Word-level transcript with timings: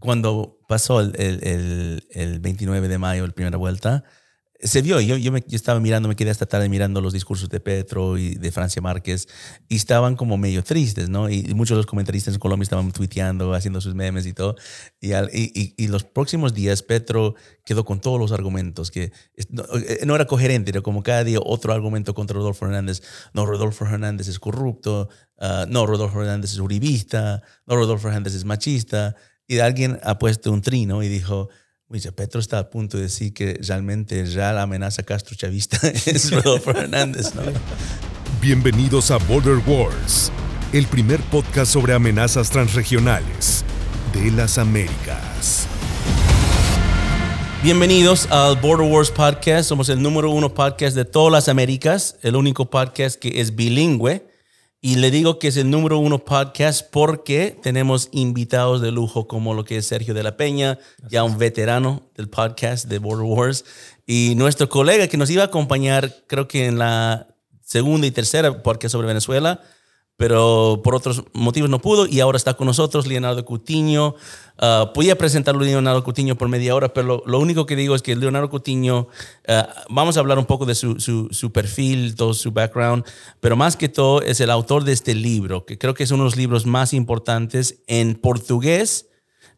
cuando 0.00 0.58
pasó 0.68 1.00
el, 1.00 1.12
el, 1.16 2.06
el, 2.10 2.40
29 2.40 2.88
de 2.88 2.98
mayo, 2.98 3.26
la 3.26 3.32
primera 3.32 3.56
vuelta, 3.56 4.04
se 4.62 4.82
vio, 4.82 5.00
yo, 5.00 5.16
yo, 5.16 5.32
me, 5.32 5.40
yo, 5.46 5.56
estaba 5.56 5.80
mirando, 5.80 6.08
me 6.08 6.16
quedé 6.16 6.30
esta 6.30 6.46
tarde 6.46 6.68
mirando 6.68 7.00
los 7.00 7.12
discursos 7.12 7.48
de 7.48 7.60
Petro 7.60 8.18
y 8.18 8.34
de 8.34 8.52
Francia 8.52 8.82
Márquez 8.82 9.26
y 9.68 9.76
estaban 9.76 10.16
como 10.16 10.36
medio 10.36 10.62
tristes, 10.62 11.08
¿no? 11.08 11.30
Y, 11.30 11.42
muchos 11.54 11.76
de 11.76 11.78
los 11.78 11.86
comentaristas 11.86 12.34
en 12.34 12.40
Colombia 12.40 12.64
estaban 12.64 12.92
tuiteando, 12.92 13.54
haciendo 13.54 13.80
sus 13.80 13.94
memes 13.94 14.26
y 14.26 14.32
todo. 14.32 14.56
Y, 15.00 15.14
y, 15.14 15.74
y, 15.76 15.88
los 15.88 16.04
próximos 16.04 16.52
días 16.52 16.82
Petro 16.82 17.34
quedó 17.64 17.84
con 17.84 18.00
todos 18.00 18.20
los 18.20 18.32
argumentos, 18.32 18.90
que 18.90 19.12
no, 19.48 19.64
eh, 19.76 20.00
no, 20.04 20.14
era 20.14 20.26
coherente, 20.26 20.70
era 20.70 20.82
como 20.82 21.02
cada 21.02 21.24
día 21.24 21.38
otro 21.42 21.72
argumento 21.72 22.14
contra 22.14 22.36
Rodolfo 22.36 22.66
Hernández. 22.66 23.02
No, 23.32 23.46
Rodolfo 23.46 23.86
Hernández 23.86 24.28
es 24.28 24.38
corrupto, 24.38 25.08
uh, 25.38 25.66
no, 25.68 25.86
Rodolfo 25.86 26.20
Hernández 26.20 26.52
es 26.52 26.58
uribista, 26.58 27.42
no, 27.66 27.76
Rodolfo 27.76 28.08
Hernández 28.08 28.34
es 28.34 28.44
machista. 28.44 29.16
Y 29.50 29.58
alguien 29.58 29.98
ha 30.04 30.16
puesto 30.16 30.52
un 30.52 30.62
trino 30.62 31.02
y 31.02 31.08
dijo, 31.08 31.48
Petro 32.14 32.38
está 32.38 32.60
a 32.60 32.70
punto 32.70 32.98
de 32.98 33.02
decir 33.02 33.34
que 33.34 33.58
realmente 33.60 34.24
ya 34.24 34.52
la 34.52 34.62
amenaza 34.62 35.02
Castro 35.02 35.34
Chavista 35.34 35.88
es 36.06 36.30
Rodolfo 36.44 36.70
Hernández, 36.70 37.34
¿no? 37.34 37.42
Bienvenidos 38.40 39.10
a 39.10 39.16
Border 39.16 39.58
Wars, 39.66 40.30
el 40.72 40.86
primer 40.86 41.18
podcast 41.22 41.72
sobre 41.72 41.94
amenazas 41.94 42.48
transregionales 42.48 43.64
de 44.12 44.30
las 44.30 44.56
Américas. 44.56 45.66
Bienvenidos 47.64 48.30
al 48.30 48.54
Border 48.54 48.88
Wars 48.88 49.10
Podcast. 49.10 49.68
Somos 49.68 49.88
el 49.88 50.00
número 50.00 50.30
uno 50.30 50.54
podcast 50.54 50.94
de 50.94 51.04
todas 51.04 51.32
las 51.32 51.48
Américas, 51.48 52.18
el 52.22 52.36
único 52.36 52.70
podcast 52.70 53.18
que 53.18 53.40
es 53.40 53.56
bilingüe 53.56 54.29
y 54.82 54.94
le 54.94 55.10
digo 55.10 55.38
que 55.38 55.48
es 55.48 55.58
el 55.58 55.68
número 55.70 55.98
uno 55.98 56.24
podcast 56.24 56.88
porque 56.90 57.54
tenemos 57.62 58.08
invitados 58.12 58.80
de 58.80 58.90
lujo 58.90 59.28
como 59.28 59.52
lo 59.52 59.64
que 59.64 59.76
es 59.76 59.86
Sergio 59.86 60.14
de 60.14 60.22
la 60.22 60.38
Peña, 60.38 60.78
ya 61.10 61.22
un 61.22 61.36
veterano 61.36 62.08
del 62.16 62.30
podcast 62.30 62.88
de 62.88 62.98
Border 62.98 63.26
Wars, 63.26 63.66
y 64.06 64.34
nuestro 64.36 64.70
colega 64.70 65.06
que 65.08 65.18
nos 65.18 65.28
iba 65.28 65.42
a 65.42 65.46
acompañar, 65.46 66.24
creo 66.26 66.48
que 66.48 66.64
en 66.64 66.78
la 66.78 67.28
segunda 67.62 68.06
y 68.06 68.10
tercera 68.10 68.62
podcast 68.62 68.92
sobre 68.92 69.06
Venezuela, 69.06 69.60
pero 70.20 70.82
por 70.84 70.94
otros 70.94 71.24
motivos 71.32 71.70
no 71.70 71.78
pudo 71.78 72.06
y 72.06 72.20
ahora 72.20 72.36
está 72.36 72.52
con 72.52 72.66
nosotros 72.66 73.06
Leonardo 73.06 73.42
Cutiño. 73.46 74.16
Uh, 74.60 74.92
podía 74.92 75.16
presentarlo 75.16 75.62
Leonardo 75.62 76.04
Cutiño 76.04 76.36
por 76.36 76.46
media 76.46 76.74
hora, 76.74 76.92
pero 76.92 77.22
lo, 77.24 77.38
único 77.38 77.64
que 77.64 77.74
digo 77.74 77.94
es 77.94 78.02
que 78.02 78.14
Leonardo 78.14 78.50
Cutiño, 78.50 79.08
uh, 79.48 79.52
vamos 79.88 80.18
a 80.18 80.20
hablar 80.20 80.38
un 80.38 80.44
poco 80.44 80.66
de 80.66 80.74
su, 80.74 81.00
su, 81.00 81.28
su, 81.30 81.52
perfil, 81.52 82.16
todo 82.16 82.34
su 82.34 82.52
background, 82.52 83.02
pero 83.40 83.56
más 83.56 83.78
que 83.78 83.88
todo 83.88 84.20
es 84.20 84.42
el 84.42 84.50
autor 84.50 84.84
de 84.84 84.92
este 84.92 85.14
libro, 85.14 85.64
que 85.64 85.78
creo 85.78 85.94
que 85.94 86.02
es 86.02 86.10
uno 86.10 86.24
de 86.24 86.26
los 86.26 86.36
libros 86.36 86.66
más 86.66 86.92
importantes 86.92 87.80
en 87.86 88.14
portugués 88.14 89.06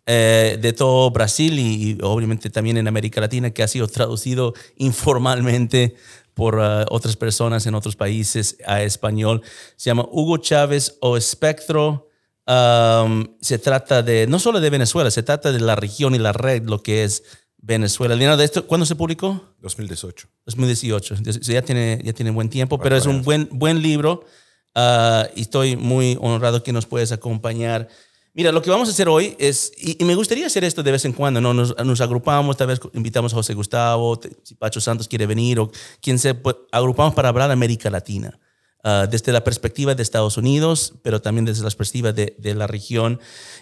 eh, 0.07 0.59
de 0.61 0.73
todo 0.73 1.11
Brasil 1.11 1.59
y, 1.59 1.91
y, 1.91 1.99
obviamente 2.03 2.51
también 2.51 2.77
en 2.77 2.87
América 2.87 3.21
Latina, 3.21 3.51
que 3.51 3.65
ha 3.65 3.69
sido 3.69 3.89
traducido 3.89 4.55
informalmente 4.77 5.97
por 6.35 6.57
uh, 6.57 6.85
otras 6.89 7.17
personas 7.17 7.67
en 7.67 7.75
otros 7.75 7.97
países 7.97 8.57
a 8.67 8.83
español. 8.83 9.43
Se 9.77 9.91
llama 9.91 10.07
Hugo 10.11 10.39
Chávez 10.39 10.97
o 11.01 11.17
Espectro. 11.17 12.09
Um, 12.47 13.37
se 13.41 13.59
trata 13.59 14.03
de, 14.03 14.27
no 14.27 14.39
solo 14.39 14.61
de 14.61 14.71
Venezuela, 14.71 15.11
se 15.11 15.23
trata 15.23 15.53
de 15.53 15.61
la 15.61 15.77
región 15.77 16.15
y 16.15 16.19
la 16.19 16.33
red, 16.33 16.65
lo 16.65 16.83
que 16.83 17.05
es 17.05 17.23
Venezuela. 17.59 18.17
de 18.17 18.45
esto, 18.45 18.67
¿Cuándo 18.67 18.85
se 18.85 18.97
publicó? 18.97 19.55
2018. 19.61 20.29
2018. 20.47 21.15
ya 21.43 21.63
tiene, 21.63 22.01
ya 22.05 22.13
tiene 22.13 22.31
buen 22.33 22.49
tiempo, 22.49 22.79
pero 22.79 22.97
es 22.97 23.07
un 23.07 23.23
buen, 23.23 23.49
buen 23.53 23.81
libro 23.81 24.25
uh, 24.75 25.31
y 25.37 25.43
estoy 25.43 25.77
muy 25.77 26.19
honrado 26.21 26.63
que 26.63 26.73
nos 26.73 26.87
puedes 26.87 27.13
acompañar. 27.13 27.89
Mira, 28.35 28.51
lo 28.51 28.63
que 28.63 28.71
vamos 28.71 28.89
a 28.89 28.93
hacer 28.93 29.09
hoy 29.09 29.37
es, 29.39 29.73
y, 29.77 30.03
me 30.05 30.15
gustaría 30.15 30.47
hacer 30.47 30.65
esto 30.65 30.83
de 30.83 30.91
vez 30.91 31.05
en 31.05 31.13
cuando, 31.13 31.41
¿no? 31.41 31.53
Nos, 31.53 31.77
nos, 31.85 32.01
agrupamos, 32.01 32.57
tal 32.57 32.69
vez 32.69 32.81
invitamos 32.95 33.33
a 33.35 33.37
José 33.37 33.53
Gustavo, 33.53 34.19
si 34.43 34.55
Pacho 34.55 34.81
Santos 34.81 35.07
quiere 35.07 35.27
venir 35.27 35.61
o 35.61 35.71
quien 36.01 36.19
sea, 36.19 36.41
pues, 36.41 36.57
agrupamos 36.71 37.15
para 37.15 37.29
hablar 37.29 37.49
de 37.49 37.53
América 37.53 37.91
Latina, 37.91 38.41
uh, 38.85 39.07
desde 39.07 39.33
la 39.33 39.45
perspectiva 39.45 39.95
de 39.95 40.03
Estados 40.03 40.39
Unidos, 40.39 40.95
pero 41.03 41.21
también 41.21 41.45
desde 41.45 41.63
la 41.63 41.71
perspectiva 41.71 42.13
de, 42.15 42.35
de, 42.39 42.55
la 42.55 42.67
región. 42.67 43.21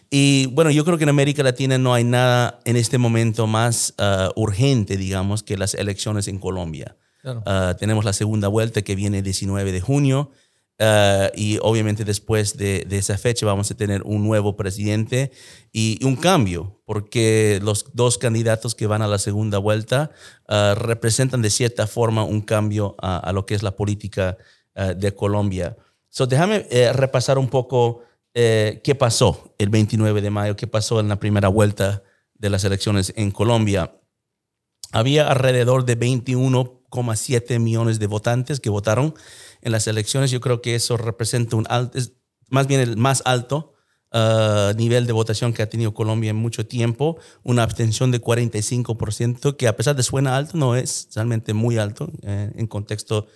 Y 0.08 0.46
bueno, 0.46 0.70
yo 0.70 0.84
creo 0.84 0.98
que 0.98 1.04
en 1.04 1.10
América 1.10 1.42
Latina 1.42 1.76
no 1.76 1.92
hay 1.92 2.04
nada 2.04 2.60
en 2.64 2.76
este 2.76 2.96
momento 2.96 3.48
más 3.48 3.94
uh, 3.98 4.30
urgente, 4.40 4.96
digamos, 4.96 5.42
que 5.42 5.58
las 5.58 5.74
elecciones 5.74 6.28
en 6.28 6.38
Colombia. 6.38 6.96
Claro. 7.22 7.42
Uh, 7.44 7.74
tenemos 7.74 8.04
la 8.04 8.12
segunda 8.12 8.46
vuelta 8.46 8.82
que 8.82 8.94
viene 8.94 9.18
el 9.18 9.24
19 9.24 9.72
de 9.72 9.80
junio. 9.80 10.30
Uh, 10.80 11.28
y 11.34 11.58
obviamente 11.60 12.06
después 12.06 12.56
de, 12.56 12.86
de, 12.88 12.96
esa 12.96 13.18
fecha 13.18 13.44
vamos 13.44 13.70
a 13.70 13.76
tener 13.76 14.02
un 14.02 14.24
nuevo 14.24 14.56
presidente 14.56 15.30
y 15.72 16.02
un 16.02 16.16
cambio, 16.16 16.80
porque 16.86 17.60
los 17.62 17.84
dos 17.92 18.16
candidatos 18.16 18.74
que 18.74 18.86
van 18.86 19.02
a 19.02 19.06
la 19.06 19.18
segunda 19.18 19.58
vuelta 19.58 20.10
uh, 20.48 20.74
representan 20.74 21.42
de 21.42 21.50
cierta 21.50 21.86
forma 21.86 22.24
un 22.24 22.40
cambio 22.40 22.96
a, 22.98 23.18
a 23.18 23.32
lo 23.34 23.44
que 23.44 23.54
es 23.54 23.62
la 23.62 23.76
política 23.76 24.38
uh, 24.74 24.94
de 24.94 25.14
Colombia. 25.14 25.76
So, 26.10 26.26
déjame 26.26 26.66
eh, 26.70 26.92
repasar 26.92 27.38
un 27.38 27.48
poco 27.48 28.02
eh, 28.34 28.80
qué 28.82 28.96
pasó 28.96 29.54
el 29.58 29.70
29 29.70 30.20
de 30.20 30.30
mayo, 30.30 30.56
qué 30.56 30.66
pasó 30.66 30.98
en 30.98 31.08
la 31.08 31.20
primera 31.20 31.48
vuelta 31.48 32.02
de 32.34 32.50
las 32.50 32.64
elecciones 32.64 33.12
en 33.16 33.30
Colombia. 33.30 33.96
Había 34.92 35.28
alrededor 35.30 35.84
de 35.84 35.94
21,7 36.90 37.58
millones 37.58 37.98
de 37.98 38.06
votantes 38.06 38.60
que 38.60 38.70
votaron 38.70 39.14
en 39.62 39.72
las 39.72 39.86
elecciones. 39.86 40.30
Yo 40.30 40.40
creo 40.40 40.60
que 40.62 40.74
eso 40.74 40.96
representa 40.96 41.56
un 41.56 41.66
alto, 41.68 41.98
es 41.98 42.12
más 42.48 42.66
bien 42.66 42.80
el 42.80 42.96
más 42.96 43.22
alto 43.24 43.74
uh, 44.12 44.74
nivel 44.76 45.06
de 45.06 45.12
votación 45.12 45.52
que 45.52 45.62
ha 45.62 45.70
tenido 45.70 45.94
Colombia 45.94 46.30
en 46.30 46.36
mucho 46.36 46.66
tiempo. 46.66 47.18
Una 47.42 47.62
abstención 47.62 48.10
de 48.10 48.20
45%, 48.20 49.56
que 49.56 49.68
a 49.68 49.76
pesar 49.76 49.96
de 49.96 50.02
suena 50.02 50.36
alto, 50.36 50.56
no 50.56 50.76
es 50.76 51.08
realmente 51.14 51.54
muy 51.54 51.78
alto 51.78 52.10
eh, 52.22 52.52
en 52.54 52.66
contexto 52.66 53.26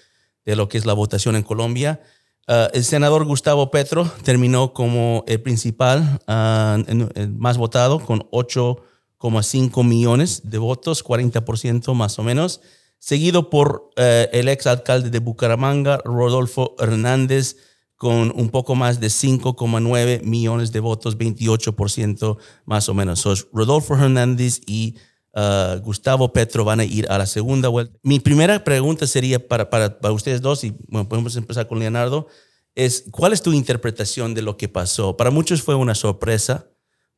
de 0.44 0.56
lo 0.56 0.68
que 0.68 0.78
es 0.78 0.84
la 0.84 0.92
votación 0.92 1.36
en 1.36 1.42
Colombia. 1.42 2.00
Uh, 2.46 2.68
el 2.74 2.84
senador 2.84 3.24
Gustavo 3.24 3.70
Petro 3.70 4.10
terminó 4.22 4.74
como 4.74 5.24
el 5.26 5.40
principal, 5.40 6.20
uh, 6.28 7.10
el 7.14 7.32
más 7.32 7.56
votado, 7.56 8.00
con 8.00 8.28
8,5 8.30 9.82
millones 9.82 10.42
de 10.44 10.58
votos, 10.58 11.02
40% 11.02 11.94
más 11.94 12.18
o 12.18 12.22
menos 12.22 12.60
seguido 12.98 13.50
por 13.50 13.90
eh, 13.96 14.28
el 14.32 14.48
ex 14.48 14.66
alcalde 14.66 15.10
de 15.10 15.18
Bucaramanga, 15.18 16.00
Rodolfo 16.04 16.74
Hernández, 16.78 17.56
con 17.96 18.32
un 18.36 18.50
poco 18.50 18.74
más 18.74 19.00
de 19.00 19.06
5,9 19.06 20.22
millones 20.22 20.72
de 20.72 20.80
votos, 20.80 21.16
28% 21.16 22.36
más 22.64 22.88
o 22.88 22.94
menos. 22.94 23.20
So, 23.20 23.34
Rodolfo 23.52 23.94
Hernández 23.94 24.60
y 24.66 24.96
uh, 25.34 25.78
Gustavo 25.80 26.32
Petro 26.32 26.64
van 26.64 26.80
a 26.80 26.84
ir 26.84 27.06
a 27.10 27.18
la 27.18 27.26
segunda 27.26 27.68
vuelta. 27.68 27.96
Mi 28.02 28.20
primera 28.20 28.64
pregunta 28.64 29.06
sería 29.06 29.46
para, 29.46 29.70
para, 29.70 30.00
para 30.00 30.12
ustedes 30.12 30.40
dos, 30.40 30.64
y 30.64 30.74
bueno, 30.88 31.08
podemos 31.08 31.36
empezar 31.36 31.66
con 31.66 31.78
Leonardo, 31.78 32.26
es 32.74 33.04
¿cuál 33.10 33.32
es 33.32 33.42
tu 33.42 33.52
interpretación 33.52 34.34
de 34.34 34.42
lo 34.42 34.56
que 34.56 34.68
pasó? 34.68 35.16
Para 35.16 35.30
muchos 35.30 35.62
fue 35.62 35.74
una 35.74 35.94
sorpresa, 35.94 36.68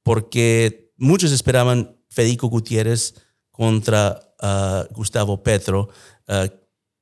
porque 0.03 0.93
muchos 0.97 1.33
esperaban 1.33 1.99
Federico 2.11 2.49
Gutiérrez 2.49 3.15
contra 3.51 4.26
Gustavo 4.91 5.43
Petro. 5.43 5.89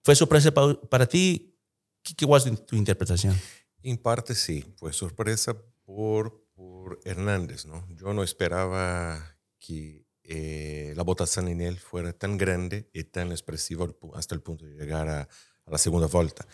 ¿Fue 0.04 0.14
sorpresa 0.14 0.52
para, 0.52 1.06
ti? 1.06 1.58
¿Qué, 2.02 2.14
¿Qué, 2.14 2.26
fue 2.26 2.50
tu 2.56 2.76
interpretación? 2.76 3.34
En 3.82 3.96
parte 3.96 4.34
sí, 4.34 4.64
fue 4.76 4.92
sorpresa 4.92 5.56
por, 5.84 6.46
por 6.54 7.00
Hernández. 7.04 7.66
¿no? 7.66 7.86
Yo 7.90 8.12
no 8.12 8.22
esperaba 8.22 9.38
que 9.58 10.06
eh, 10.22 10.92
la 10.96 11.02
votación 11.02 11.48
en 11.48 11.60
él 11.60 11.78
fuera 11.78 12.12
tan 12.12 12.36
grande 12.36 12.88
y 12.92 13.04
tan 13.04 13.30
expresiva 13.30 13.86
hasta 14.14 14.34
el 14.34 14.42
punto 14.42 14.64
de 14.64 14.74
llegar 14.74 15.08
a, 15.08 15.20
a 15.22 15.70
la 15.70 15.78
segunda 15.78 16.06
vuelta. 16.06 16.46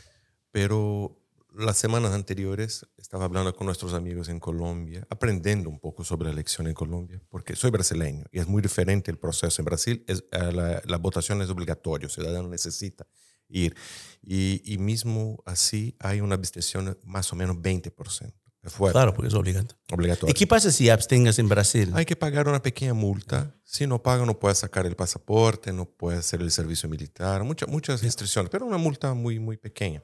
Pero 0.50 1.19
las 1.54 1.78
semanas 1.78 2.12
anteriores 2.12 2.86
estaba 2.96 3.24
hablando 3.24 3.54
con 3.54 3.66
nuestros 3.66 3.94
amigos 3.94 4.28
en 4.28 4.40
Colombia, 4.40 5.06
aprendiendo 5.10 5.68
un 5.68 5.78
poco 5.78 6.04
sobre 6.04 6.26
la 6.26 6.32
elección 6.32 6.66
en 6.66 6.74
Colombia, 6.74 7.20
porque 7.28 7.56
soy 7.56 7.70
brasileño 7.70 8.24
y 8.32 8.38
es 8.38 8.46
muy 8.46 8.62
diferente 8.62 9.10
el 9.10 9.18
proceso. 9.18 9.60
En 9.60 9.66
Brasil 9.66 10.04
es, 10.06 10.24
eh, 10.32 10.52
la, 10.52 10.82
la, 10.84 10.96
votación 10.98 11.42
es 11.42 11.50
obligatoria, 11.50 12.06
el 12.06 12.12
ciudadano 12.12 12.48
necesita 12.48 13.06
ir. 13.48 13.74
Y, 14.22 14.62
y, 14.64 14.78
mismo 14.78 15.42
así 15.46 15.96
hay 15.98 16.20
una 16.20 16.34
abstención 16.34 16.98
más 17.04 17.32
o 17.32 17.36
menos 17.36 17.56
20%. 17.56 18.32
Fuerte. 18.62 18.92
Claro, 18.92 19.14
porque 19.14 19.28
es 19.28 19.34
obligatorio. 19.34 19.78
obligatorio. 19.90 20.30
¿Y 20.30 20.34
qué 20.34 20.46
pasa 20.46 20.70
si 20.70 20.90
abstengas 20.90 21.38
en 21.38 21.48
Brasil? 21.48 21.90
Hay 21.94 22.04
que 22.04 22.14
pagar 22.14 22.46
una 22.46 22.60
pequeña 22.60 22.92
multa. 22.92 23.54
Si 23.64 23.86
no 23.86 24.02
paga, 24.02 24.26
no 24.26 24.38
puedes 24.38 24.58
sacar 24.58 24.84
el 24.84 24.96
pasaporte, 24.96 25.72
no 25.72 25.86
puedes 25.86 26.20
hacer 26.20 26.42
el 26.42 26.50
servicio 26.50 26.86
militar, 26.86 27.42
muchas 27.42 27.70
muchas 27.70 28.02
restricciones, 28.02 28.50
pero 28.50 28.66
una 28.66 28.76
multa 28.76 29.14
muy, 29.14 29.38
muy 29.38 29.56
pequeña. 29.56 30.02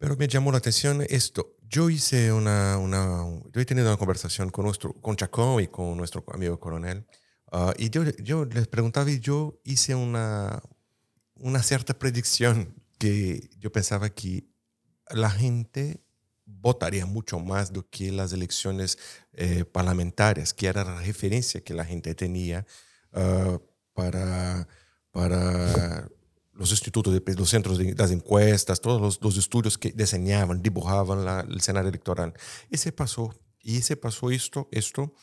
Pero 0.00 0.16
me 0.16 0.28
llamó 0.28 0.50
la 0.50 0.56
atención 0.56 1.04
esto. 1.10 1.58
Yo 1.68 1.90
hice 1.90 2.32
una, 2.32 2.78
una 2.78 3.22
yo 3.52 3.60
he 3.60 3.66
tenido 3.66 3.86
una 3.86 3.98
conversación 3.98 4.48
con 4.48 4.64
nuestro, 4.64 4.94
con 4.94 5.14
Chacón 5.14 5.62
y 5.62 5.66
con 5.68 5.94
nuestro 5.94 6.24
amigo 6.32 6.58
coronel. 6.58 7.06
Uh, 7.52 7.72
y 7.76 7.90
yo, 7.90 8.04
yo 8.16 8.46
les 8.46 8.66
preguntaba 8.66 9.10
y 9.10 9.20
yo 9.20 9.60
hice 9.62 9.94
una, 9.94 10.62
una 11.34 11.62
cierta 11.62 11.98
predicción 11.98 12.74
que 12.98 13.50
yo 13.58 13.70
pensaba 13.70 14.08
que 14.08 14.46
la 15.10 15.28
gente 15.28 16.02
votaría 16.46 17.04
mucho 17.04 17.38
más 17.38 17.70
do 17.70 17.86
que 17.90 18.10
las 18.10 18.32
elecciones 18.32 18.96
eh, 19.34 19.66
parlamentarias, 19.66 20.54
que 20.54 20.66
era 20.68 20.82
la 20.82 21.02
referencia 21.02 21.60
que 21.60 21.74
la 21.74 21.84
gente 21.84 22.14
tenía 22.14 22.64
uh, 23.12 23.58
para, 23.92 24.66
para 25.10 26.08
los 26.60 26.72
institutos, 26.72 27.14
de, 27.14 27.34
los 27.34 27.48
centros 27.48 27.78
de 27.78 27.94
las 27.94 28.10
encuestas, 28.10 28.82
todos 28.82 29.00
los, 29.00 29.18
los, 29.22 29.38
estudios 29.38 29.78
que 29.78 29.92
diseñaban, 29.92 30.60
dibujaban 30.60 31.24
la, 31.24 31.40
el 31.40 31.56
escenario 31.56 31.88
electoral. 31.88 32.34
Y 32.68 32.76
se 32.76 32.92
pasó, 32.92 33.34
y 33.62 33.80
se 33.80 33.96
pasó 33.96 34.30
esto, 34.30 34.68
esto. 34.70 35.14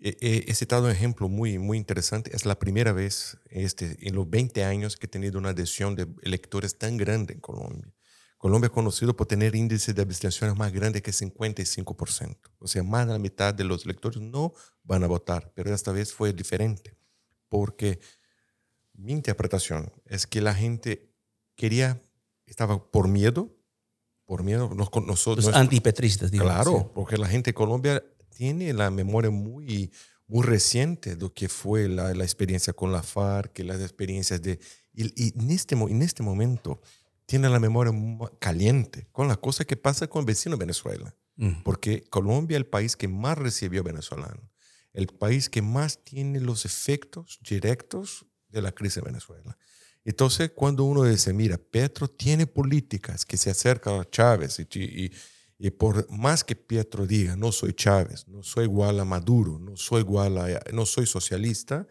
he 0.00 0.54
citado 0.54 0.84
un 0.84 0.92
ejemplo 0.92 1.28
muy, 1.28 1.58
muy 1.58 1.78
interesante. 1.78 2.30
Es 2.32 2.46
la 2.46 2.60
primera 2.60 2.92
vez 2.92 3.38
este, 3.50 3.96
en 4.06 4.14
los 4.14 4.30
20 4.30 4.62
años 4.62 4.96
que 4.96 5.06
he 5.06 5.08
tenido 5.08 5.40
una 5.40 5.48
adhesión 5.48 5.96
de 5.96 6.06
electores 6.22 6.78
tan 6.78 6.96
grande 6.96 7.34
en 7.34 7.40
Colombia. 7.40 7.92
Colombia 8.38 8.66
es 8.66 8.72
conocido 8.72 9.16
por 9.16 9.26
tener 9.26 9.56
índices 9.56 9.96
de 9.96 10.02
abstenciones 10.02 10.56
más 10.56 10.72
grandes 10.72 11.02
que 11.02 11.10
55%. 11.10 12.36
O 12.60 12.68
sea, 12.68 12.84
más 12.84 13.08
de 13.08 13.14
la 13.14 13.18
mitad 13.18 13.52
de 13.52 13.64
los 13.64 13.84
electores 13.84 14.20
no 14.20 14.52
van 14.84 15.02
a 15.02 15.08
votar, 15.08 15.50
pero 15.56 15.74
esta 15.74 15.90
vez 15.90 16.12
fue 16.12 16.32
diferente, 16.32 16.96
porque 17.48 17.98
mi 18.94 19.12
interpretación 19.12 19.92
es 20.06 20.26
que 20.26 20.40
la 20.40 20.54
gente 20.54 21.10
quería, 21.56 22.00
estaba 22.46 22.90
por 22.90 23.08
miedo, 23.08 23.54
por 24.24 24.42
miedo, 24.42 24.70
nosotros... 24.74 25.44
Los 25.44 25.54
antipetristas, 25.54 26.30
digamos. 26.30 26.54
Claro, 26.54 26.92
porque 26.94 27.18
la 27.18 27.28
gente 27.28 27.50
de 27.50 27.54
Colombia 27.54 28.02
tiene 28.30 28.72
la 28.72 28.90
memoria 28.90 29.30
muy, 29.30 29.92
muy 30.26 30.42
reciente 30.42 31.16
de 31.16 31.20
lo 31.20 31.32
que 31.32 31.48
fue 31.48 31.88
la, 31.88 32.14
la 32.14 32.24
experiencia 32.24 32.72
con 32.72 32.92
la 32.92 33.02
FARC, 33.02 33.58
las 33.60 33.80
experiencias 33.80 34.40
de... 34.42 34.58
Y, 34.92 35.04
y 35.22 35.38
en, 35.38 35.50
este, 35.50 35.74
en 35.74 36.02
este 36.02 36.22
momento 36.22 36.80
tiene 37.26 37.48
la 37.48 37.60
memoria 37.60 37.92
caliente 38.38 39.08
con 39.12 39.28
la 39.28 39.36
cosa 39.36 39.64
que 39.64 39.76
pasa 39.76 40.06
con 40.06 40.20
el 40.20 40.26
vecino 40.26 40.56
Venezuela. 40.56 41.14
Mm. 41.36 41.62
Porque 41.62 42.04
Colombia 42.04 42.56
es 42.56 42.60
el 42.60 42.66
país 42.66 42.96
que 42.96 43.08
más 43.08 43.36
recibió 43.36 43.82
venezolanos, 43.82 44.44
el 44.92 45.08
país 45.08 45.50
que 45.50 45.62
más 45.62 46.04
tiene 46.04 46.40
los 46.40 46.64
efectos 46.64 47.40
directos 47.48 48.26
de 48.54 48.62
la 48.62 48.72
crisis 48.72 48.96
de 48.96 49.10
Venezuela. 49.10 49.56
Entonces, 50.04 50.50
cuando 50.54 50.84
uno 50.84 51.04
dice, 51.04 51.32
mira, 51.32 51.58
Petro 51.58 52.08
tiene 52.08 52.46
políticas 52.46 53.24
que 53.24 53.36
se 53.36 53.50
acercan 53.50 54.00
a 54.00 54.08
Chávez 54.08 54.58
y, 54.58 55.10
y, 55.58 55.70
por 55.70 56.10
más 56.10 56.44
que 56.44 56.54
Petro 56.54 57.06
diga, 57.06 57.36
no 57.36 57.52
soy 57.52 57.72
Chávez, 57.72 58.28
no 58.28 58.42
soy 58.42 58.64
igual 58.64 59.00
a 59.00 59.04
Maduro, 59.04 59.58
no 59.58 59.76
soy 59.76 60.00
igual 60.00 60.38
a, 60.38 60.60
no 60.72 60.84
soy 60.84 61.06
socialista, 61.06 61.86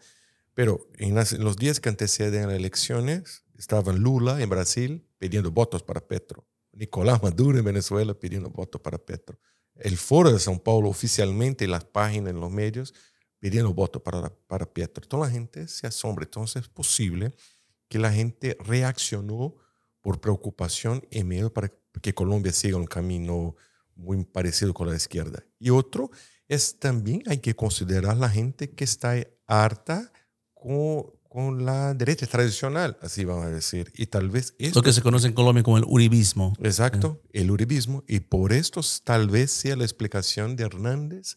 pero 0.54 0.88
en, 0.98 1.18
en 1.18 1.44
los 1.44 1.56
días 1.56 1.80
que 1.80 1.88
anteceden 1.88 2.44
a 2.44 2.46
las 2.48 2.56
elecciones, 2.56 3.42
estaban 3.58 3.98
Lula 3.98 4.40
en 4.40 4.48
Brasil, 4.48 5.04
pidiendo 5.18 5.50
votos 5.50 5.82
para 5.82 6.00
Petro. 6.06 6.46
Nicolás 6.72 7.22
Maduro 7.22 7.58
en 7.58 7.64
Venezuela 7.64 8.14
pidiendo 8.14 8.50
votos 8.50 8.80
para 8.80 8.98
Petro. 8.98 9.38
El 9.76 9.96
Foro 9.96 10.30
de 10.30 10.38
São 10.38 10.62
Paulo 10.62 10.88
oficialmente 10.88 11.64
en 11.64 11.72
las 11.72 11.84
páginas, 11.84 12.30
en 12.30 12.40
los 12.40 12.50
medios, 12.50 12.94
pidiendo 13.44 13.74
votos 13.74 14.00
para, 14.00 14.34
para 14.46 14.64
Petro. 14.64 15.06
Toda 15.06 15.26
la 15.26 15.30
gente 15.30 15.68
se 15.68 15.86
asombra. 15.86 16.24
Entonces 16.24 16.62
es 16.62 16.68
posible 16.70 17.34
que 17.90 17.98
la 17.98 18.10
gente 18.10 18.56
reaccionó 18.58 19.54
por 20.00 20.18
preocupación 20.18 21.06
y 21.10 21.24
miedo 21.24 21.52
para 21.52 21.70
que 22.00 22.14
Colombia 22.14 22.52
siga 22.54 22.78
un 22.78 22.86
camino 22.86 23.54
muy 23.96 24.24
parecido 24.24 24.72
con 24.72 24.88
la 24.88 24.96
izquierda. 24.96 25.44
Y 25.58 25.68
otro 25.68 26.10
es 26.48 26.78
también 26.78 27.22
hay 27.26 27.36
que 27.36 27.54
considerar 27.54 28.16
la 28.16 28.30
gente 28.30 28.70
que 28.70 28.84
está 28.84 29.14
harta 29.46 30.10
con, 30.54 31.12
con 31.28 31.66
la 31.66 31.92
derecha 31.92 32.26
tradicional, 32.26 32.96
así 33.02 33.26
vamos 33.26 33.44
a 33.44 33.50
decir. 33.50 33.92
Y 33.94 34.06
tal 34.06 34.30
vez... 34.30 34.54
Esto, 34.58 34.78
Lo 34.78 34.82
que 34.82 34.94
se 34.94 35.02
conoce 35.02 35.26
en 35.26 35.34
Colombia 35.34 35.62
como 35.62 35.76
el 35.76 35.84
uribismo. 35.86 36.54
Exacto, 36.62 37.20
el 37.34 37.50
uribismo. 37.50 38.04
Y 38.08 38.20
por 38.20 38.54
esto 38.54 38.80
tal 39.04 39.28
vez 39.28 39.50
sea 39.50 39.76
la 39.76 39.84
explicación 39.84 40.56
de 40.56 40.64
Hernández, 40.64 41.36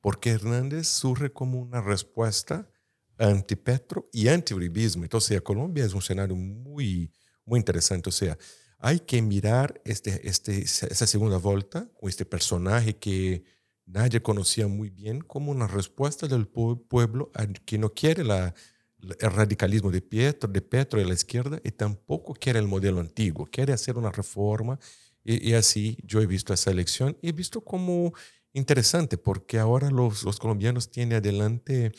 porque 0.00 0.30
Hernández 0.30 0.86
surge 0.86 1.32
como 1.32 1.60
una 1.60 1.80
respuesta 1.80 2.70
anti-Petro 3.18 4.08
y 4.12 4.28
anti-uribismo. 4.28 5.02
Entonces, 5.02 5.40
Colombia 5.42 5.84
es 5.84 5.92
un 5.92 5.98
escenario 5.98 6.36
muy, 6.36 7.12
muy 7.44 7.58
interesante. 7.58 8.08
O 8.08 8.12
sea, 8.12 8.38
hay 8.78 9.00
que 9.00 9.20
mirar 9.22 9.80
este, 9.84 10.28
este, 10.28 10.62
esa 10.62 11.06
segunda 11.06 11.38
vuelta 11.38 11.90
con 11.94 12.08
este 12.08 12.24
personaje 12.24 12.96
que 12.96 13.42
nadie 13.86 14.22
conocía 14.22 14.68
muy 14.68 14.90
bien 14.90 15.20
como 15.20 15.50
una 15.50 15.66
respuesta 15.66 16.28
del 16.28 16.46
pueblo 16.46 17.32
que 17.64 17.78
no 17.78 17.92
quiere 17.92 18.22
la 18.22 18.54
el 19.00 19.30
radicalismo 19.30 19.90
de 19.90 20.02
Petro, 20.02 20.50
de 20.50 20.60
Petro 20.60 21.00
y 21.00 21.04
la 21.04 21.14
izquierda 21.14 21.60
y 21.62 21.70
tampoco 21.70 22.34
quiere 22.34 22.58
el 22.58 22.66
modelo 22.66 23.00
antiguo, 23.00 23.46
quiere 23.46 23.72
hacer 23.72 23.96
una 23.96 24.10
reforma 24.10 24.78
y, 25.24 25.52
así 25.52 25.98
yo 26.04 26.20
he 26.20 26.26
visto 26.26 26.54
esa 26.54 26.70
elección 26.70 27.16
y 27.20 27.28
he 27.28 27.32
visto 27.32 27.60
como 27.60 28.14
interesante 28.58 29.16
porque 29.16 29.58
ahora 29.58 29.90
los, 29.90 30.24
los, 30.24 30.38
colombianos 30.38 30.90
tienen 30.90 31.18
adelante 31.18 31.92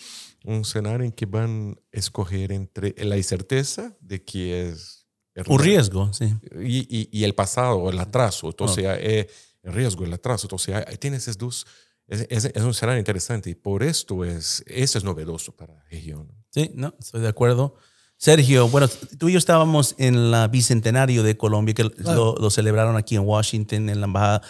un 0.46 0.62
escenario 0.62 1.06
en 1.06 1.12
que 1.12 1.26
van 1.26 1.78
a 1.78 1.98
escoger 1.98 2.52
entre 2.52 2.94
la 3.04 3.18
incerteza 3.18 3.98
de 4.00 4.24
que 4.24 4.70
es... 4.70 5.08
Un 5.48 5.60
riesgo, 5.60 6.12
sí. 6.12 6.36
Y, 6.62 7.10
y, 7.18 7.24
el 7.24 7.34
pasado, 7.34 7.90
el 7.90 8.00
atraso, 8.00 8.48
entonces 8.48 8.84
eh, 8.86 9.30
el 9.64 9.74
riesgo, 9.74 10.04
el 10.04 10.12
atraso, 10.12 10.48
entonces 10.48 11.00
tienes 11.00 11.24
esos 11.24 11.38
dos 11.38 11.66
es, 12.10 12.46
es, 12.46 12.64
un 12.64 12.72
escenario 12.72 12.98
interesante 12.98 13.50
y 13.50 13.56
por 13.56 13.84
esto 13.84 14.26
es, 14.26 14.64
eso 14.66 14.98
es 14.98 15.04
novedoso 15.04 15.56
para 15.56 15.76
la 15.76 15.84
región. 15.92 16.28
Sí, 16.50 16.72
no, 16.74 16.96
estoy 17.00 17.22
de 17.22 17.28
acuerdo. 17.28 17.76
Sergio, 18.18 18.68
bueno, 18.68 18.88
tú 19.18 19.30
y 19.30 19.34
yo 19.34 19.38
estábamos 19.38 19.96
en 19.98 20.32
la 20.32 20.48
bicentenario 20.48 21.24
de 21.24 21.38
Colombia, 21.38 21.74
que 21.74 21.84
lo, 21.84 22.50
celebraron 22.50 22.98
aquí 22.98 23.16
en 23.16 23.22
Washington, 23.22 23.90
en 23.90 24.02
la 24.02 24.08
embajada. 24.08 24.42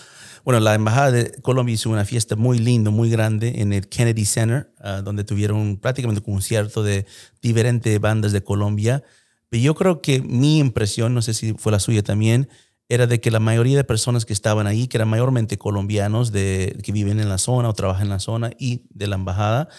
Bueno, 0.44 0.59
la 0.59 0.75
embajada 0.75 1.12
de 1.12 1.31
Colombia 1.41 1.74
hizo 1.74 1.89
una 1.89 2.06
fiesta 2.06 2.36
muy 2.36 2.59
linda, 2.59 2.91
muy 2.91 3.09
grande 3.09 3.62
en 3.62 3.74
el 3.74 3.88
Kennedy 3.88 4.25
Center, 4.25 4.74
ah, 4.80 5.01
donde 5.03 5.24
tuvieron 5.24 5.77
prácticamente 5.77 6.21
un 6.25 6.33
concierto 6.33 6.83
de 6.83 7.06
diferentes 7.41 8.00
bandas 8.00 8.31
de 8.31 8.44
Colombia. 8.44 9.03
Pero 9.50 9.63
yo 9.63 9.75
creo 9.75 10.01
que 10.01 10.21
mi 10.21 10.59
impresión, 10.59 11.13
no 11.13 11.21
sé 11.21 11.33
si 11.33 11.53
fue 11.53 11.71
la 11.71 11.80
suya 11.80 12.03
también, 12.03 12.50
era 12.88 13.06
de 13.06 13.21
que 13.21 13.30
la 13.30 13.39
mayoría 13.39 13.77
de 13.77 13.83
personas 13.83 14.25
que 14.25 14.33
estaban 14.33 14.65
ahí, 14.65 14.88
que 14.88 14.97
eran 14.97 15.09
mayormente 15.09 15.57
colombianos 15.57 16.31
de, 16.31 16.80
que 16.83 16.91
viven 16.91 17.19
en 17.19 17.30
la 17.30 17.38
zona 17.38 17.69
o 17.69 17.74
trabajan 17.74 18.03
en 18.03 18.09
la 18.09 18.19
zona 18.19 18.51
y 18.57 18.88
de 18.89 19.07
la 19.07 19.15
embajada, 19.15 19.69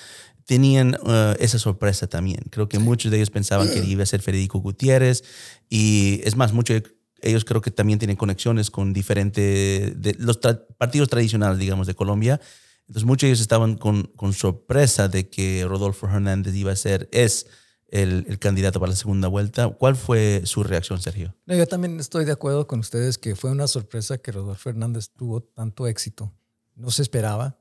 tenían 0.45 0.97
uh, 1.03 1.35
esa 1.41 1.59
sorpresa 1.59 2.07
también. 2.07 2.43
Creo 2.51 2.69
que 2.69 2.79
muchos 2.79 3.11
de 3.11 3.19
ellos 3.19 3.31
pensaban 3.31 3.69
que 3.69 3.79
iba 3.85 4.05
a 4.05 4.07
ser 4.07 4.21
Federico 4.21 4.61
Gutiérrez 4.61 5.25
y 5.69 6.21
es 6.25 6.37
más, 6.37 6.53
muchos 6.53 6.83
ellos 7.23 7.45
creo 7.45 7.61
que 7.61 7.71
también 7.71 7.99
tienen 7.99 8.17
conexiones 8.17 8.71
con 8.71 8.93
diferentes, 8.93 10.01
de 10.01 10.17
los 10.19 10.39
partidos 10.79 11.09
tradicionales, 11.09 11.59
digamos, 11.59 11.87
de 11.87 11.95
Colombia. 11.95 12.41
Entonces 12.89 13.05
muchos 13.05 13.23
de 13.23 13.29
ellos 13.29 13.41
estaban 13.41 13.77
con, 13.77 14.05
con 14.17 14.33
sorpresa 14.33 15.09
de 15.09 15.29
que 15.29 15.65
Rodolfo 15.67 16.07
Hernández 16.07 16.55
iba 16.55 16.73
a 16.73 16.77
ser, 16.77 17.09
es 17.13 17.47
el, 17.91 18.39
candidato 18.39 18.81
para 18.81 18.91
la 18.91 18.97
segunda 18.97 19.29
vuelta. 19.29 19.69
¿Cuál 19.69 19.97
fue 19.97 20.43
su 20.45 20.63
reacción, 20.63 21.01
Sergio? 21.01 21.35
yo 21.47 21.67
también 21.67 21.99
estoy 22.01 22.25
de 22.25 22.33
acuerdo 22.33 22.67
con 22.67 22.81
ustedes 22.81 23.19
que 23.19 23.37
fue 23.37 23.51
una 23.51 23.67
sorpresa 23.67 24.19
que 24.19 24.33
Rodolfo 24.33 24.61
Fernández 24.61 25.11
tuvo 25.11 25.43
tanto 25.43 25.87
éxito. 25.87 26.33
No 26.77 26.91
se 26.91 27.03
esperaba, 27.03 27.59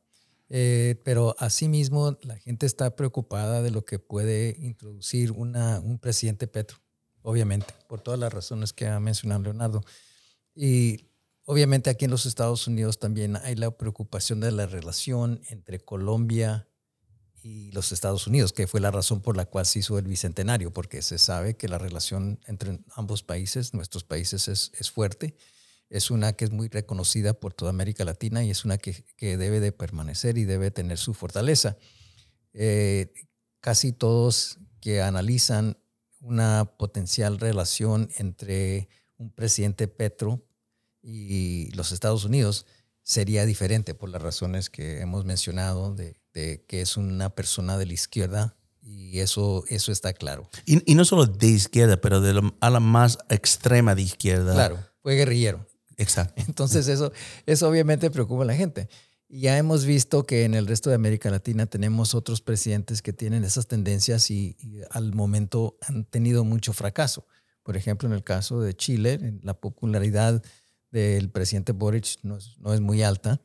eh, 0.49 1.01
pero 1.03 1.35
asimismo 1.39 2.17
la 2.21 2.37
gente 2.37 2.65
está 2.65 2.95
preocupada 2.95 3.61
de 3.61 3.71
lo 3.71 3.85
que 3.85 3.99
puede 3.99 4.55
introducir 4.59 5.31
una, 5.31 5.79
un 5.79 5.99
presidente 5.99 6.47
Petro, 6.47 6.77
obviamente, 7.21 7.73
por 7.87 8.01
todas 8.01 8.19
las 8.19 8.33
razones 8.33 8.73
que 8.73 8.87
ha 8.87 8.99
mencionado 8.99 9.43
Leonardo. 9.43 9.83
Y 10.55 11.09
obviamente 11.45 11.89
aquí 11.89 12.05
en 12.05 12.11
los 12.11 12.25
Estados 12.25 12.67
Unidos 12.67 12.99
también 12.99 13.37
hay 13.37 13.55
la 13.55 13.71
preocupación 13.71 14.39
de 14.39 14.51
la 14.51 14.65
relación 14.65 15.41
entre 15.49 15.79
Colombia 15.79 16.67
y 17.41 17.71
los 17.71 17.91
Estados 17.91 18.27
Unidos, 18.27 18.51
que 18.51 18.67
fue 18.67 18.81
la 18.81 18.91
razón 18.91 19.21
por 19.21 19.37
la 19.37 19.45
cual 19.45 19.65
se 19.65 19.79
hizo 19.79 19.97
el 19.97 20.05
Bicentenario, 20.05 20.73
porque 20.73 21.01
se 21.01 21.17
sabe 21.17 21.55
que 21.55 21.69
la 21.69 21.77
relación 21.77 22.39
entre 22.47 22.79
ambos 22.95 23.23
países, 23.23 23.73
nuestros 23.73 24.03
países, 24.03 24.47
es, 24.47 24.71
es 24.77 24.91
fuerte. 24.91 25.35
Es 25.89 26.11
una 26.11 26.33
que 26.33 26.45
es 26.45 26.51
muy 26.51 26.67
reconocida 26.67 27.33
por 27.33 27.53
toda 27.53 27.71
América 27.71 28.05
Latina 28.05 28.43
y 28.43 28.51
es 28.51 28.65
una 28.65 28.77
que, 28.77 29.05
que 29.15 29.37
debe 29.37 29.59
de 29.59 29.71
permanecer 29.71 30.37
y 30.37 30.43
debe 30.43 30.69
tener 30.69 30.97
su 30.97 31.13
fortaleza. 31.13 31.77
Eh, 32.53 33.11
casi 33.59 33.91
todos 33.91 34.59
que 34.81 35.01
analizan 35.01 35.77
una 36.19 36.65
potencial 36.77 37.39
relación 37.39 38.09
entre 38.17 38.89
un 39.17 39.31
presidente 39.31 39.87
Petro 39.87 40.45
y 41.01 41.71
los 41.71 41.91
Estados 41.91 42.25
Unidos 42.25 42.65
sería 43.03 43.45
diferente 43.45 43.95
por 43.95 44.09
las 44.09 44.21
razones 44.21 44.69
que 44.69 45.01
hemos 45.01 45.25
mencionado 45.25 45.95
de 45.95 46.19
de 46.33 46.63
que 46.67 46.81
es 46.81 46.97
una 46.97 47.29
persona 47.29 47.77
de 47.77 47.85
la 47.85 47.93
izquierda 47.93 48.55
y 48.81 49.19
eso, 49.19 49.63
eso 49.67 49.91
está 49.91 50.13
claro. 50.13 50.49
Y, 50.65 50.95
no 50.95 51.05
solo 51.05 51.25
de 51.25 51.47
izquierda, 51.47 51.97
pero 51.97 52.21
de 52.21 52.51
a 52.59 52.69
la 52.69 52.79
más 52.79 53.17
extrema 53.29 53.93
de 53.93 54.03
izquierda. 54.03 54.53
Claro, 54.53 54.79
fue 55.01 55.15
guerrillero. 55.15 55.65
Exacto. 55.97 56.41
Entonces 56.47 56.87
eso, 56.87 57.11
eso 57.45 57.67
obviamente 57.67 58.09
preocupa 58.09 58.43
a 58.43 58.47
la 58.47 58.55
gente. 58.55 58.89
Y 59.31 59.41
ya 59.41 59.59
hemos 59.59 59.85
visto 59.85 60.25
que 60.25 60.43
en 60.43 60.55
el 60.55 60.65
resto 60.65 60.89
de 60.89 60.95
América 60.95 61.29
Latina 61.29 61.67
tenemos 61.67 62.15
otros 62.15 62.41
presidentes 62.41 63.03
que 63.03 63.13
tienen 63.13 63.43
esas 63.43 63.67
tendencias 63.67 64.31
y, 64.31 64.57
al 64.89 65.13
momento 65.13 65.77
han 65.81 66.03
tenido 66.03 66.43
mucho 66.43 66.73
fracaso. 66.73 67.27
Por 67.61 67.77
ejemplo, 67.77 68.07
en 68.09 68.15
el 68.15 68.23
caso 68.23 68.59
de 68.59 68.73
Chile, 68.73 69.39
la 69.43 69.53
popularidad 69.53 70.41
del 70.89 71.29
presidente 71.29 71.73
Boric 71.73 72.17
no 72.23 72.37
es, 72.37 72.57
no 72.57 72.73
es 72.73 72.81
muy 72.81 73.03
alta. 73.03 73.39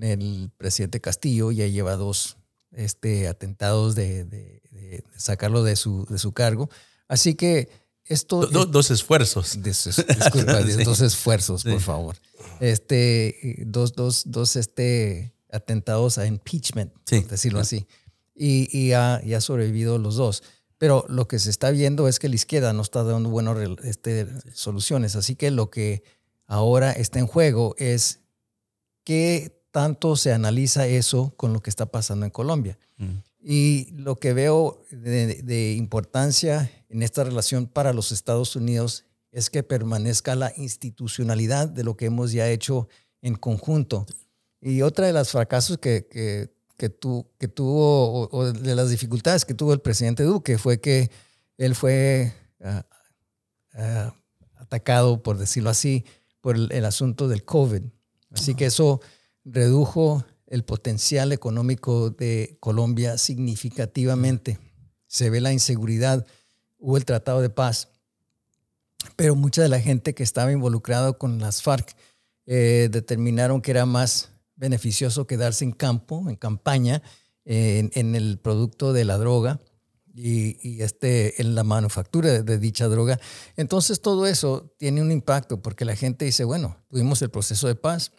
El 0.00 0.50
presidente 0.56 1.00
Castillo 1.00 1.52
ya 1.52 1.68
lleva 1.68 1.94
dos 1.94 2.36
este, 2.72 3.28
atentados 3.28 3.94
de, 3.94 4.24
de, 4.24 4.62
de 4.72 5.04
sacarlo 5.16 5.62
de 5.62 5.76
su, 5.76 6.06
de 6.06 6.18
su 6.18 6.32
cargo. 6.32 6.70
Así 7.06 7.34
que 7.36 7.68
esto... 8.10 8.46
dos 8.46 8.90
esfuerzos. 8.90 9.62
disculpa, 9.62 10.60
dos 10.84 11.00
esfuerzos, 11.00 11.62
por 11.64 11.80
favor. 11.80 12.16
Este, 12.58 13.62
dos, 13.66 13.92
dos, 13.94 14.24
dos 14.26 14.56
este, 14.56 15.32
atentados 15.50 16.18
a 16.18 16.26
impeachment, 16.26 16.92
por 16.92 17.26
decirlo 17.28 17.60
así. 17.60 17.86
Y, 18.34 18.68
y 18.76 18.92
ha, 18.92 19.20
y 19.24 19.34
ha 19.34 19.40
sobrevivido 19.40 19.98
los 19.98 20.16
dos. 20.16 20.42
Pero 20.76 21.04
lo 21.08 21.28
que 21.28 21.38
se 21.38 21.50
está 21.50 21.70
viendo 21.70 22.08
es 22.08 22.18
que 22.18 22.28
la 22.28 22.34
izquierda 22.34 22.72
no 22.72 22.82
está 22.82 23.04
dando 23.04 23.30
buenas 23.30 23.56
este, 23.84 24.26
soluciones. 24.54 25.14
Así 25.14 25.36
que 25.36 25.52
lo 25.52 25.70
que 25.70 26.02
ahora 26.46 26.90
está 26.90 27.20
en 27.20 27.28
juego 27.28 27.76
es 27.78 28.20
qué 29.04 29.62
tanto 29.70 30.16
se 30.16 30.32
analiza 30.32 30.86
eso 30.88 31.32
con 31.36 31.52
lo 31.52 31.62
que 31.62 31.70
está 31.70 31.86
pasando 31.86 32.26
en 32.26 32.30
Colombia. 32.30 32.76
Mm. 32.96 33.18
Y 33.42 33.90
lo 33.92 34.16
que 34.16 34.34
veo 34.34 34.82
de, 34.90 35.74
importancia 35.76 36.70
en 36.88 37.02
esta 37.02 37.24
relación 37.24 37.66
para 37.66 37.92
los 37.92 38.12
Estados 38.12 38.54
Unidos 38.54 39.06
es 39.32 39.48
que 39.48 39.62
permanezca 39.62 40.34
la 40.34 40.52
institucionalidad 40.56 41.68
de 41.68 41.84
lo 41.84 41.96
que 41.96 42.06
hemos 42.06 42.32
ya 42.32 42.48
hecho 42.48 42.88
en 43.22 43.34
conjunto. 43.34 44.04
Y 44.60 44.82
otra 44.82 45.06
de 45.06 45.14
los 45.14 45.30
fracasos 45.30 45.78
que, 45.78 46.06
que, 46.06 46.52
que, 46.76 46.90
que 47.38 47.48
tuvo, 47.48 48.28
o, 48.30 48.52
de 48.52 48.74
las 48.74 48.90
dificultades 48.90 49.44
que 49.44 49.54
tuvo 49.54 49.72
el 49.72 49.80
presidente 49.80 50.22
Duque, 50.22 50.58
fue 50.58 50.80
que 50.80 51.10
él 51.56 51.74
fue 51.74 52.34
ah, 52.62 52.84
ah, 53.72 54.14
atacado, 54.56 55.22
por 55.22 55.38
decirlo 55.38 55.70
así, 55.70 56.04
por 56.42 56.56
el, 56.56 56.70
el 56.72 56.84
asunto 56.84 57.26
del 57.28 57.44
COVID. 57.44 57.82
Así 58.32 58.54
que 58.54 58.66
eso 58.66 59.00
redujo 59.44 60.24
el 60.50 60.64
potencial 60.64 61.32
económico 61.32 62.10
de 62.10 62.58
Colombia 62.60 63.16
significativamente. 63.16 64.58
Se 65.06 65.30
ve 65.30 65.40
la 65.40 65.52
inseguridad, 65.52 66.26
hubo 66.78 66.96
el 66.96 67.04
Tratado 67.04 67.40
de 67.40 67.50
Paz, 67.50 67.88
pero 69.16 69.34
mucha 69.34 69.62
de 69.62 69.68
la 69.68 69.80
gente 69.80 70.14
que 70.14 70.22
estaba 70.22 70.52
involucrada 70.52 71.12
con 71.14 71.38
las 71.38 71.62
FARC 71.62 71.96
eh, 72.46 72.88
determinaron 72.90 73.62
que 73.62 73.70
era 73.70 73.86
más 73.86 74.30
beneficioso 74.56 75.26
quedarse 75.26 75.64
en 75.64 75.72
campo, 75.72 76.28
en 76.28 76.36
campaña, 76.36 77.02
en, 77.44 78.14
el 78.14 78.38
producto 78.38 78.92
de 78.92 79.04
la 79.04 79.18
droga 79.18 79.60
y, 80.14 80.82
este, 80.82 81.40
en 81.40 81.54
la 81.54 81.64
manufactura 81.64 82.42
de, 82.42 82.58
dicha 82.58 82.86
droga. 82.88 83.18
Entonces 83.56 84.00
todo 84.00 84.26
eso 84.26 84.74
tiene 84.78 85.00
un 85.00 85.10
impacto 85.10 85.62
porque 85.62 85.84
la 85.84 85.96
gente 85.96 86.26
dice, 86.26 86.44
bueno, 86.44 86.76
tuvimos 86.88 87.22
el 87.22 87.30
proceso 87.30 87.66
de 87.66 87.74
paz, 87.74 88.12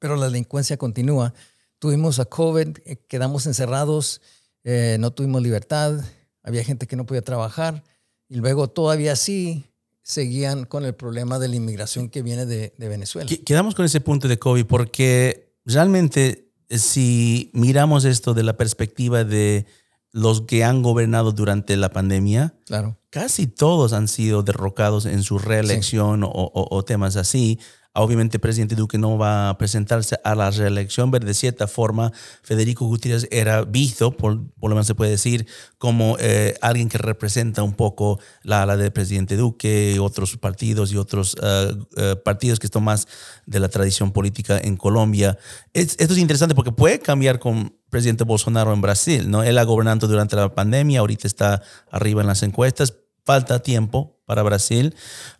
pero 0.00 0.16
la 0.16 0.26
delincuencia 0.26 0.76
continúa. 0.76 1.32
Tuvimos 1.78 2.18
a 2.18 2.24
COVID, 2.24 2.78
eh, 2.84 2.96
quedamos 3.06 3.46
encerrados, 3.46 4.20
eh, 4.64 4.96
no 4.98 5.12
tuvimos 5.12 5.40
libertad, 5.40 6.00
había 6.42 6.64
gente 6.64 6.88
que 6.88 6.96
no 6.96 7.06
podía 7.06 7.22
trabajar 7.22 7.84
y 8.28 8.36
luego 8.36 8.68
todavía 8.68 9.14
sí 9.14 9.66
seguían 10.02 10.64
con 10.64 10.84
el 10.84 10.94
problema 10.94 11.38
de 11.38 11.46
la 11.46 11.56
inmigración 11.56 12.08
que 12.08 12.22
viene 12.22 12.46
de, 12.46 12.74
de 12.76 12.88
Venezuela. 12.88 13.30
Quedamos 13.46 13.76
con 13.76 13.84
ese 13.84 14.00
punto 14.00 14.26
de 14.26 14.38
COVID 14.38 14.66
porque 14.66 15.54
realmente 15.64 16.50
eh, 16.68 16.78
si 16.78 17.50
miramos 17.52 18.04
esto 18.04 18.34
de 18.34 18.42
la 18.42 18.56
perspectiva 18.56 19.24
de 19.24 19.66
los 20.12 20.42
que 20.42 20.64
han 20.64 20.82
gobernado 20.82 21.32
durante 21.32 21.76
la 21.76 21.90
pandemia, 21.90 22.54
claro. 22.66 22.98
casi 23.10 23.46
todos 23.46 23.92
han 23.92 24.08
sido 24.08 24.42
derrocados 24.42 25.06
en 25.06 25.22
su 25.22 25.38
reelección 25.38 26.24
o, 26.24 26.30
o, 26.32 26.84
temas 26.84 27.16
así. 27.16 27.60
Obviamente, 27.92 28.36
el 28.36 28.40
presidente 28.40 28.76
Duque 28.76 28.98
no 28.98 29.18
va 29.18 29.48
a 29.48 29.58
presentarse 29.58 30.16
a 30.22 30.36
la 30.36 30.52
reelección, 30.52 31.10
pero 31.10 31.26
de 31.26 31.34
cierta 31.34 31.66
forma, 31.66 32.12
Federico 32.40 32.86
Gutiérrez 32.86 33.26
era 33.32 33.64
visto, 33.64 34.16
por, 34.16 34.34
lo 34.34 34.68
menos 34.68 34.86
se 34.86 34.94
puede 34.94 35.10
decir, 35.10 35.48
como 35.76 36.16
eh, 36.20 36.54
alguien 36.60 36.88
que 36.88 36.98
representa 36.98 37.64
un 37.64 37.72
poco 37.72 38.20
la 38.44 38.62
ala 38.62 38.76
del 38.76 38.92
presidente 38.92 39.36
Duque, 39.36 39.98
otros 40.00 40.36
partidos 40.36 40.92
y 40.92 40.98
otros 40.98 41.36
eh, 41.42 41.74
eh, 41.96 42.16
partidos 42.24 42.60
que 42.60 42.66
están 42.68 42.84
más 42.84 43.08
de 43.46 43.58
la 43.58 43.68
tradición 43.68 44.12
política 44.12 44.60
en 44.62 44.76
Colombia. 44.76 45.36
esto 45.72 46.04
es 46.12 46.18
interesante 46.18 46.54
porque 46.54 46.70
puede 46.70 47.00
cambiar 47.00 47.40
con 47.40 47.74
presidente 47.88 48.22
Bolsonaro 48.22 48.72
en 48.72 48.82
Brasil, 48.82 49.28
¿no? 49.28 49.42
Él 49.42 49.58
ha 49.58 49.64
gobernado 49.64 50.06
durante 50.06 50.36
la 50.36 50.54
pandemia, 50.54 51.00
ahorita 51.00 51.26
está 51.26 51.60
arriba 51.90 52.20
en 52.20 52.28
las 52.28 52.44
encuestas, 52.44 52.94
falta 53.24 53.60
tiempo 53.64 54.20
para 54.26 54.44
Brasil, 54.44 54.94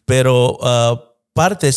pero... 0.05 0.59
Uh, 0.61 1.10
parte, 1.33 1.71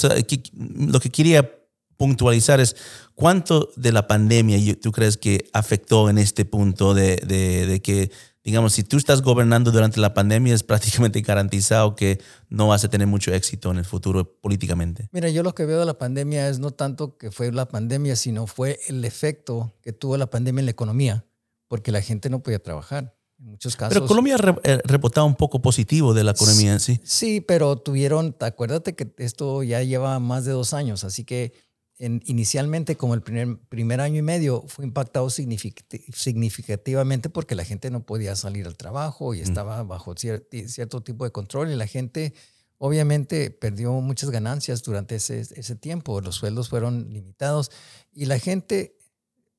lo 0.53 0.99
que 0.99 1.09
quería 1.09 1.49
puntualizar 1.97 2.59
es 2.59 2.75
cuánto 3.15 3.69
de 3.75 3.91
la 3.91 4.07
pandemia 4.07 4.57
tú 4.81 4.91
crees 4.91 5.17
que 5.17 5.45
afectó 5.53 6.09
en 6.09 6.17
este 6.17 6.45
punto 6.45 6.93
de, 6.93 7.17
de, 7.17 7.81
que, 7.81 8.11
digamos, 8.43 8.73
si 8.73 8.83
tú 8.83 8.97
estás 8.97 9.21
gobernando 9.21 9.71
durante 9.71 9.99
la 9.99 10.13
pandemia 10.13 10.53
es 10.53 10.63
prácticamente 10.63 11.21
garantizado 11.21 11.95
que 11.95 12.19
no 12.49 12.67
vas 12.67 12.83
a 12.83 12.89
tener 12.89 13.07
mucho 13.07 13.33
éxito 13.33 13.71
en 13.71 13.77
el 13.77 13.85
futuro 13.85 14.37
políticamente. 14.41 15.07
Mira, 15.11 15.29
yo 15.29 15.43
lo 15.43 15.55
que 15.55 15.65
veo 15.65 15.79
de 15.79 15.85
la 15.85 15.97
pandemia 15.97 16.49
es 16.49 16.59
no 16.59 16.71
tanto 16.71 17.17
que 17.17 17.31
fue 17.31 17.51
la 17.51 17.67
pandemia, 17.67 18.15
sino 18.15 18.47
fue 18.47 18.79
el 18.87 19.05
efecto 19.05 19.73
que 19.81 19.93
tuvo 19.93 20.17
la 20.17 20.27
pandemia 20.27 20.59
en 20.61 20.65
la 20.65 20.71
economía, 20.71 21.25
porque 21.67 21.91
la 21.91 22.01
gente 22.01 22.29
no 22.29 22.43
podía 22.43 22.59
trabajar 22.59 23.15
muchos 23.43 23.75
casos. 23.75 23.93
Pero 23.93 24.07
Colombia 24.07 24.35
ha 24.35 24.59
eh, 24.63 25.23
un 25.23 25.35
poco 25.35 25.61
positivo 25.61 26.13
de 26.13 26.23
la 26.23 26.31
economía 26.31 26.73
en 26.73 26.79
sí. 26.79 26.99
Sí, 27.03 27.41
pero 27.41 27.77
tuvieron, 27.77 28.35
acuérdate 28.39 28.95
que 28.95 29.13
esto 29.17 29.63
ya 29.63 29.83
lleva 29.83 30.19
más 30.19 30.45
de 30.45 30.51
dos 30.51 30.73
años, 30.73 31.03
así 31.03 31.23
que 31.23 31.53
inicialmente 31.99 32.97
como 32.97 33.13
el 33.13 33.21
primer, 33.21 33.59
primer 33.69 34.01
año 34.01 34.17
y 34.17 34.23
medio 34.23 34.65
fue 34.67 34.83
impactado 34.83 35.29
significativamente 35.29 37.29
porque 37.29 37.55
la 37.55 37.63
gente 37.63 37.91
no 37.91 38.05
podía 38.05 38.35
salir 38.35 38.65
al 38.65 38.75
trabajo 38.75 39.33
y 39.33 39.39
mm. 39.39 39.43
estaba 39.43 39.83
bajo 39.83 40.15
cierto 40.17 41.01
tipo 41.01 41.23
de 41.23 41.31
control 41.31 41.71
y 41.71 41.75
la 41.75 41.87
gente 41.87 42.33
obviamente 42.77 43.51
perdió 43.51 43.93
muchas 43.93 44.31
ganancias 44.31 44.83
durante 44.83 45.15
ese, 45.15 45.41
ese 45.41 45.75
tiempo, 45.75 46.19
los 46.19 46.35
sueldos 46.35 46.67
fueron 46.67 47.13
limitados 47.13 47.71
y 48.11 48.25
la 48.25 48.39
gente 48.39 48.97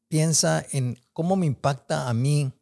piensa 0.09 0.67
en 0.73 0.99
cómo 1.13 1.37
me 1.37 1.47
impacta 1.47 2.09
a 2.09 2.15
mí 2.15 2.53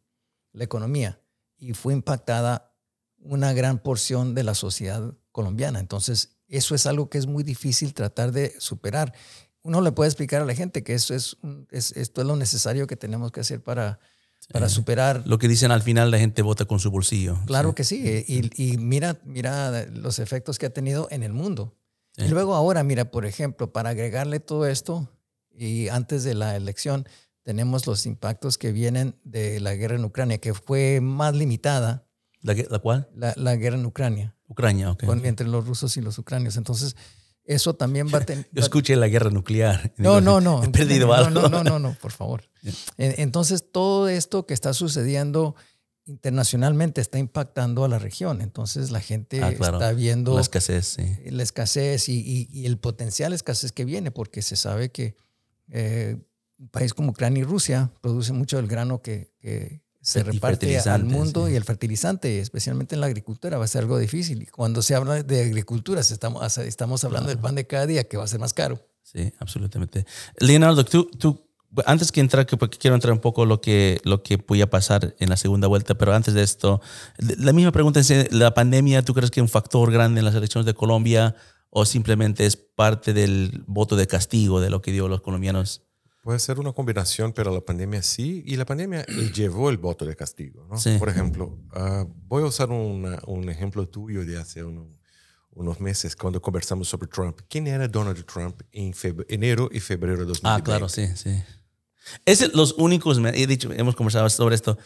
la 0.53 0.63
economía 0.63 1.19
y 1.57 1.73
fue 1.73 1.93
impactada 1.93 2.73
una 3.17 3.53
gran 3.53 3.79
porción 3.79 4.35
de 4.35 4.43
la 4.43 4.53
sociedad 4.53 5.13
colombiana. 5.31 5.79
Entonces, 5.79 6.37
eso 6.47 6.75
es 6.75 6.85
algo 6.85 7.09
que 7.09 7.17
es 7.17 7.25
muy 7.25 7.43
difícil 7.43 7.93
tratar 7.93 8.31
de 8.31 8.53
superar. 8.59 9.13
Uno 9.61 9.81
le 9.81 9.91
puede 9.91 10.09
explicar 10.09 10.41
a 10.41 10.45
la 10.45 10.53
gente 10.55 10.83
que 10.83 10.93
eso 10.93 11.15
es, 11.15 11.37
esto 11.71 12.21
es 12.21 12.27
lo 12.27 12.35
necesario 12.35 12.85
que 12.85 12.95
tenemos 12.95 13.31
que 13.31 13.39
hacer 13.39 13.63
para, 13.63 13.99
para 14.51 14.67
superar. 14.69 15.23
Lo 15.25 15.37
que 15.39 15.47
dicen 15.47 15.71
al 15.71 15.81
final, 15.81 16.11
la 16.11 16.19
gente 16.19 16.41
vota 16.41 16.65
con 16.65 16.79
su 16.79 16.91
bolsillo. 16.91 17.39
Claro 17.45 17.73
que 17.73 17.83
sí. 17.83 18.25
Y, 18.27 18.77
mira, 18.77 19.19
mira 19.23 19.85
los 19.85 20.19
efectos 20.19 20.59
que 20.59 20.65
ha 20.65 20.73
tenido 20.73 21.07
en 21.11 21.23
el 21.23 21.33
mundo. 21.33 21.75
Y 22.17 22.27
luego 22.27 22.53
ahora, 22.53 22.83
mira, 22.83 23.09
por 23.09 23.25
ejemplo, 23.25 23.71
para 23.71 23.91
agregarle 23.91 24.39
todo 24.39 24.67
esto, 24.67 25.09
y 25.55 25.87
antes 25.87 26.23
de 26.23 26.35
la 26.35 26.55
elección, 26.55 27.07
tenemos 27.43 27.85
los 27.87 28.05
impactos 28.05 28.57
que 28.57 28.71
vienen 28.71 29.15
de 29.23 29.59
la 29.59 29.75
guerra 29.75 29.95
en 29.95 30.05
Ucrania, 30.05 30.39
que 30.39 30.53
fue 30.53 31.01
más 31.01 31.35
limitada. 31.35 32.07
¿La, 32.41 32.55
la 32.69 32.79
cuál? 32.79 33.09
La, 33.15 33.55
guerra 33.55 33.77
en 33.77 33.85
Ucrania. 33.85 34.35
Ucrania, 34.47 34.91
ok. 34.91 35.03
entre 35.23 35.47
los 35.47 35.65
rusos 35.65 35.95
y 35.97 36.01
los 36.01 36.17
ucranios. 36.17 36.57
Entonces, 36.57 36.95
eso 37.45 37.73
también 37.75 38.07
va 38.13 38.19
a 38.19 38.25
tener... 38.25 38.47
Yo 38.51 38.61
escuché 38.61 38.95
la 38.95 39.07
guerra 39.07 39.29
nuclear. 39.29 39.93
No, 39.97 40.21
no, 40.21 40.41
no. 40.41 40.63
He 40.63 40.69
perdido 40.69 41.07
no, 41.07 41.13
algo. 41.13 41.41
No, 41.41 41.49
no, 41.49 41.63
no, 41.63 41.79
no, 41.79 41.97
por 42.01 42.11
favor. 42.11 42.43
Entonces, 42.97 43.65
todo 43.71 44.07
esto 44.07 44.45
que 44.45 44.53
está 44.53 44.73
sucediendo 44.73 45.55
internacionalmente 46.05 47.01
está 47.01 47.17
impactando 47.17 47.83
a 47.83 47.89
la 47.89 47.99
región. 47.99 48.41
Entonces, 48.41 48.91
la 48.91 48.99
gente 49.01 49.41
ah, 49.43 49.51
está 49.51 49.91
viendo... 49.93 50.35
La 50.35 50.41
escasez, 50.41 50.85
sí. 50.85 51.17
La 51.25 51.43
escasez 51.43 52.07
y, 52.09 52.47
y, 52.51 52.65
el 52.65 52.77
potencial 52.77 53.33
escasez 53.33 53.71
que 53.71 53.85
viene, 53.85 54.11
porque 54.11 54.41
se 54.41 54.55
sabe 54.55 54.91
que... 54.91 55.15
Eh, 55.69 56.17
un 56.63 56.69
país 56.69 56.93
como 56.93 57.11
Ucrania 57.11 57.41
y 57.41 57.43
Rusia 57.43 57.91
produce 58.01 58.31
mucho 58.31 58.57
del 58.57 58.67
grano 58.67 59.01
que, 59.01 59.33
se 60.01 60.21
reparte 60.21 60.77
al 60.79 61.05
mundo 61.05 61.47
y 61.47 61.55
el 61.55 61.63
fertilizante, 61.63 62.39
especialmente 62.39 62.93
en 62.93 62.99
la 62.99 63.07
agricultura, 63.07 63.57
va 63.57 63.63
a 63.63 63.67
ser 63.67 63.83
algo 63.83 63.97
difícil. 63.97 64.41
Y 64.41 64.47
cuando 64.47 64.81
se 64.81 64.95
habla 64.95 65.23
de 65.23 65.41
agricultura, 65.41 66.01
estamos, 66.01 66.57
estamos 66.57 67.05
hablando 67.05 67.29
del 67.29 67.39
pan 67.39 67.55
de 67.55 67.65
cada 67.65 67.85
día, 67.85 68.03
que 68.03 68.17
va 68.17 68.25
a 68.25 68.27
ser 68.27 68.41
más 68.41 68.53
caro. 68.53 68.85
Sí, 69.01 69.31
absolutamente. 69.39 70.05
Leonardo, 70.39 70.83
tú, 70.83 71.09
tú 71.17 71.47
antes 71.85 72.11
que 72.11 72.19
entrar, 72.19 72.45
porque 72.59 72.77
quiero 72.77 72.95
entrar 72.95 73.13
un 73.13 73.19
poco 73.19 73.45
lo 73.45 73.61
que, 73.61 74.01
lo 74.03 74.23
que 74.23 74.37
podía 74.37 74.69
pasar 74.69 75.15
en 75.19 75.29
la 75.29 75.37
segunda 75.37 75.67
vuelta, 75.67 75.95
pero 75.95 76.13
antes 76.13 76.33
de 76.33 76.43
esto, 76.43 76.81
la 77.17 77.53
misma 77.53 77.71
pregunta 77.71 78.01
es, 78.01 78.33
¿la 78.33 78.53
pandemia 78.53 79.03
tú 79.03 79.13
crees 79.13 79.31
que 79.31 79.39
es 79.39 79.43
un 79.43 79.49
factor 79.49 79.89
grande 79.89 80.19
en 80.19 80.25
las 80.25 80.35
elecciones 80.35 80.65
de 80.65 80.73
Colombia 80.73 81.35
o 81.69 81.85
simplemente 81.85 82.45
es 82.45 82.57
parte 82.57 83.13
del 83.13 83.63
voto 83.67 83.95
de 83.95 84.05
castigo 84.05 84.59
de 84.59 84.69
lo 84.69 84.81
que 84.81 84.91
dio 84.91 85.07
los 85.07 85.21
colombianos? 85.21 85.81
Puede 86.23 86.39
ser 86.39 86.59
una 86.59 86.71
combinación, 86.71 87.33
pero 87.33 87.53
la 87.53 87.61
pandemia 87.61 88.01
sí, 88.01 88.43
y 88.45 88.55
la 88.55 88.65
pandemia 88.65 89.05
llevó 89.35 89.69
el 89.69 89.77
voto 89.77 90.05
de 90.05 90.15
castigo. 90.15 90.65
¿no? 90.67 90.97
Por 90.97 91.09
ejemplo, 91.09 91.59
ah, 91.73 92.05
voy 92.27 92.43
a 92.43 92.47
usar 92.47 92.71
un 92.71 93.49
ejemplo 93.49 93.87
tuyo 93.87 94.25
de 94.25 94.39
hace 94.39 94.63
un, 94.63 94.97
unos 95.55 95.79
meses 95.79 96.15
cuando 96.15 96.41
conversamos 96.41 96.87
sobre 96.87 97.07
Trump. 97.07 97.41
¿Quién 97.47 97.67
era 97.67 97.87
Donald 97.87 98.25
Trump 98.25 98.61
en 98.71 98.93
enero 99.27 99.69
y 99.71 99.79
febrero 99.79 100.19
de 100.19 100.25
2020? 100.25 100.47
Ah, 100.49 100.63
claro, 100.63 100.89
sí, 100.89 101.07
sí. 101.15 101.41
Es 102.25 102.53
los 102.53 102.73
únicos, 102.73 103.19
he 103.33 103.47
dicho, 103.47 103.71
hemos 103.71 103.95
conversado 103.95 104.29
sobre 104.29 104.55
esto, 104.55 104.77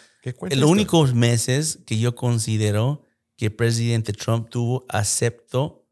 los 0.52 0.70
únicos 0.70 1.16
meses 1.16 1.80
que 1.86 1.98
yo 1.98 2.14
considero 2.16 3.04
que 3.36 3.46
el 3.46 3.54
presidente 3.54 4.14
Trump 4.14 4.50
tuvo 4.50 4.86
acepto 4.90 5.86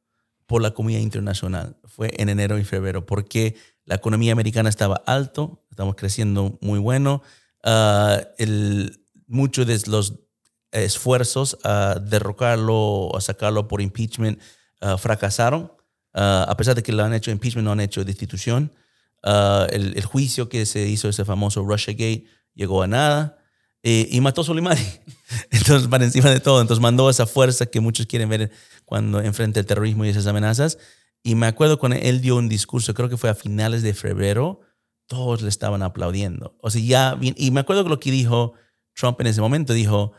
por 0.45 0.61
la 0.61 0.71
comunidad 0.71 1.01
internacional. 1.01 1.77
Fue 1.85 2.11
en 2.17 2.29
enero 2.29 2.59
y 2.59 2.63
febrero, 2.63 3.05
porque 3.05 3.55
la 3.85 3.95
economía 3.95 4.31
americana 4.31 4.69
estaba 4.69 5.01
alto, 5.05 5.63
estamos 5.69 5.95
creciendo 5.95 6.57
muy 6.61 6.79
bueno. 6.79 7.21
El, 8.37 8.99
muchos 9.27 9.65
de 9.65 9.81
los 9.87 10.13
esfuerzos 10.71 11.57
a 11.63 11.99
derrocarlo, 12.01 13.15
a 13.15 13.21
sacarlo 13.21 13.67
por 13.67 13.81
impeachment, 13.81 14.39
uh, 14.81 14.97
fracasaron. 14.97 15.71
A 16.13 16.55
pesar 16.57 16.75
de 16.75 16.83
que 16.83 16.91
lo 16.91 17.03
han 17.03 17.13
hecho 17.13 17.31
impeachment, 17.31 17.65
no 17.65 17.71
han 17.71 17.79
hecho 17.81 18.03
destitución. 18.05 18.71
El, 19.23 19.97
el, 19.97 20.05
juicio 20.05 20.49
que 20.49 20.65
se 20.65 20.87
hizo, 20.87 21.09
ese 21.09 21.25
famoso 21.25 21.63
Russiagate, 21.63 22.25
llegó 22.53 22.83
a 22.83 22.87
nada. 22.87 23.37
Eh, 23.87 24.07
y 24.09 24.19
mató 24.19 24.41
a 24.41 24.43
Soleimani. 24.43 24.81
Entonces, 25.51 25.87
para 25.87 26.05
encima 26.05 26.31
de 26.31 26.39
todo, 26.39 26.59
entonces 26.59 26.81
mandó 26.81 27.07
esa 27.07 27.27
fuerza 27.27 27.67
que 27.67 27.79
muchos 27.79 28.07
quieren 28.07 28.29
ver 28.29 28.49
cuando 28.83 29.21
enfrenta 29.21 29.59
el 29.59 29.67
terrorismo 29.67 30.05
y 30.05 30.09
esas 30.09 30.25
amenazas. 30.25 30.79
Y 31.25 31.33
me 31.33 31.47
acuerdo 31.47 31.79
cuando 31.79 31.97
él 31.97 32.21
dio 32.21 32.35
un 32.35 32.47
discurso, 32.47 32.93
creo 32.93 33.09
que 33.09 33.17
fue 33.17 33.31
a 33.31 33.33
finales 33.33 33.81
de 33.81 33.95
febrero, 33.95 34.61
todos 35.07 35.41
le 35.41 35.49
estaban 35.49 35.81
aplaudiendo. 35.81 36.55
O 36.61 36.69
sea, 36.69 36.79
ya, 36.79 37.17
y 37.19 37.49
me 37.49 37.61
acuerdo 37.61 37.83
que 37.83 37.89
lo 37.89 37.99
que 37.99 38.11
dijo 38.11 38.53
Trump 38.93 39.19
en 39.21 39.27
ese 39.27 39.41
momento, 39.41 39.73
dijo, 39.73 40.11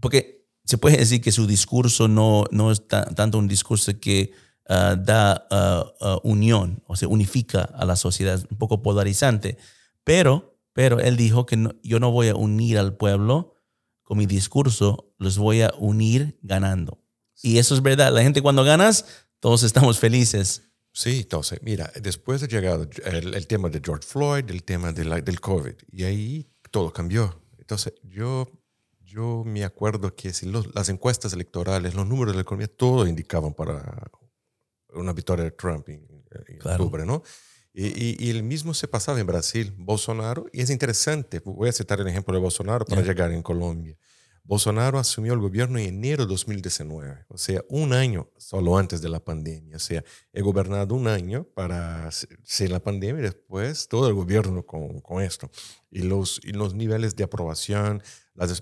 porque 0.00 0.44
se 0.64 0.76
puede 0.76 0.96
decir 0.96 1.20
que 1.20 1.30
su 1.30 1.46
discurso 1.46 2.08
no, 2.08 2.46
no 2.50 2.72
es 2.72 2.84
tanto 2.88 3.38
un 3.38 3.46
discurso 3.46 3.92
que 4.00 4.32
ah, 4.68 4.96
da 4.98 5.46
ah, 5.52 5.86
ah, 6.00 6.18
unión, 6.24 6.82
o 6.88 6.96
se 6.96 7.06
unifica 7.06 7.62
a 7.62 7.84
la 7.84 7.94
sociedad, 7.94 8.44
un 8.50 8.58
poco 8.58 8.82
polarizante, 8.82 9.56
pero 10.02 10.50
pero 10.72 10.98
él 11.00 11.16
dijo 11.16 11.46
que 11.46 11.68
yo 11.82 12.00
no 12.00 12.10
voy 12.10 12.28
a 12.28 12.34
unir 12.34 12.78
al 12.78 12.96
pueblo 12.96 13.54
con 14.02 14.18
mi 14.18 14.26
discurso, 14.26 15.12
los 15.18 15.38
voy 15.38 15.62
a 15.62 15.72
unir 15.78 16.38
ganando. 16.42 16.98
Y 17.42 17.58
eso 17.58 17.74
es 17.74 17.82
verdad. 17.82 18.12
La 18.12 18.22
gente 18.22 18.42
cuando 18.42 18.64
ganas, 18.64 19.04
todos 19.40 19.62
estamos 19.62 19.98
felices. 19.98 20.62
Sí, 20.92 21.20
entonces, 21.20 21.60
mira, 21.62 21.90
después 22.00 22.40
de 22.40 22.48
llegar 22.48 22.88
el, 23.04 23.46
tema 23.46 23.68
de 23.68 23.80
George 23.82 24.06
Floyd, 24.06 24.50
el 24.50 24.64
tema 24.64 24.92
de 24.92 25.04
la, 25.04 25.20
del 25.20 25.40
COVID, 25.40 25.74
y 25.92 26.04
ahí 26.04 26.50
todo 26.70 26.92
cambió. 26.92 27.42
Entonces, 27.58 27.94
yo, 28.02 28.48
yo 29.00 29.44
me 29.44 29.64
acuerdo 29.64 30.14
que 30.14 30.32
si 30.32 30.50
las 30.74 30.88
encuestas 30.88 31.32
electorales, 31.32 31.94
los 31.94 32.06
números 32.06 32.32
de 32.32 32.36
la 32.36 32.42
economía, 32.42 32.68
todo 32.68 33.06
indicaban 33.06 33.54
para 33.54 34.10
una 34.92 35.12
victoria 35.12 35.44
de 35.44 35.52
Trump 35.52 35.88
en, 35.88 36.06
octubre, 36.64 37.06
¿no? 37.06 37.22
Y, 37.72 38.24
y, 38.24 38.30
el 38.30 38.42
mismo 38.42 38.74
se 38.74 38.88
pasaba 38.88 39.20
en 39.20 39.26
Brasil, 39.26 39.72
Bolsonaro, 39.78 40.46
y 40.52 40.60
es 40.60 40.70
interesante, 40.70 41.38
voy 41.38 41.68
a 41.68 41.72
citar 41.72 42.00
el 42.00 42.08
ejemplo 42.08 42.34
de 42.34 42.40
Bolsonaro 42.40 42.84
para 42.84 43.00
llegar 43.02 43.30
en 43.30 43.42
Colombia. 43.42 43.96
Bolsonaro 44.50 44.98
asumió 44.98 45.32
el 45.32 45.38
gobierno 45.38 45.78
en 45.78 45.86
enero 45.86 46.24
de 46.24 46.30
2019, 46.30 47.26
o 47.28 47.38
sea, 47.38 47.62
un 47.68 47.92
año 47.92 48.32
solo 48.36 48.76
antes 48.76 49.00
de 49.00 49.08
la 49.08 49.20
pandemia. 49.20 49.76
O 49.76 49.78
sea, 49.78 50.02
he 50.32 50.42
gobernado 50.42 50.96
un 50.96 51.06
año 51.06 51.44
para 51.54 52.10
ser 52.10 52.72
la 52.72 52.80
pandemia 52.80 53.20
y 53.20 53.22
después 53.26 53.86
todo 53.86 54.08
el 54.08 54.14
gobierno 54.14 54.66
con, 54.66 55.00
con 55.02 55.22
esto. 55.22 55.48
Y 55.88 56.00
los, 56.00 56.40
y 56.42 56.50
los 56.50 56.74
niveles 56.74 57.14
de 57.14 57.22
aprobación, 57.22 58.02
las, 58.34 58.60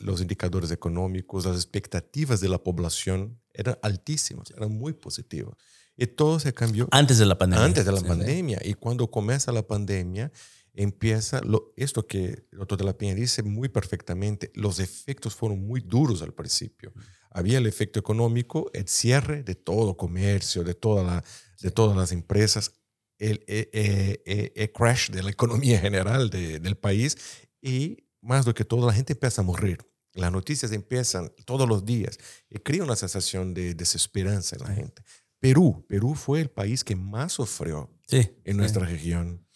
los 0.00 0.20
indicadores 0.20 0.72
económicos, 0.72 1.46
las 1.46 1.54
expectativas 1.54 2.40
de 2.40 2.48
la 2.48 2.58
población 2.58 3.40
eran 3.52 3.78
altísimos, 3.82 4.50
eran 4.50 4.72
muy 4.72 4.92
positivos. 4.92 5.54
Y 5.96 6.08
todo 6.08 6.40
se 6.40 6.52
cambió. 6.52 6.88
Antes 6.90 7.18
de 7.18 7.26
la 7.26 7.38
pandemia. 7.38 7.64
Antes 7.64 7.84
de 7.84 7.92
la 7.92 8.00
pandemia. 8.00 8.58
Y 8.64 8.74
cuando 8.74 9.08
comienza 9.08 9.52
la 9.52 9.62
pandemia, 9.62 10.32
empieza 10.78 11.40
lo, 11.42 11.72
esto 11.76 12.06
que 12.06 12.44
el 12.52 12.58
doctor 12.58 12.78
de 12.78 12.84
la 12.84 12.96
Piña 12.96 13.14
dice 13.14 13.42
muy 13.42 13.68
perfectamente, 13.68 14.52
los 14.54 14.78
efectos 14.78 15.34
fueron 15.34 15.66
muy 15.66 15.80
duros 15.80 16.22
al 16.22 16.32
principio. 16.32 16.92
Había 17.30 17.58
el 17.58 17.66
efecto 17.66 17.98
económico, 17.98 18.70
el 18.72 18.86
cierre 18.86 19.42
de 19.42 19.56
todo 19.56 19.96
comercio, 19.96 20.62
de, 20.62 20.74
toda 20.74 21.02
la, 21.02 21.24
de 21.60 21.70
todas 21.72 21.96
las 21.96 22.12
empresas, 22.12 22.72
el, 23.18 23.44
el, 23.48 23.68
eh, 23.72 24.22
eh, 24.24 24.52
eh, 24.54 24.72
crash 24.72 25.10
de 25.10 25.24
la 25.24 25.30
economía 25.30 25.80
general 25.80 26.30
de, 26.30 26.60
del 26.60 26.76
país 26.76 27.16
y 27.60 28.04
más 28.20 28.44
do 28.44 28.54
que 28.54 28.64
todo, 28.64 28.86
la 28.86 28.92
gente 28.92 29.14
empieza 29.14 29.42
a 29.42 29.44
morir. 29.44 29.78
Las 30.14 30.30
noticias 30.30 30.70
empiezan 30.70 31.32
todos 31.44 31.68
los 31.68 31.84
días 31.84 32.18
y 32.48 32.58
crea 32.60 32.84
una 32.84 32.96
sensación 32.96 33.52
de 33.52 33.74
desesperanza 33.74 34.56
en 34.56 34.62
la 34.62 34.74
gente. 34.74 35.02
Perú, 35.40 35.84
Perú 35.88 36.14
fue 36.14 36.40
el 36.40 36.50
país 36.50 36.84
que 36.84 36.94
más 36.94 37.32
sufrió 37.32 37.90
en 38.10 38.56
nuestra 38.56 38.86
región. 38.86 39.47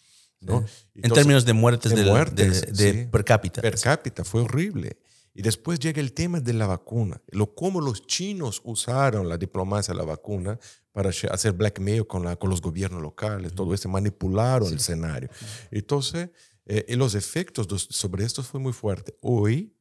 ¿No? 0.43 0.65
en 0.95 1.11
términos 1.11 1.45
de 1.45 1.53
muertes, 1.53 1.93
de, 1.93 3.07
per 3.11 3.23
cápita. 3.23 3.61
Per 3.61 3.79
cápita, 3.79 4.23
fue 4.23 4.41
horrible. 4.41 4.97
Y 5.35 5.41
después 5.41 5.79
llega 5.79 5.99
el 5.99 6.13
tema 6.13 6.39
de 6.39 6.53
la 6.53 6.67
vacuna, 6.67 7.19
lo 7.31 7.55
cómo 7.55 7.81
los 7.81 8.05
chinos 8.05 8.61
usaron 8.63 9.27
la 9.27 9.37
diplomacia 9.37 9.93
de 9.93 9.97
la 9.97 10.05
vacuna 10.05 10.59
para 10.91 11.09
hacer 11.09 11.53
blackmail 11.53 12.05
con, 12.05 12.23
la, 12.23 12.35
con 12.35 12.51
los 12.51 12.61
gobiernos 12.61 13.01
locales, 13.01 13.53
todo 13.53 13.73
eso, 13.73 13.89
manipularon 13.89 14.67
el 14.67 14.75
escenario. 14.75 15.29
Entonces, 15.71 16.29
eh, 16.65 16.95
los 16.95 17.15
efectos 17.15 17.67
sobre 17.89 18.25
esto 18.25 18.43
fue 18.43 18.59
muy 18.59 18.73
fuerte. 18.73 19.17
Hoy, 19.21 19.75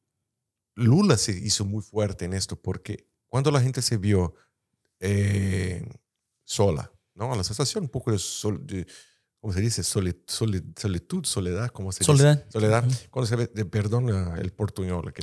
Lula 0.75 1.19
se 1.19 1.33
hizo 1.33 1.67
muy 1.67 1.83
fuerte 1.83 2.25
en 2.25 2.33
esto 2.33 2.57
porque 2.57 3.07
cuando 3.29 3.51
la 3.51 3.61
gente 3.61 3.83
se 3.83 3.99
vio 3.99 4.35
eh, 5.01 5.87
sola, 6.45 6.91
¿no? 7.15 7.35
La 7.37 7.45
sensación 7.45 7.85
un 7.85 7.91
poco 7.91 8.11
de, 8.11 8.19
sol, 8.19 8.65
¿cómo 9.43 9.53
se 9.53 9.61
dice? 9.61 9.83
solitud, 9.83 11.25
soledad, 11.25 11.71
¿cómo 11.71 11.91
se 11.91 12.05
soledad. 12.05 12.37
dice? 12.37 12.53
Soledad. 12.53 12.85
Cuando 13.11 13.27
se 13.27 13.35
ve, 13.35 13.49
perdón 13.67 14.09
el 14.39 14.53
portuñol. 14.53 15.13
Que 15.15 15.23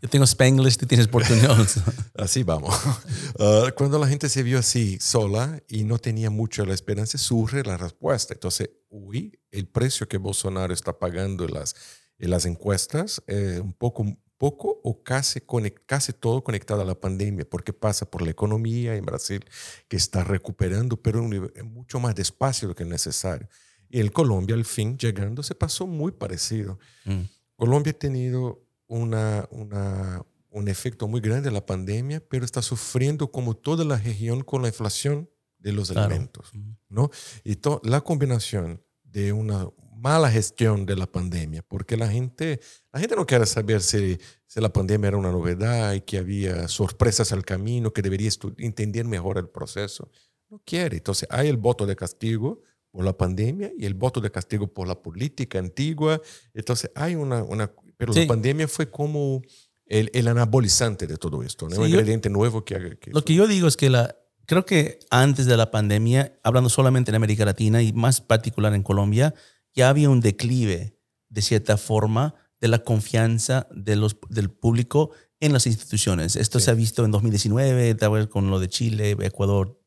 Yo 0.00 0.08
tengo 0.08 0.24
Spanglish, 0.24 0.76
tú 0.76 0.86
tienes 0.86 1.08
portuñol. 1.08 1.66
así 2.14 2.44
vamos. 2.44 2.74
Ah, 3.40 3.72
cuando 3.76 3.98
la 3.98 4.06
gente 4.08 4.28
se 4.28 4.42
vio 4.42 4.58
así 4.58 4.98
sola 5.00 5.60
y 5.68 5.84
no 5.84 5.98
tenía 5.98 6.30
mucho 6.30 6.64
la 6.64 6.74
esperanza, 6.74 7.18
surge 7.18 7.62
la 7.64 7.76
respuesta. 7.76 8.34
Entonces, 8.34 8.70
uy, 8.88 9.38
el 9.50 9.66
precio 9.68 10.08
que 10.08 10.16
Bolsonaro 10.16 10.72
está 10.72 10.98
pagando 10.98 11.44
en 11.44 11.54
las, 11.54 11.74
en 12.18 12.30
las 12.30 12.44
encuestas, 12.46 13.22
eh, 13.26 13.60
un 13.62 13.72
poco 13.72 14.16
poco 14.38 14.80
o 14.84 15.02
casi, 15.02 15.42
casi 15.84 16.12
todo 16.12 16.42
conectado 16.42 16.82
a 16.82 16.84
la 16.84 16.94
pandemia, 16.94 17.44
porque 17.48 17.72
pasa 17.72 18.08
por 18.08 18.22
la 18.22 18.30
economía 18.30 18.94
en 18.94 19.04
Brasil, 19.04 19.44
que 19.88 19.96
está 19.96 20.24
recuperando, 20.24 20.96
pero 20.96 21.22
mucho 21.64 21.98
más 21.98 22.14
despacio 22.14 22.68
de 22.68 22.72
lo 22.72 22.76
que 22.76 22.84
es 22.84 22.88
necesario. 22.88 23.48
Y 23.90 24.00
en 24.00 24.08
Colombia, 24.08 24.54
al 24.54 24.64
fin, 24.64 24.96
llegando, 24.96 25.42
se 25.42 25.54
pasó 25.54 25.86
muy 25.86 26.12
parecido. 26.12 26.78
Mm. 27.04 27.22
Colombia 27.56 27.90
ha 27.90 27.98
tenido 27.98 28.64
una, 28.86 29.48
una, 29.50 30.24
un 30.50 30.68
efecto 30.68 31.08
muy 31.08 31.20
grande 31.20 31.48
de 31.48 31.52
la 31.52 31.66
pandemia, 31.66 32.20
pero 32.20 32.44
está 32.44 32.62
sufriendo 32.62 33.32
como 33.32 33.56
toda 33.56 33.84
la 33.84 33.96
región 33.96 34.42
con 34.42 34.62
la 34.62 34.68
inflación 34.68 35.28
de 35.58 35.72
los 35.72 35.90
alimentos. 35.90 36.52
¿no? 36.88 37.10
Y 37.44 37.58
la 37.82 38.00
combinación 38.02 38.82
de 39.02 39.32
una 39.32 39.68
mala 40.00 40.30
gestión 40.30 40.86
de 40.86 40.96
la 40.96 41.06
pandemia, 41.06 41.62
porque 41.62 41.96
la 41.96 42.08
gente, 42.08 42.60
la 42.92 43.00
gente 43.00 43.16
no 43.16 43.26
quiere 43.26 43.46
saber 43.46 43.80
si, 43.80 44.18
si 44.46 44.60
la 44.60 44.72
pandemia 44.72 45.08
era 45.08 45.16
una 45.16 45.32
novedad 45.32 45.92
y 45.94 46.00
que 46.02 46.18
había 46.18 46.68
sorpresas 46.68 47.32
al 47.32 47.44
camino, 47.44 47.92
que 47.92 48.02
debería 48.02 48.30
entender 48.58 49.04
mejor 49.06 49.38
el 49.38 49.48
proceso. 49.48 50.10
No 50.48 50.60
quiere. 50.64 50.96
Entonces 50.96 51.28
hay 51.30 51.48
el 51.48 51.56
voto 51.56 51.84
de 51.84 51.96
castigo 51.96 52.62
por 52.90 53.04
la 53.04 53.16
pandemia 53.16 53.72
y 53.76 53.86
el 53.86 53.94
voto 53.94 54.20
de 54.20 54.30
castigo 54.30 54.66
por 54.72 54.86
la 54.88 55.00
política 55.00 55.58
antigua. 55.58 56.20
Entonces 56.54 56.90
hay 56.94 57.14
una... 57.14 57.42
una 57.42 57.72
pero 57.96 58.12
la 58.12 58.26
pandemia 58.28 58.68
fue 58.68 58.88
como 58.90 59.42
el, 59.86 60.08
el, 60.14 60.28
anabolizante 60.28 61.08
de 61.08 61.16
todo 61.16 61.42
esto, 61.42 61.68
¿no? 61.68 61.80
un 61.80 61.88
ingrediente 61.88 62.30
nuevo 62.30 62.64
que... 62.64 62.96
que 63.00 63.10
lo 63.10 63.24
que 63.24 63.34
yo 63.34 63.48
digo 63.48 63.66
es 63.66 63.76
que 63.76 63.90
la, 63.90 64.14
creo 64.46 64.64
que 64.64 65.00
antes 65.10 65.46
de 65.46 65.56
la 65.56 65.70
pandemia, 65.70 66.38
hablando 66.44 66.70
solamente 66.70 67.10
en 67.10 67.16
América 67.16 67.44
Latina 67.44 67.82
y 67.82 67.92
más 67.92 68.20
particular 68.20 68.72
en 68.74 68.82
Colombia, 68.82 69.34
ya 69.78 69.90
había 69.90 70.10
un 70.10 70.20
declive, 70.20 70.98
de 71.28 71.40
cierta 71.40 71.76
forma, 71.76 72.34
de 72.60 72.66
la 72.66 72.80
confianza 72.80 73.68
de 73.70 73.94
los, 73.94 74.16
del 74.28 74.50
público 74.50 75.10
en 75.38 75.52
las 75.52 75.68
instituciones. 75.68 76.34
Esto 76.34 76.58
se 76.58 76.72
ha 76.72 76.74
visto 76.74 77.04
en 77.04 77.12
2019, 77.12 77.94
tal 77.94 78.10
vez 78.10 78.26
con 78.26 78.50
lo 78.50 78.58
de 78.58 78.68
Chile, 78.68 79.16
Ecuador. 79.20 79.80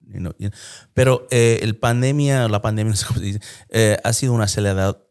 pero 0.93 1.27
eh, 1.29 1.59
el 1.61 1.75
pandemia, 1.75 2.47
la 2.47 2.61
pandemia 2.61 2.93
eh, 3.69 3.97
ha 4.01 4.13
sido 4.13 4.31
un 4.31 4.39
acelerador, 4.39 5.09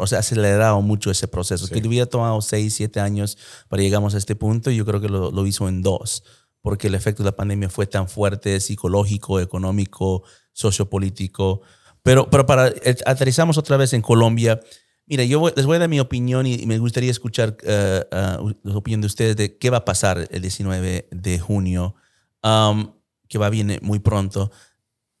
o 0.00 0.06
sea, 0.06 0.18
ha 0.18 0.20
acelerado 0.20 0.80
mucho 0.80 1.10
ese 1.10 1.26
proceso. 1.26 1.66
Que 1.66 1.84
hubiera 1.84 2.06
tomado 2.06 2.40
seis, 2.40 2.74
siete 2.74 3.00
años 3.00 3.36
para 3.68 3.82
llegamos 3.82 4.14
a 4.14 4.18
este 4.18 4.36
punto, 4.36 4.70
y 4.70 4.76
yo 4.76 4.86
creo 4.86 5.00
que 5.00 5.08
lo, 5.08 5.32
lo 5.32 5.44
hizo 5.44 5.68
en 5.68 5.82
dos, 5.82 6.22
porque 6.60 6.86
el 6.86 6.94
efecto 6.94 7.24
de 7.24 7.30
la 7.30 7.36
pandemia 7.36 7.68
fue 7.68 7.88
tan 7.88 8.08
fuerte, 8.08 8.60
psicológico, 8.60 9.40
económico, 9.40 10.22
sociopolítico. 10.52 11.62
Pero, 12.02 12.30
pero 12.30 12.46
para 12.46 12.68
eh, 12.68 12.96
aterrizamos 13.06 13.58
otra 13.58 13.76
vez 13.76 13.92
en 13.92 14.02
Colombia. 14.02 14.60
Mira, 15.06 15.24
yo 15.24 15.50
les 15.54 15.66
voy 15.66 15.76
a 15.76 15.78
dar 15.80 15.88
mi 15.88 16.00
opinión 16.00 16.46
y, 16.46 16.66
me 16.66 16.78
gustaría 16.78 17.10
escuchar 17.10 17.56
uh, 17.62 18.52
la 18.62 18.76
opinión 18.76 19.00
de 19.00 19.06
ustedes 19.06 19.36
de 19.36 19.56
qué 19.56 19.70
va 19.70 19.78
a 19.78 19.84
pasar 19.84 20.28
el 20.30 20.42
19 20.42 21.08
de 21.10 21.38
junio. 21.38 21.94
Um, 22.42 22.92
que 23.28 23.38
va 23.38 23.50
viene 23.50 23.78
muy 23.82 23.98
pronto. 23.98 24.50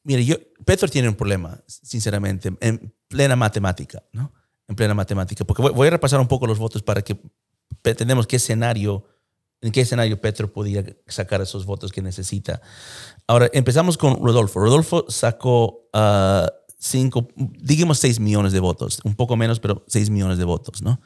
Mire, 0.02 0.24
yo, 0.24 0.36
Petro 0.64 0.88
tiene 0.88 1.08
un 1.08 1.14
problema, 1.14 1.62
sinceramente, 1.66 2.52
en 2.60 2.94
plena 3.08 3.36
matemática, 3.36 4.02
¿no? 4.12 4.32
En 4.66 4.74
plena 4.74 4.94
matemática, 4.94 5.44
porque 5.44 5.62
voy, 5.62 5.86
a 5.86 5.90
repasar 5.90 6.20
un 6.20 6.28
poco 6.28 6.46
los 6.46 6.58
votos 6.58 6.82
para 6.82 7.02
que 7.02 7.20
entendamos 7.84 8.26
qué 8.26 8.36
escenario, 8.36 9.06
en 9.60 9.72
qué 9.72 9.82
escenario 9.82 10.20
Petro 10.20 10.52
podía 10.52 10.84
sacar 11.06 11.40
esos 11.40 11.64
votos 11.64 11.92
que 11.92 12.02
necesita. 12.02 12.60
Ahora, 13.26 13.50
empezamos 13.52 13.96
con 13.96 14.14
Rodolfo. 14.24 14.60
Rodolfo 14.60 15.06
sacó 15.08 15.88
uh, 15.94 16.46
cinco, 16.78 17.28
digamos 17.36 17.98
6 17.98 18.20
millones 18.20 18.52
de 18.52 18.60
votos, 18.60 19.00
un 19.04 19.14
poco 19.14 19.36
menos, 19.36 19.60
pero 19.60 19.84
6 19.88 20.10
millones 20.10 20.38
de 20.38 20.44
votos, 20.44 20.82
¿no? 20.82 21.00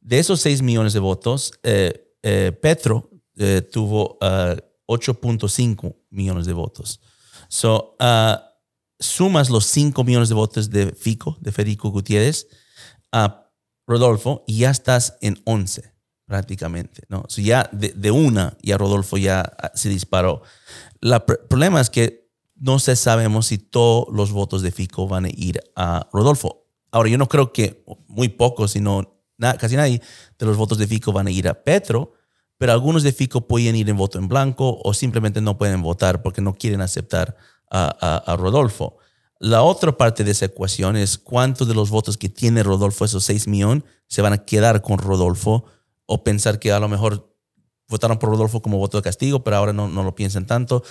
De 0.00 0.18
esos 0.18 0.40
6 0.40 0.62
millones 0.62 0.92
de 0.92 1.00
votos, 1.00 1.52
eh, 1.62 2.14
eh, 2.22 2.52
Petro 2.62 3.10
eh, 3.36 3.62
tuvo 3.62 4.18
8.5 4.86 5.96
millones 6.10 6.46
de 6.46 6.52
votos. 6.52 7.00
So, 7.48 7.96
uh, 8.00 8.38
sumas 8.98 9.50
los 9.50 9.66
5 9.66 10.04
millones 10.04 10.28
de 10.28 10.34
votos 10.34 10.70
de 10.70 10.92
Fico, 10.92 11.36
de 11.40 11.52
Federico 11.52 11.90
Gutiérrez, 11.90 12.46
a 13.12 13.50
Rodolfo 13.86 14.44
y 14.46 14.58
ya 14.58 14.70
estás 14.70 15.16
en 15.20 15.40
11 15.44 15.94
prácticamente, 16.26 17.04
¿no? 17.08 17.24
So 17.28 17.40
ya 17.40 17.70
de, 17.72 17.88
de, 17.96 18.10
una, 18.10 18.56
ya 18.62 18.76
Rodolfo 18.76 19.16
ya 19.16 19.40
ah, 19.40 19.72
se 19.74 19.88
disparó. 19.88 20.42
El 21.00 21.18
problema 21.48 21.80
es 21.80 21.88
que 21.88 22.27
no 22.60 22.78
se 22.78 22.96
sabemos 22.96 23.46
si 23.46 23.58
todos 23.58 24.06
los 24.12 24.32
votos 24.32 24.62
de 24.62 24.72
Fico 24.72 25.06
van 25.06 25.26
a 25.26 25.28
ir 25.30 25.60
a 25.76 26.08
Rodolfo. 26.12 26.66
Ahora, 26.90 27.08
yo 27.08 27.18
no 27.18 27.28
creo 27.28 27.52
que 27.52 27.84
muy 28.06 28.28
pocos, 28.28 28.72
sino 28.72 29.18
casi 29.38 29.76
nadie 29.76 30.02
de 30.38 30.46
los 30.46 30.56
votos 30.56 30.78
de 30.78 30.86
Fico 30.86 31.12
van 31.12 31.26
a 31.26 31.30
ir 31.30 31.48
a 31.48 31.62
Petro, 31.62 32.12
pero 32.56 32.72
algunos 32.72 33.02
de 33.02 33.12
Fico 33.12 33.46
pueden 33.46 33.76
ir 33.76 33.88
en 33.88 33.96
voto 33.96 34.18
en 34.18 34.28
blanco 34.28 34.80
o 34.82 34.94
simplemente 34.94 35.40
no 35.40 35.58
pueden 35.58 35.82
votar 35.82 36.22
porque 36.22 36.40
no 36.40 36.54
quieren 36.54 36.80
aceptar 36.80 37.36
a, 37.70 38.36
Rodolfo. 38.38 38.96
La 39.38 39.62
otra 39.62 39.96
parte 39.96 40.24
de 40.24 40.32
esa 40.32 40.46
ecuación 40.46 40.96
es 40.96 41.18
cuántos 41.18 41.68
de 41.68 41.74
los 41.74 41.90
votos 41.90 42.16
que 42.16 42.28
tiene 42.28 42.64
Rodolfo, 42.64 43.04
esos 43.04 43.24
6 43.24 43.46
millones, 43.46 43.84
se 44.08 44.22
van 44.22 44.32
a 44.32 44.44
quedar 44.44 44.82
con 44.82 44.98
Rodolfo 44.98 45.64
o 46.06 46.24
pensar 46.24 46.58
que 46.58 46.72
a 46.72 46.80
lo 46.80 46.88
mejor 46.88 47.32
votaron 47.88 48.18
por 48.18 48.30
Rodolfo 48.30 48.60
como 48.62 48.78
voto 48.78 48.98
de 48.98 49.02
castigo, 49.02 49.42
pero 49.42 49.56
ahora 49.56 49.72
no, 49.72 49.88
no 49.88 50.02
lo 50.02 50.14
piensan 50.14 50.46
tanto. 50.46 50.82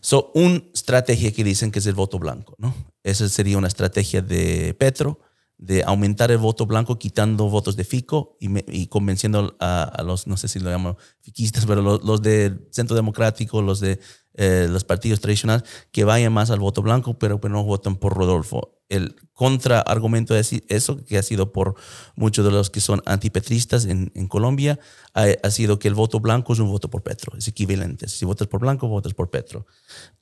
So, 0.00 0.30
una 0.34 0.62
estrategia 0.74 1.32
que 1.32 1.44
dicen 1.44 1.70
que 1.70 1.78
es 1.78 1.86
el 1.86 1.94
voto 1.94 2.18
blanco, 2.18 2.54
¿no? 2.58 2.74
Esa 3.02 3.28
sería 3.28 3.58
una 3.58 3.68
estrategia 3.68 4.20
de 4.22 4.74
Petro 4.74 5.18
de 5.62 5.84
aumentar 5.84 6.32
el 6.32 6.38
voto 6.38 6.66
blanco 6.66 6.98
quitando 6.98 7.48
votos 7.48 7.76
de 7.76 7.84
Fico 7.84 8.36
y, 8.40 8.86
convenciendo 8.88 9.54
a, 9.60 10.02
los, 10.04 10.26
no 10.26 10.36
sé 10.36 10.48
si 10.48 10.58
lo 10.58 10.70
llamo 10.70 10.96
fiquistas, 11.20 11.66
pero 11.66 11.80
los, 11.80 12.20
de 12.20 12.66
Centro 12.72 12.96
Democrático, 12.96 13.62
los 13.62 13.78
de 13.78 14.00
eh, 14.34 14.66
los 14.70 14.84
partidos 14.84 15.20
tradicionales, 15.20 15.64
que 15.90 16.04
vayan 16.04 16.32
más 16.32 16.50
al 16.50 16.58
voto 16.58 16.82
blanco, 16.82 17.18
pero 17.18 17.40
que 17.40 17.48
no 17.48 17.64
voten 17.64 17.96
por 17.96 18.14
Rodolfo. 18.14 18.78
El 18.88 19.14
contraargumento 19.32 20.34
de 20.34 20.62
eso, 20.68 21.04
que 21.04 21.18
ha 21.18 21.22
sido 21.22 21.52
por 21.52 21.74
muchos 22.14 22.44
de 22.44 22.50
los 22.50 22.70
que 22.70 22.80
son 22.80 23.02
antipetristas 23.06 23.84
en, 23.84 24.10
en 24.14 24.28
Colombia, 24.28 24.78
ha, 25.14 25.50
sido 25.50 25.78
que 25.78 25.88
el 25.88 25.94
voto 25.94 26.20
blanco 26.20 26.52
es 26.52 26.58
un 26.58 26.70
voto 26.70 26.88
por 26.88 27.02
Petro, 27.02 27.36
es 27.36 27.48
equivalente. 27.48 28.08
Si 28.08 28.24
votas 28.24 28.48
por 28.48 28.60
blanco, 28.60 28.88
votas 28.88 29.14
por 29.14 29.30
Petro. 29.30 29.66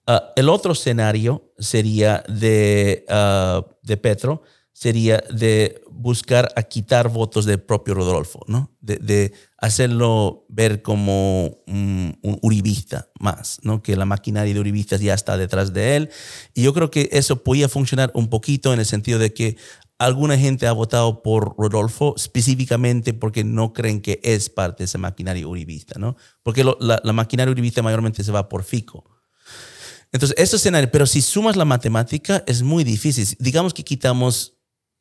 Ah, 0.07 0.33
el 0.37 0.49
otro 0.49 0.73
escenario 0.73 1.53
sería 1.59 2.25
de, 2.29 3.05
uh, 3.09 3.63
de 3.83 3.97
Petro, 3.97 4.43
sería 4.73 5.23
de 5.31 5.83
buscar 5.91 6.49
a 6.57 6.63
quitar 6.63 7.09
votos 7.09 7.45
del 7.45 7.61
propio 7.61 7.95
Rodolfo, 7.95 8.41
¿no? 8.47 8.75
De, 8.81 9.33
hacerlo 9.59 10.47
ver 10.49 10.81
como 10.81 11.59
un, 11.67 12.19
uribista 12.41 13.11
más, 13.21 13.59
¿no? 13.63 13.83
Que 13.83 13.95
la 13.95 14.07
maquinaria 14.07 14.55
de 14.55 14.61
uribistas 14.61 15.03
ya 15.03 15.13
está 15.13 15.37
detrás 15.37 15.75
de 15.75 15.97
él. 15.97 16.11
Y 16.55 16.63
yo 16.63 16.73
creo 16.73 16.91
que 16.91 17.11
eso 17.13 17.45
podía 17.45 17.69
funcionar 17.69 18.11
un 18.15 18.31
poquito 18.31 18.73
en 18.73 18.81
el 18.81 18.87
sentido 18.87 19.19
de 19.19 19.35
que 19.35 19.59
alguna 19.99 20.39
gente 20.39 20.67
ha 20.67 20.73
votado 20.73 21.23
por 21.23 21.55
Rodolfo 21.59 22.15
específicamente 22.17 23.13
porque 23.13 23.45
no 23.45 23.75
creen 23.75 24.01
que 24.01 24.19
es 24.23 24.49
parte 24.49 24.79
de 24.79 24.85
esa 24.87 24.97
maquinaria 24.97 25.47
uribista, 25.47 25.99
¿no? 25.99 26.17
Porque 26.43 26.65
la, 26.65 27.01
la 27.05 27.13
maquinaria 27.13 27.53
uribista 27.53 27.83
mayormente 27.83 28.25
se 28.25 28.33
va 28.33 28.49
por 28.49 28.65
Fico. 28.65 29.05
Entonces, 30.13 30.37
eso 30.39 30.57
escenario, 30.57 30.91
pero 30.91 31.07
si 31.07 31.21
sumas 31.21 31.57
la 31.57 31.65
matemática, 31.65 32.43
es 32.47 32.63
muy 32.63 32.83
difícil. 32.83 33.29
Digamos 33.39 33.75
que 33.75 33.85
quitamos 33.85 34.60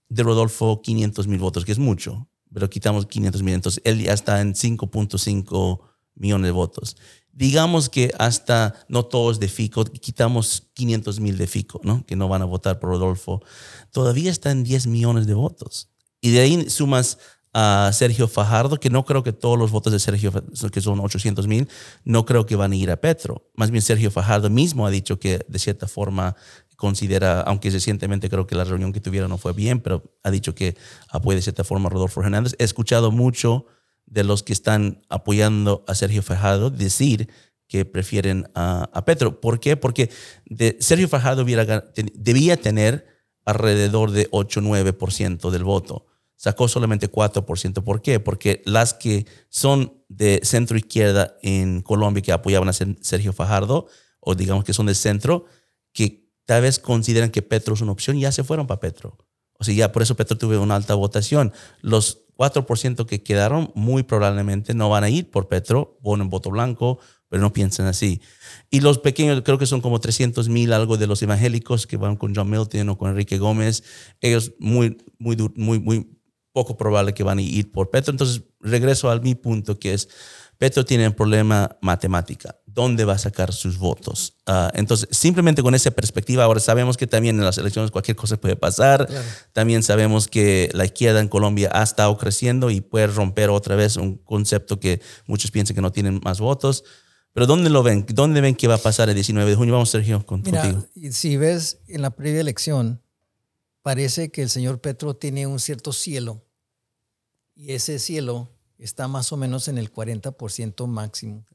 de 0.10 0.24
Rodolfo 0.24 0.82
500 0.82 1.28
mil 1.28 1.40
votos, 1.40 1.66
que 1.66 1.72
es 1.72 1.80
mucho, 1.80 2.28
pero 2.54 2.70
quitamos 2.70 3.06
500 3.06 3.44
mil, 3.44 3.54
entonces 3.54 3.82
él 3.86 4.02
ya 4.02 4.14
está 4.14 4.42
en 4.42 4.54
5.5 4.54 5.80
millones 6.16 6.48
de 6.48 6.52
votos. 6.52 6.98
Digamos 7.32 7.90
que 7.90 8.12
hasta 8.18 8.76
no 8.90 9.06
todos 9.06 9.40
de 9.40 9.48
Fico, 9.48 9.86
quitamos 9.86 10.70
500 10.74 11.20
mil 11.20 11.38
de 11.38 11.48
Fico, 11.48 11.80
¿no? 11.84 12.06
que 12.06 12.16
no 12.16 12.28
van 12.28 12.42
a 12.42 12.46
votar 12.46 12.80
por 12.80 12.90
Rodolfo, 12.90 13.42
todavía 13.92 14.32
está 14.32 14.52
en 14.52 14.64
10 14.64 14.88
millones 14.88 15.28
de 15.28 15.36
votos. 15.36 15.90
Y 16.22 16.32
de 16.32 16.42
ahí 16.42 16.70
sumas 16.70 17.18
a 17.54 17.92
Sergio 17.94 18.28
Fajardo, 18.28 18.80
que 18.80 18.90
no 18.90 19.06
creo 19.06 19.24
que 19.24 19.34
todos 19.34 19.58
los 19.58 19.72
votos 19.72 19.94
de 19.94 20.00
Sergio, 20.00 20.32
que 20.72 20.82
son 20.82 21.00
800 21.00 21.48
mil, 21.48 21.68
no 22.04 22.26
creo 22.26 22.46
que 22.46 22.56
van 22.56 22.74
a 22.74 22.76
ir 22.76 22.92
a 22.92 22.98
Petro. 22.98 23.50
Más 23.56 23.72
bien 23.72 23.82
Sergio 23.82 24.12
Fajardo 24.12 24.50
mismo 24.50 24.86
ha 24.86 24.92
dicho 24.92 25.20
que 25.20 25.46
de 25.48 25.60
cierta 25.60 25.88
forma 25.88 26.36
considera, 26.80 27.42
aunque 27.42 27.70
recientemente 27.70 28.30
creo 28.30 28.48
que 28.48 28.56
la 28.56 28.64
reunión 28.64 28.94
que 28.94 29.02
tuvieron 29.02 29.30
no 29.30 29.38
fue 29.38 29.52
bien, 29.52 29.82
pero 29.82 30.16
ha 30.24 30.32
dicho 30.32 30.56
que 30.56 30.78
apoya 31.10 31.36
de 31.36 31.42
cierta 31.42 31.66
forma 31.66 31.88
a 31.88 31.90
Rodolfo 31.90 32.22
Hernández. 32.22 32.56
He 32.58 32.64
escuchado 32.64 33.12
mucho 33.12 33.66
de 34.06 34.24
los 34.24 34.44
que 34.44 34.54
están 34.54 35.02
apoyando 35.10 35.84
a 35.90 35.94
Sergio 35.94 36.24
Fajardo 36.24 36.70
decir 36.70 37.28
que 37.68 37.84
prefieren 37.84 38.50
a, 38.56 39.04
Petro. 39.06 39.42
¿Por 39.42 39.60
qué? 39.60 39.76
Porque 39.76 40.10
Sergio 40.80 41.10
Fajardo 41.10 41.44
debía 41.44 42.56
tener 42.56 43.06
alrededor 43.44 44.12
de 44.12 44.32
8-9% 44.32 45.50
del 45.50 45.66
voto. 45.66 46.06
Sacó 46.38 46.70
solamente 46.70 47.12
4%. 47.12 47.84
¿Por 47.84 48.02
qué? 48.02 48.22
Porque 48.22 48.62
las 48.64 48.94
que 48.94 49.26
son 49.50 50.02
de 50.08 50.40
centro 50.44 50.78
izquierda 50.78 51.36
en 51.42 51.82
Colombia 51.82 52.24
que 52.24 52.32
apoyaban 52.32 52.70
a 52.70 52.74
Sergio 52.74 53.34
Fajardo, 53.34 53.88
o 54.22 54.34
digamos 54.34 54.64
que 54.64 54.72
son 54.72 54.86
de 54.86 54.96
centro, 54.96 55.44
que 55.92 56.29
tal 56.50 56.64
vez 56.64 56.80
consideran 56.80 57.30
que 57.30 57.44
Petro 57.44 57.76
es 57.76 57.82
una 57.82 57.92
opción 57.92 58.18
y 58.18 58.22
ya 58.22 58.32
se 58.32 58.44
fueron 58.44 58.66
para 58.66 58.80
Petro. 58.80 59.20
O 59.60 59.64
sea, 59.64 59.72
ya 59.72 59.92
por 59.92 60.02
eso 60.02 60.16
Petro 60.16 60.36
tuvo 60.36 60.60
una 60.60 60.76
alta 60.76 60.96
votación. 60.96 61.54
Los 61.82 62.24
4% 62.38 63.06
que 63.06 63.22
quedaron 63.22 63.72
muy 63.76 64.02
probablemente 64.02 64.74
no 64.74 64.90
van 64.90 65.04
a 65.04 65.12
ir 65.12 65.30
por 65.30 65.48
Petro, 65.48 66.00
ponen 66.02 66.32
voto 66.32 66.50
blanco, 66.50 66.98
pero 67.28 67.40
no 67.40 67.54
piensan 67.54 67.86
así. 67.86 68.20
Y 68.72 68.80
los 68.80 68.98
pequeños, 68.98 69.44
creo 69.46 69.60
que 69.60 69.68
son 69.68 69.80
como 69.80 70.00
300 70.00 70.50
mil 70.50 70.74
algo 70.74 70.98
de 70.98 71.06
los 71.06 71.22
evangélicos 71.22 71.86
que 71.86 71.98
van 71.98 72.16
con 72.16 72.34
John 72.36 72.50
Milton 72.50 72.90
o 72.90 72.98
con 72.98 73.12
Enrique 73.12 73.38
Gómez, 73.38 73.84
ellos 74.20 74.54
muy, 74.58 74.98
muy, 75.20 75.38
muy, 75.54 75.78
muy 75.78 76.20
poco 76.52 76.78
probable 76.78 77.14
que 77.14 77.22
van 77.22 77.38
a 77.38 77.44
ir 77.44 77.72
por 77.72 77.92
Petro. 77.92 78.10
Entonces, 78.10 78.42
regreso 78.60 79.12
a 79.12 79.20
mi 79.20 79.36
punto 79.36 79.78
que 79.78 79.94
es, 79.94 80.10
Petro 80.58 80.84
tiene 80.84 81.10
un 81.10 81.14
problema 81.14 81.78
matemática. 81.84 82.59
¿Dónde 82.80 83.04
va 83.04 83.16
a 83.16 83.18
sacar 83.18 83.52
sus 83.52 83.78
votos? 83.78 84.38
Ah, 84.46 84.72
entonces, 84.74 85.10
simplemente 85.12 85.62
con 85.62 85.76
esa 85.76 85.92
perspectiva, 85.92 86.46
ahora 86.46 86.62
sabemos 86.62 86.96
que 86.96 87.08
también 87.08 87.38
en 87.38 87.44
las 87.44 87.58
elecciones 87.58 87.92
cualquier 87.92 88.16
cosa 88.16 88.38
puede 88.38 88.56
pasar. 88.56 89.06
También 89.52 89.84
sabemos 89.84 90.30
que 90.30 90.70
la 90.72 90.86
izquierda 90.86 91.20
en 91.20 91.28
Colombia 91.28 91.70
ha 91.74 91.84
estado 91.84 92.18
creciendo 92.18 92.70
y 92.70 92.80
puede 92.80 93.08
romper 93.08 93.50
otra 93.50 93.76
vez 93.76 93.98
un 93.98 94.16
concepto 94.16 94.80
que 94.80 95.02
muchos 95.28 95.52
piensan 95.52 95.76
que 95.76 95.82
no 95.82 95.92
tienen 95.92 96.22
más 96.24 96.40
votos. 96.40 96.86
Pero 97.34 97.46
¿dónde 97.48 97.70
lo 97.70 97.84
ven? 97.84 98.06
¿Dónde 98.14 98.40
ven 98.40 98.56
que 98.56 98.70
va 98.70 98.76
a 98.76 98.78
pasar 98.78 99.10
el 99.10 99.16
19 99.16 99.50
de 99.50 99.58
junio? 99.58 99.74
Vamos, 99.74 99.90
Sergio, 99.90 100.26
contigo. 100.26 100.58
Si 101.12 101.36
ves 101.36 101.80
en 101.88 102.02
la 102.02 102.12
previa 102.12 102.40
elección, 102.40 103.02
parece 103.82 104.32
que 104.32 104.42
el 104.42 104.50
señor 104.50 104.80
Petro 104.80 105.18
tiene 105.18 105.48
un 105.48 105.60
cierto 105.60 105.92
cielo. 105.92 106.46
Y 107.56 107.74
ese 107.74 108.00
cielo 108.00 108.50
está 108.78 109.10
más 109.10 109.34
o 109.34 109.38
menos 109.38 109.68
en 109.68 109.78
el 109.78 109.92
40% 109.94 110.88
máximo, 110.88 111.46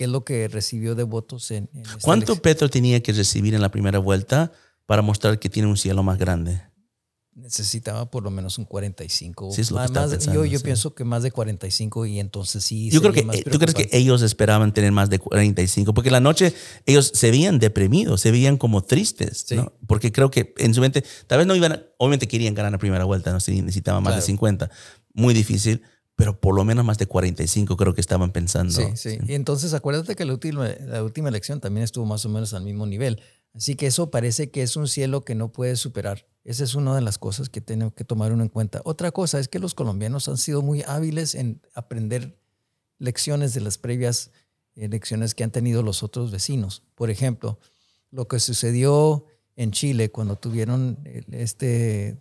que 0.00 0.04
es 0.04 0.10
lo 0.10 0.24
que 0.24 0.48
recibió 0.48 0.94
de 0.94 1.02
votos 1.02 1.50
en... 1.50 1.68
¿Cuánto 2.00 2.36
Petro 2.36 2.70
tenía 2.70 3.02
que 3.02 3.12
recibir 3.12 3.54
en 3.54 3.60
la 3.60 3.70
primera 3.70 3.98
vuelta 3.98 4.50
para 4.86 5.02
mostrar 5.02 5.38
que 5.38 5.50
tiene 5.50 5.68
un 5.68 5.76
cielo 5.76 6.02
más 6.02 6.16
grande? 6.16 6.62
necesitaba 7.32 8.10
por 8.10 8.22
lo 8.22 8.30
menos 8.30 8.58
un 8.58 8.64
45. 8.64 9.52
Sí, 9.52 9.60
es 9.60 9.70
lo 9.70 9.78
más, 9.78 9.90
que 9.90 10.32
yo, 10.32 10.44
yo 10.44 10.60
pienso 10.60 10.94
que 10.94 11.04
más 11.04 11.22
de 11.22 11.30
45 11.30 12.04
y 12.06 12.18
entonces 12.18 12.64
sí. 12.64 12.90
Yo 12.90 13.00
creo 13.00 13.12
que, 13.12 13.22
¿Tú 13.44 13.58
crees 13.58 13.74
que 13.74 13.88
ellos 13.92 14.20
esperaban 14.22 14.74
tener 14.74 14.92
más 14.92 15.08
de 15.08 15.18
45? 15.18 15.94
Porque 15.94 16.10
la 16.10 16.20
noche 16.20 16.52
ellos 16.86 17.10
se 17.14 17.30
veían 17.30 17.58
deprimidos, 17.58 18.20
se 18.20 18.30
veían 18.30 18.56
como 18.56 18.82
tristes, 18.82 19.46
¿no? 19.52 19.72
Porque 19.86 20.12
creo 20.12 20.30
que 20.30 20.54
en 20.58 20.74
su 20.74 20.80
mente, 20.80 21.04
tal 21.26 21.38
vez 21.38 21.46
no 21.46 21.54
iban, 21.54 21.82
obviamente 21.98 22.26
querían 22.26 22.54
ganar 22.54 22.72
la 22.72 22.78
primera 22.78 23.04
vuelta, 23.04 23.32
no 23.32 23.40
si 23.40 23.62
necesitaban 23.62 24.02
más 24.02 24.16
de 24.16 24.22
50. 24.22 24.70
Muy 25.14 25.32
difícil, 25.32 25.82
pero 26.20 26.38
por 26.38 26.54
lo 26.54 26.64
menos 26.64 26.84
más 26.84 26.98
de 26.98 27.06
45 27.06 27.78
creo 27.78 27.94
que 27.94 28.02
estaban 28.02 28.30
pensando. 28.30 28.72
Sí, 28.72 28.84
sí. 28.94 29.18
Y 29.26 29.32
entonces 29.32 29.72
acuérdate 29.72 30.14
que 30.14 30.26
la 30.26 30.34
última, 30.34 30.68
la 30.68 31.02
última 31.02 31.30
elección 31.30 31.60
también 31.60 31.82
estuvo 31.82 32.04
más 32.04 32.26
o 32.26 32.28
menos 32.28 32.52
al 32.52 32.62
mismo 32.62 32.86
nivel. 32.86 33.22
Así 33.54 33.74
que 33.74 33.86
eso 33.86 34.10
parece 34.10 34.50
que 34.50 34.62
es 34.62 34.76
un 34.76 34.86
cielo 34.86 35.24
que 35.24 35.34
no 35.34 35.50
puede 35.50 35.76
superar. 35.76 36.26
Esa 36.44 36.62
es 36.62 36.74
una 36.74 36.94
de 36.94 37.00
las 37.00 37.16
cosas 37.16 37.48
que 37.48 37.62
tenemos 37.62 37.94
que 37.94 38.04
tomar 38.04 38.32
uno 38.32 38.42
en 38.42 38.50
cuenta. 38.50 38.82
Otra 38.84 39.12
cosa 39.12 39.40
es 39.40 39.48
que 39.48 39.58
los 39.58 39.74
colombianos 39.74 40.28
han 40.28 40.36
sido 40.36 40.60
muy 40.60 40.82
hábiles 40.86 41.34
en 41.34 41.62
aprender 41.74 42.38
lecciones 42.98 43.54
de 43.54 43.62
las 43.62 43.78
previas 43.78 44.30
elecciones 44.76 45.34
que 45.34 45.42
han 45.42 45.50
tenido 45.50 45.82
los 45.82 46.02
otros 46.02 46.30
vecinos. 46.30 46.82
Por 46.96 47.08
ejemplo, 47.08 47.58
lo 48.10 48.28
que 48.28 48.40
sucedió 48.40 49.24
en 49.56 49.70
Chile 49.70 50.10
cuando 50.10 50.36
tuvieron 50.36 50.98
este, 51.32 52.18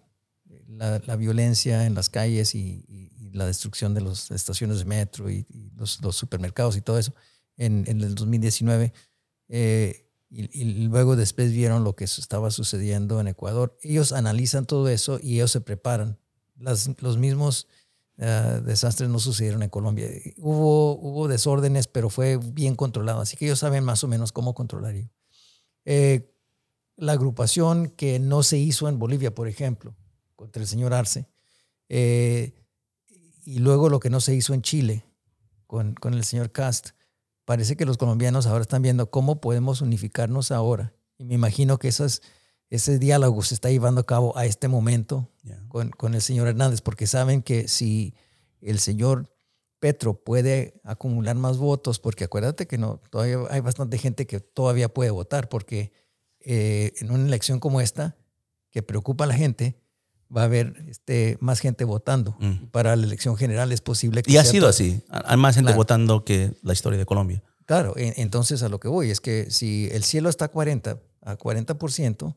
la, 0.67 1.15
violencia 1.15 1.85
en 1.85 1.95
las 1.95 2.09
calles 2.09 2.55
y, 2.55 2.85
la 3.33 3.45
destrucción 3.45 3.93
de 3.93 4.01
las 4.01 4.31
estaciones 4.31 4.79
de 4.79 4.85
metro 4.85 5.29
y, 5.29 5.45
los, 5.75 5.99
supermercados 6.11 6.77
y 6.77 6.81
todo 6.81 6.97
eso 6.97 7.13
en, 7.57 7.85
el 7.87 8.15
2019. 8.15 8.93
Eh, 9.49 10.05
y, 10.29 10.87
luego 10.87 11.15
después 11.15 11.51
vieron 11.51 11.83
lo 11.83 11.95
que 11.95 12.03
estaba 12.03 12.51
sucediendo 12.51 13.19
en 13.19 13.27
Ecuador. 13.27 13.77
Ellos 13.81 14.11
analizan 14.11 14.65
todo 14.65 14.89
eso 14.89 15.19
y 15.21 15.35
ellos 15.35 15.51
se 15.51 15.61
preparan. 15.61 16.17
los 16.57 17.17
mismos 17.17 17.67
eh, 18.21 18.61
desastres 18.65 19.09
no 19.09 19.19
sucedieron 19.19 19.63
en 19.63 19.69
Colombia. 19.69 20.09
Hubo, 20.37 20.99
hubo 20.99 21.27
desórdenes, 21.29 21.87
pero 21.87 22.09
fue 22.09 22.37
bien 22.37 22.75
controlado. 22.75 23.21
Así 23.21 23.37
que 23.37 23.45
ellos 23.45 23.59
saben 23.59 23.85
más 23.85 24.03
o 24.03 24.07
menos 24.09 24.33
cómo 24.33 24.53
controlar. 24.53 24.95
Eh, 25.85 26.29
la 26.97 27.13
agrupación 27.13 27.87
que 27.87 28.19
no 28.19 28.43
se 28.43 28.57
hizo 28.57 28.89
en 28.89 28.99
Bolivia, 28.99 29.33
por 29.33 29.47
ejemplo, 29.47 29.95
contra 30.35 30.61
el 30.61 30.67
señor 30.67 30.93
Arce, 30.93 31.27
eh, 31.87 32.53
y 33.49 33.57
luego 33.57 33.89
lo 33.89 33.99
que 33.99 34.12
no 34.12 34.21
se 34.21 34.35
hizo 34.35 34.53
en 34.53 34.62
Chile 34.62 35.03
con, 35.65 35.95
con 35.95 36.13
el 36.13 36.23
señor 36.23 36.51
Cast, 36.51 36.89
parece 37.45 37.75
que 37.75 37.83
los 37.83 37.97
colombianos 37.97 38.45
ahora 38.45 38.62
están 38.62 38.83
viendo 38.83 39.09
cómo 39.09 39.41
podemos 39.41 39.81
unificarnos 39.81 40.51
ahora. 40.51 40.93
Y 41.17 41.25
me 41.25 41.33
imagino 41.33 41.79
que 41.79 41.88
esas, 41.88 42.21
ese 42.69 42.99
diálogo 42.99 43.41
se 43.41 43.55
está 43.55 43.71
llevando 43.71 44.01
a 44.01 44.05
cabo 44.05 44.38
a 44.38 44.45
este 44.45 44.67
momento 44.67 45.31
con, 45.67 45.89
con, 45.89 46.13
el 46.13 46.21
señor 46.21 46.47
Hernández, 46.47 46.81
porque 46.81 47.07
saben 47.07 47.41
que 47.41 47.67
si 47.67 48.13
el 48.62 48.77
señor 48.77 49.33
Petro 49.79 50.13
puede 50.23 50.79
acumular 50.83 51.35
más 51.35 51.57
votos, 51.57 51.97
porque 51.97 52.25
acuérdate 52.25 52.67
que 52.67 52.77
no, 52.77 53.01
todavía 53.09 53.39
hay 53.49 53.62
bastante 53.62 53.97
gente 53.97 54.27
que 54.27 54.41
todavía 54.41 54.93
puede 54.93 55.09
votar, 55.09 55.49
porque 55.49 55.91
eh, 56.39 56.93
en 56.99 57.09
una 57.09 57.25
elección 57.25 57.59
como 57.59 57.81
esta, 57.81 58.15
que 58.69 58.83
preocupa 58.83 59.23
a 59.23 59.27
la 59.27 59.33
gente, 59.33 59.81
va 60.35 60.41
a 60.41 60.45
haber 60.45 60.85
este, 60.87 61.37
más 61.41 61.59
gente 61.59 61.83
votando. 61.83 62.35
Mm. 62.39 62.67
Para 62.71 62.95
la 62.95 63.05
elección 63.05 63.35
general 63.35 63.71
es 63.71 63.81
posible 63.81 64.23
que... 64.23 64.31
Y 64.31 64.37
ha 64.37 64.45
sido 64.45 64.67
así. 64.67 65.01
Hay 65.09 65.37
más 65.37 65.55
gente 65.55 65.73
votando 65.73 66.23
que 66.23 66.53
la 66.61 66.73
historia 66.73 66.99
de 66.99 67.05
Colombia. 67.05 67.43
Claro, 67.65 67.93
entonces 67.97 68.63
a 68.63 68.69
lo 68.69 68.79
que 68.79 68.87
voy 68.87 69.11
es 69.11 69.21
que 69.21 69.51
si 69.51 69.89
el 69.91 70.03
cielo 70.03 70.29
está 70.29 70.45
a 70.45 70.47
40, 70.47 70.99
a 71.21 71.37
40%, 71.37 72.35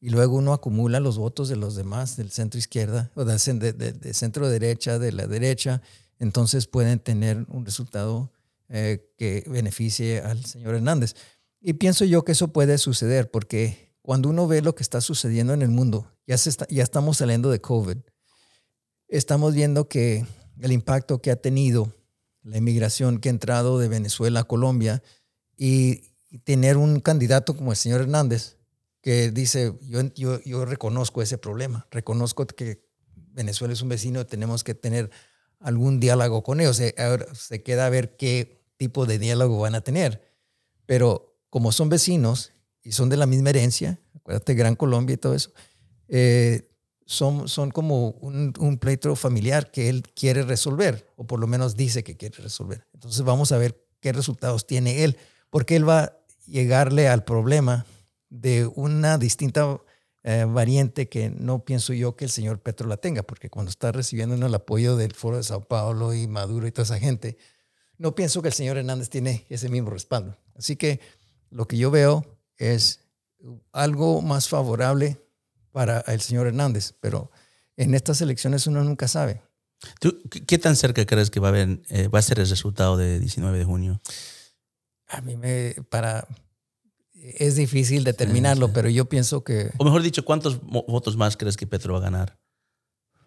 y 0.00 0.10
luego 0.10 0.36
uno 0.36 0.52
acumula 0.52 1.00
los 1.00 1.18
votos 1.18 1.48
de 1.48 1.56
los 1.56 1.74
demás, 1.74 2.16
del 2.16 2.30
centro 2.30 2.58
izquierda, 2.58 3.10
o 3.14 3.24
de, 3.24 3.38
centro 3.38 4.48
derecha, 4.48 4.98
de 5.00 5.12
la 5.12 5.26
derecha, 5.26 5.82
entonces 6.20 6.66
pueden 6.66 7.00
tener 7.00 7.44
un 7.48 7.64
resultado 7.64 8.30
eh, 8.68 9.12
que 9.16 9.44
beneficie 9.48 10.20
al 10.20 10.44
señor 10.44 10.76
Hernández. 10.76 11.16
Y 11.60 11.72
pienso 11.74 12.04
yo 12.04 12.24
que 12.24 12.32
eso 12.32 12.48
puede 12.48 12.78
suceder 12.78 13.30
porque 13.30 13.92
cuando 14.02 14.28
uno 14.28 14.46
ve 14.46 14.62
lo 14.62 14.74
que 14.74 14.84
está 14.84 15.00
sucediendo 15.00 15.52
en 15.52 15.62
el 15.62 15.70
mundo, 15.70 16.06
ya, 16.28 16.38
se 16.38 16.52
ya 16.68 16.82
estamos 16.84 17.16
saliendo 17.16 17.50
de 17.50 17.60
COVID, 17.60 17.96
estamos 19.08 19.54
viendo 19.54 19.88
que 19.88 20.26
el 20.60 20.72
impacto 20.72 21.20
que 21.20 21.30
ha 21.30 21.36
tenido 21.36 21.94
la 22.42 22.58
inmigración 22.58 23.18
que 23.18 23.30
ha 23.30 23.30
entrado 23.30 23.78
de 23.78 23.88
Venezuela 23.88 24.40
a 24.40 24.44
Colombia 24.44 25.02
y, 25.56 26.06
tener 26.44 26.76
un 26.76 27.00
candidato 27.00 27.56
como 27.56 27.70
el 27.70 27.78
señor 27.78 28.02
Hernández 28.02 28.58
que 29.00 29.30
dice, 29.30 29.72
yo, 29.80 30.02
yo, 30.14 30.42
yo 30.42 30.66
reconozco 30.66 31.22
ese 31.22 31.38
problema, 31.38 31.86
reconozco 31.90 32.46
que 32.46 32.86
Venezuela 33.14 33.72
es 33.72 33.80
un 33.80 33.88
vecino, 33.88 34.26
tenemos 34.26 34.62
que 34.62 34.74
tener 34.74 35.10
algún 35.58 36.00
diálogo 36.00 36.42
con 36.42 36.60
ellos. 36.60 36.82
Ahora 36.98 37.34
se 37.34 37.62
queda 37.62 37.86
a 37.86 37.90
ver 37.90 38.18
qué 38.18 38.62
tipo 38.76 39.06
de 39.06 39.18
diálogo 39.18 39.58
van 39.58 39.74
a 39.74 39.80
tener. 39.80 40.22
Pero 40.84 41.40
como 41.48 41.72
son 41.72 41.88
vecinos 41.88 42.52
y 42.82 42.92
son 42.92 43.08
de 43.08 43.16
la 43.16 43.24
misma 43.24 43.50
herencia, 43.50 44.00
acuérdate, 44.14 44.52
Gran 44.54 44.76
Colombia 44.76 45.14
y 45.14 45.18
todo 45.18 45.34
eso, 45.34 45.52
eh, 46.08 46.68
son, 47.06 47.48
son 47.48 47.70
como 47.70 48.10
un, 48.10 48.52
un, 48.58 48.78
pleito 48.78 49.16
familiar 49.16 49.70
que 49.70 49.88
él 49.88 50.02
quiere 50.14 50.42
resolver, 50.42 51.06
o 51.16 51.26
por 51.26 51.40
lo 51.40 51.46
menos 51.46 51.74
dice 51.76 52.04
que 52.04 52.16
quiere 52.16 52.36
resolver. 52.42 52.86
Entonces 52.92 53.22
vamos 53.22 53.52
a 53.52 53.58
ver 53.58 53.82
qué 54.00 54.12
resultados 54.12 54.66
tiene 54.66 55.04
él, 55.04 55.16
porque 55.48 55.76
él 55.76 55.88
va 55.88 56.00
a 56.00 56.18
llegarle 56.46 57.08
al 57.08 57.24
problema 57.24 57.86
de 58.28 58.66
una 58.66 59.16
distinta 59.16 59.80
eh, 60.24 60.44
variante 60.46 61.08
que 61.08 61.30
no 61.30 61.64
pienso 61.64 61.92
yo 61.92 62.16
que 62.16 62.26
el 62.26 62.30
señor 62.30 62.60
Petro 62.60 62.88
la 62.88 62.98
tenga, 62.98 63.22
porque 63.22 63.48
cuando 63.48 63.70
está 63.70 63.92
recibiendo 63.92 64.34
el 64.34 64.54
apoyo 64.54 64.96
del 64.96 65.14
Foro 65.14 65.36
de 65.36 65.42
Sao 65.42 65.66
Paulo 65.66 66.12
y 66.12 66.26
Maduro 66.26 66.66
y 66.66 66.72
toda 66.72 66.84
esa 66.84 66.98
gente, 66.98 67.38
no 67.96 68.14
pienso 68.14 68.42
que 68.42 68.48
el 68.48 68.54
señor 68.54 68.76
Hernández 68.76 69.08
tiene 69.08 69.46
ese 69.48 69.68
mismo 69.68 69.90
respaldo. 69.90 70.36
Así 70.56 70.76
que 70.76 71.00
lo 71.50 71.66
que 71.66 71.78
yo 71.78 71.90
veo 71.90 72.26
es 72.56 73.00
algo 73.72 74.20
más 74.20 74.48
favorable 74.48 75.18
para 75.72 76.00
el 76.00 76.20
señor 76.20 76.46
Hernández, 76.46 76.94
pero 77.00 77.30
en 77.76 77.94
estas 77.94 78.20
elecciones 78.20 78.66
uno 78.66 78.82
nunca 78.84 79.08
sabe. 79.08 79.42
¿Qué 80.46 80.58
tan 80.58 80.74
cerca 80.76 81.06
crees 81.06 81.30
que 81.30 81.40
va 81.40 81.48
a, 81.48 81.50
haber, 81.50 81.80
eh, 81.88 82.08
va 82.08 82.18
a 82.18 82.22
ser 82.22 82.40
el 82.40 82.48
resultado 82.48 82.96
de 82.96 83.20
19 83.20 83.58
de 83.58 83.64
junio? 83.64 84.00
A 85.06 85.20
mí 85.20 85.36
me, 85.36 85.76
para, 85.88 86.26
es 87.14 87.56
difícil 87.56 88.04
determinarlo, 88.04 88.72
pero 88.72 88.88
yo 88.88 89.08
pienso 89.08 89.44
que... 89.44 89.70
O 89.78 89.84
mejor 89.84 90.02
dicho, 90.02 90.24
¿cuántos 90.24 90.60
votos 90.60 91.16
más 91.16 91.36
crees 91.36 91.56
que 91.56 91.66
Petro 91.66 91.94
va 91.94 92.00
a 92.00 92.02
ganar? 92.02 92.38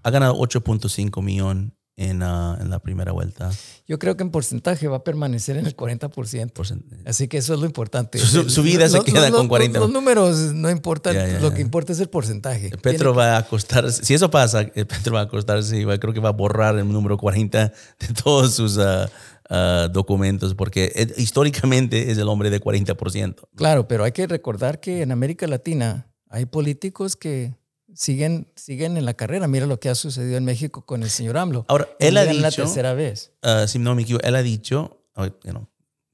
Ha 0.04 0.12
ganado 0.12 0.36
8.5 0.36 1.22
millón 1.24 1.78
en, 2.02 2.22
en, 2.22 2.70
la 2.70 2.80
primera 2.80 3.12
vuelta. 3.12 3.52
Yo 3.88 4.00
creo 4.00 4.18
que 4.18 4.24
en 4.24 4.32
porcentaje 4.32 4.88
va 4.88 4.98
a 4.98 5.04
permanecer 5.04 5.58
en 5.58 5.66
el 5.66 5.76
40%. 5.76 6.84
Así 7.06 7.28
que 7.28 7.38
eso 7.38 7.54
es 7.54 7.60
lo 7.60 7.66
importante. 7.66 8.18
Su, 8.18 8.64
vida 8.64 8.90
se 8.90 9.02
queda 9.02 9.30
con 9.32 9.48
40%. 9.48 9.74
Los, 9.74 9.92
números 9.92 10.38
no 10.54 10.70
importan, 10.70 11.42
lo 11.42 11.54
que 11.54 11.62
importa 11.62 11.94
es 11.94 12.00
el 12.00 12.10
porcentaje. 12.10 12.72
Petro 12.82 13.14
va 13.14 13.36
a 13.36 13.38
acostarse, 13.40 14.04
si 14.04 14.14
eso 14.14 14.32
pasa, 14.32 14.62
eh, 14.62 14.86
Petro 14.86 15.14
va 15.14 15.22
a 15.22 15.24
acostarse 15.24 15.80
y 15.80 15.86
creo 16.00 16.14
que 16.14 16.20
va 16.20 16.30
a 16.30 16.34
borrar 16.34 16.78
el 16.78 16.92
número 16.92 17.18
40 17.18 17.68
de 18.00 18.08
todos 18.24 18.56
sus 18.56 18.78
ah, 18.80 19.10
ah, 19.50 19.88
documentos, 19.92 20.56
porque 20.56 20.92
eh, 20.96 21.14
históricamente 21.18 22.12
es 22.12 22.18
el 22.18 22.28
hombre 22.28 22.50
de 22.50 22.60
40%. 22.60 23.36
Claro, 23.56 23.88
pero 23.88 24.04
hay 24.04 24.12
que 24.12 24.26
recordar 24.26 24.80
que 24.80 25.02
en 25.02 25.12
América 25.12 25.46
Latina 25.48 26.08
hay 26.30 26.46
políticos 26.46 27.16
que 27.16 27.54
siguen, 27.96 28.52
siguen 28.56 28.98
en 28.98 29.06
la 29.06 29.14
carrera. 29.14 29.48
Mira 29.48 29.66
lo 29.66 29.80
que 29.80 29.90
ha 29.90 29.96
sucedido 29.96 30.38
en 30.38 30.46
México 30.46 30.86
con 30.86 31.04
el 31.04 31.10
señor 31.10 31.38
AMLO. 31.38 31.66
Ahora, 31.68 31.90
él, 32.00 32.18
ha 32.18 32.26
dicho. 32.26 32.42
la 32.42 32.52
tercera 32.52 32.94
vez. 32.94 33.32
Uh, 33.44 33.68
si 33.68 33.80
no 33.80 33.96
me 33.96 34.04
equivoco, 34.04 34.26
él 34.26 34.36
ha 34.36 34.44
dicho, 34.44 35.06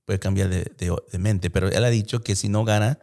puede 0.05 0.19
cambiar 0.19 0.49
de, 0.49 0.71
de, 0.77 1.17
mente, 1.19 1.49
pero 1.49 1.67
él 1.69 1.83
ha 1.83 1.89
dicho 1.89 2.21
que 2.21 2.35
si 2.35 2.49
no 2.49 2.63
gana 2.65 2.99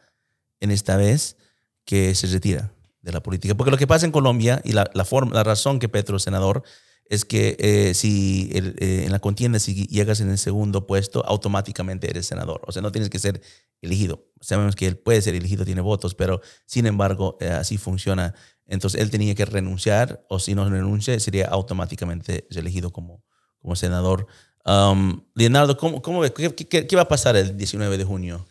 en 0.60 0.70
esta 0.70 0.96
vez, 0.96 1.36
que 1.84 2.14
se 2.14 2.26
retira 2.28 2.72
de 3.02 3.12
la 3.12 3.22
política. 3.22 3.54
Porque 3.54 3.70
lo 3.70 3.76
que 3.76 3.86
pasa 3.86 4.06
en 4.06 4.12
Colombia 4.12 4.60
y 4.64 4.72
la, 4.72 4.90
la, 4.94 5.04
forma, 5.04 5.34
la 5.34 5.44
razón 5.44 5.78
que 5.78 5.88
Petro, 5.88 6.18
senador, 6.18 6.62
es 7.06 7.24
que 7.24 7.56
eh, 7.58 7.94
si 7.94 8.50
eh, 8.52 9.02
en 9.04 9.12
la 9.12 9.18
contienda 9.18 9.58
si 9.58 9.86
llegas 9.86 10.20
en 10.20 10.30
el 10.30 10.38
segundo 10.38 10.86
puesto, 10.86 11.24
automáticamente 11.26 12.08
eres 12.08 12.26
senador. 12.26 12.62
O 12.66 12.72
sea, 12.72 12.82
no 12.82 12.92
tienes 12.92 13.10
que 13.10 13.18
ser 13.18 13.42
elegido. 13.82 14.26
Sabemos 14.40 14.74
que 14.74 14.86
él 14.86 14.96
puede 14.96 15.20
ser 15.20 15.34
elegido, 15.34 15.64
tiene 15.64 15.82
votos, 15.82 16.14
pero 16.14 16.40
sin 16.66 16.86
embargo, 16.86 17.36
eh, 17.40 17.48
así 17.48 17.76
funciona 17.76 18.34
entonces 18.66 19.00
él 19.00 19.10
tenía 19.10 19.34
que 19.34 19.44
renunciar 19.44 20.24
o 20.28 20.38
si 20.38 20.54
no 20.54 20.68
renuncia 20.68 21.18
sería 21.20 21.46
automáticamente 21.46 22.46
elegido 22.50 22.92
como, 22.92 23.22
como 23.60 23.76
senador. 23.76 24.26
Um, 24.64 25.20
Leonardo, 25.34 25.76
¿cómo, 25.76 26.00
cómo 26.00 26.22
qué, 26.22 26.54
qué, 26.86 26.96
va 26.96 27.02
a 27.02 27.08
pasar 27.08 27.36
el 27.36 27.56
19 27.56 27.98
de 27.98 28.04
junio? 28.04 28.46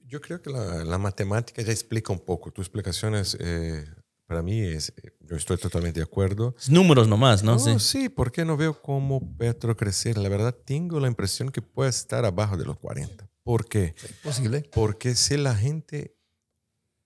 Yo 0.00 0.20
creo 0.20 0.42
que 0.42 0.50
la, 0.50 0.84
la 0.84 0.98
matemática 0.98 1.62
ya 1.62 1.72
explica 1.72 2.12
un 2.12 2.18
poco. 2.20 2.50
Tu 2.50 2.60
explicación 2.60 3.14
es, 3.14 3.36
eh, 3.40 3.84
para 4.26 4.42
mí, 4.42 4.60
es, 4.60 4.92
yo 5.20 5.36
estoy 5.36 5.56
totalmente 5.56 6.00
de 6.00 6.04
acuerdo. 6.04 6.54
números 6.68 7.06
nomás, 7.06 7.42
¿no? 7.42 7.58
sí. 7.58 7.78
sí, 7.78 8.08
porque 8.08 8.44
no 8.44 8.56
veo 8.56 8.80
cómo 8.82 9.36
Petro 9.36 9.76
crecer. 9.76 10.18
La 10.18 10.28
verdad, 10.28 10.54
tengo 10.64 10.98
la 11.00 11.08
impresión 11.08 11.50
que 11.50 11.62
puede 11.62 11.90
estar 11.90 12.24
abajo 12.24 12.56
de 12.56 12.64
los 12.64 12.78
40. 12.78 13.28
¿Por 13.42 13.66
qué? 13.66 13.94
Es 14.02 14.12
posible. 14.22 14.68
Porque 14.72 15.14
si 15.14 15.36
la 15.36 15.54
gente 15.54 16.16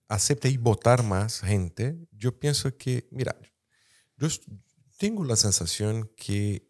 acepta 0.07 0.47
y 0.47 0.57
votar 0.57 1.03
más 1.03 1.41
gente, 1.41 1.97
yo 2.11 2.39
pienso 2.39 2.75
que, 2.77 3.07
mira, 3.11 3.35
yo 4.17 4.27
tengo 4.97 5.23
la 5.23 5.35
sensación 5.35 6.11
que 6.15 6.67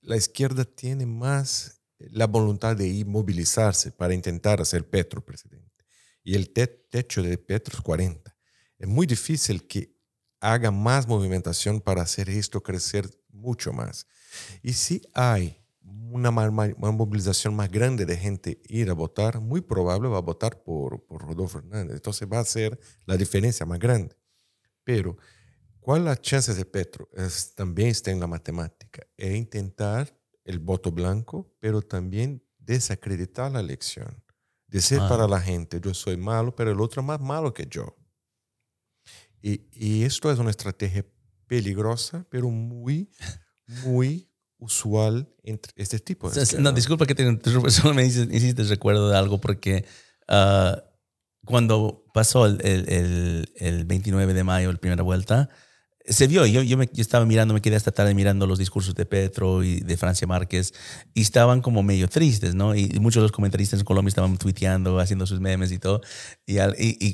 la 0.00 0.16
izquierda 0.16 0.64
tiene 0.64 1.06
más 1.06 1.82
la 1.98 2.26
voluntad 2.26 2.76
de 2.76 2.86
ir 2.86 3.06
movilizarse 3.06 3.90
para 3.90 4.14
intentar 4.14 4.60
hacer 4.60 4.88
Petro 4.88 5.24
presidente. 5.24 5.84
Y 6.22 6.34
el 6.34 6.50
techo 6.52 7.22
de 7.22 7.38
Petro 7.38 7.76
es 7.76 7.82
40. 7.82 8.36
Es 8.78 8.88
muy 8.88 9.06
difícil 9.06 9.66
que 9.66 9.96
haga 10.40 10.70
más 10.70 11.08
movimentación 11.08 11.80
para 11.80 12.02
hacer 12.02 12.30
esto 12.30 12.62
crecer 12.62 13.08
mucho 13.28 13.72
más. 13.72 14.06
Y 14.62 14.74
si 14.74 15.02
hay 15.14 15.64
una, 16.10 16.30
movilización 16.30 17.54
más 17.54 17.70
grande 17.70 18.06
de 18.06 18.16
gente 18.16 18.60
ir 18.68 18.90
a 18.90 18.94
votar, 18.94 19.40
muy 19.40 19.60
probable 19.60 20.08
va 20.08 20.18
a 20.18 20.22
votar 20.22 20.62
por, 20.62 21.04
por 21.04 21.22
Rodolfo 21.22 21.58
Hernández. 21.58 21.96
Entonces 21.96 22.28
va 22.30 22.40
a 22.40 22.44
ser 22.44 22.78
la 23.04 23.16
diferencia 23.16 23.66
más 23.66 23.78
grande. 23.78 24.16
Pero, 24.84 25.16
¿cuál 25.80 26.00
es 26.00 26.04
la 26.06 26.16
chance 26.16 26.54
de 26.54 26.64
Petro? 26.64 27.08
Es, 27.12 27.54
también 27.54 27.88
está 27.88 28.10
en 28.10 28.20
la 28.20 28.26
matemática. 28.26 29.06
Es 29.16 29.36
intentar 29.36 30.16
el 30.44 30.58
voto 30.58 30.90
blanco, 30.90 31.52
pero 31.60 31.82
también 31.82 32.42
desacreditar 32.58 33.52
la 33.52 33.60
elección. 33.60 34.22
Decir 34.66 34.98
para 34.98 35.26
la 35.26 35.40
gente, 35.40 35.80
yo 35.80 35.94
soy 35.94 36.16
malo, 36.18 36.54
pero 36.54 36.70
el 36.70 36.80
otro 36.80 37.00
es 37.00 37.06
más 37.06 37.20
malo 37.20 37.54
que 37.54 37.66
yo. 37.66 37.96
Y, 39.40 39.66
y 39.72 40.04
esto 40.04 40.30
es 40.30 40.38
una 40.38 40.50
estrategia 40.50 41.06
peligrosa, 41.46 42.26
pero 42.28 42.50
muy, 42.50 43.10
muy 43.84 44.27
usual 44.58 45.28
entre 45.42 45.72
este 45.76 45.98
tipo 45.98 46.30
de... 46.30 46.60
no, 46.60 46.72
disculpa 46.72 47.06
que 47.06 47.14
te 47.14 47.22
interrumpa, 47.22 47.70
solo 47.70 47.94
me 47.94 48.04
hiciste, 48.04 48.62
recuerdo 48.64 49.08
de 49.10 49.16
algo 49.16 49.40
porque 49.40 49.84
ah, 50.28 50.82
cuando 51.44 52.04
pasó 52.12 52.46
el, 52.46 52.60
el, 52.64 53.52
el, 53.56 53.84
29 53.84 54.34
de 54.34 54.44
mayo, 54.44 54.70
la 54.70 54.78
primera 54.78 55.02
vuelta, 55.02 55.48
se 56.08 56.26
vio, 56.26 56.46
yo, 56.46 56.62
yo, 56.62 56.78
me, 56.78 56.88
estaba 56.96 57.24
mirando, 57.26 57.52
me 57.52 57.60
quedé 57.60 57.76
hasta 57.76 57.92
tarde 57.92 58.14
mirando 58.14 58.46
los 58.46 58.58
discursos 58.58 58.94
de 58.94 59.04
Petro 59.04 59.62
y 59.62 59.80
de 59.80 59.96
Francia 59.96 60.26
Márquez 60.26 60.72
y 61.14 61.20
estaban 61.20 61.60
como 61.60 61.82
medio 61.82 62.08
tristes, 62.08 62.54
¿no? 62.54 62.74
Y, 62.74 62.88
muchos 63.00 63.20
de 63.20 63.24
los 63.24 63.32
comentaristas 63.32 63.80
en 63.80 63.84
Colombia 63.84 64.08
estaban 64.08 64.36
tuiteando, 64.38 64.98
haciendo 64.98 65.26
sus 65.26 65.40
memes 65.40 65.70
y 65.70 65.78
todo. 65.78 66.00
Y, 66.46 66.58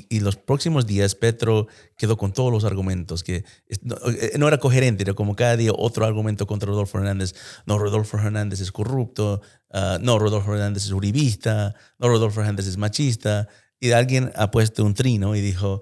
y, 0.09 0.19
los 0.21 0.37
próximos 0.37 0.87
días 0.87 1.13
Petro 1.15 1.67
quedó 1.97 2.17
con 2.17 2.31
todos 2.31 2.51
los 2.51 2.63
argumentos, 2.63 3.23
que 3.23 3.43
no, 3.81 3.95
eh, 4.07 4.33
no, 4.37 4.47
era 4.47 4.59
coherente, 4.59 5.03
era 5.03 5.13
como 5.13 5.35
cada 5.35 5.57
día 5.57 5.71
otro 5.75 6.05
argumento 6.05 6.47
contra 6.47 6.67
Rodolfo 6.67 6.97
Hernández. 6.97 7.35
No, 7.65 7.77
Rodolfo 7.77 8.17
Hernández 8.17 8.61
es 8.61 8.71
corrupto, 8.71 9.41
uh, 9.73 9.99
no, 9.99 10.19
Rodolfo 10.19 10.53
Hernández 10.53 10.85
es 10.85 10.91
uribista, 10.91 11.75
no, 11.99 12.07
Rodolfo 12.07 12.39
Hernández 12.39 12.67
es 12.67 12.77
machista. 12.77 13.47
Y 13.79 13.91
alguien 13.91 14.31
ha 14.35 14.51
puesto 14.51 14.85
un 14.85 14.93
trino 14.93 15.35
y 15.35 15.41
dijo, 15.41 15.81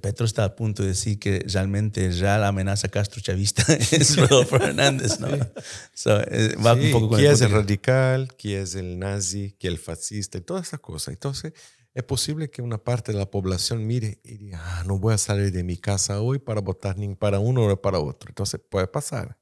Petro 0.00 0.26
está 0.26 0.44
a 0.44 0.56
punto 0.56 0.82
de 0.82 0.88
decir 0.88 1.18
que 1.18 1.44
realmente 1.46 2.10
ya 2.12 2.36
la 2.38 2.48
amenaza 2.48 2.88
Castro 2.88 3.20
chavista 3.20 3.62
es 3.92 4.16
Rodolfo 4.16 4.56
Hernández, 4.56 5.20
¿no? 5.20 5.28
Eh, 5.28 6.56
va 6.64 6.74
un 6.74 6.90
poco 6.90 7.08
con 7.10 7.18
¿Quién 7.18 7.32
es 7.32 7.40
el 7.40 7.52
radical? 7.52 8.34
¿Quién 8.36 8.62
es 8.62 8.74
el 8.74 8.98
nazi? 8.98 9.54
¿Quién 9.58 9.74
es 9.74 9.78
el 9.78 9.84
fascista? 9.84 10.38
Y 10.38 10.40
toda 10.40 10.60
esa 10.60 10.78
cosa. 10.78 11.12
Entonces, 11.12 11.52
es 11.94 12.02
posible 12.02 12.50
que 12.50 12.60
una 12.60 12.78
parte 12.78 13.12
de 13.12 13.18
la 13.18 13.30
población 13.30 13.86
mire 13.86 14.20
y 14.24 14.36
diga, 14.36 14.60
ah, 14.60 14.84
no 14.84 14.98
voy 14.98 15.14
a 15.14 15.18
salir 15.18 15.52
de 15.52 15.62
mi 15.62 15.76
casa 15.76 16.20
hoy 16.20 16.38
para 16.38 16.60
votar 16.60 16.98
ni 16.98 17.14
para 17.14 17.38
uno 17.38 17.68
ni 17.68 17.76
para 17.76 18.00
otro. 18.00 18.30
Entonces, 18.30 18.60
puede 18.68 18.88
pasar. 18.88 19.38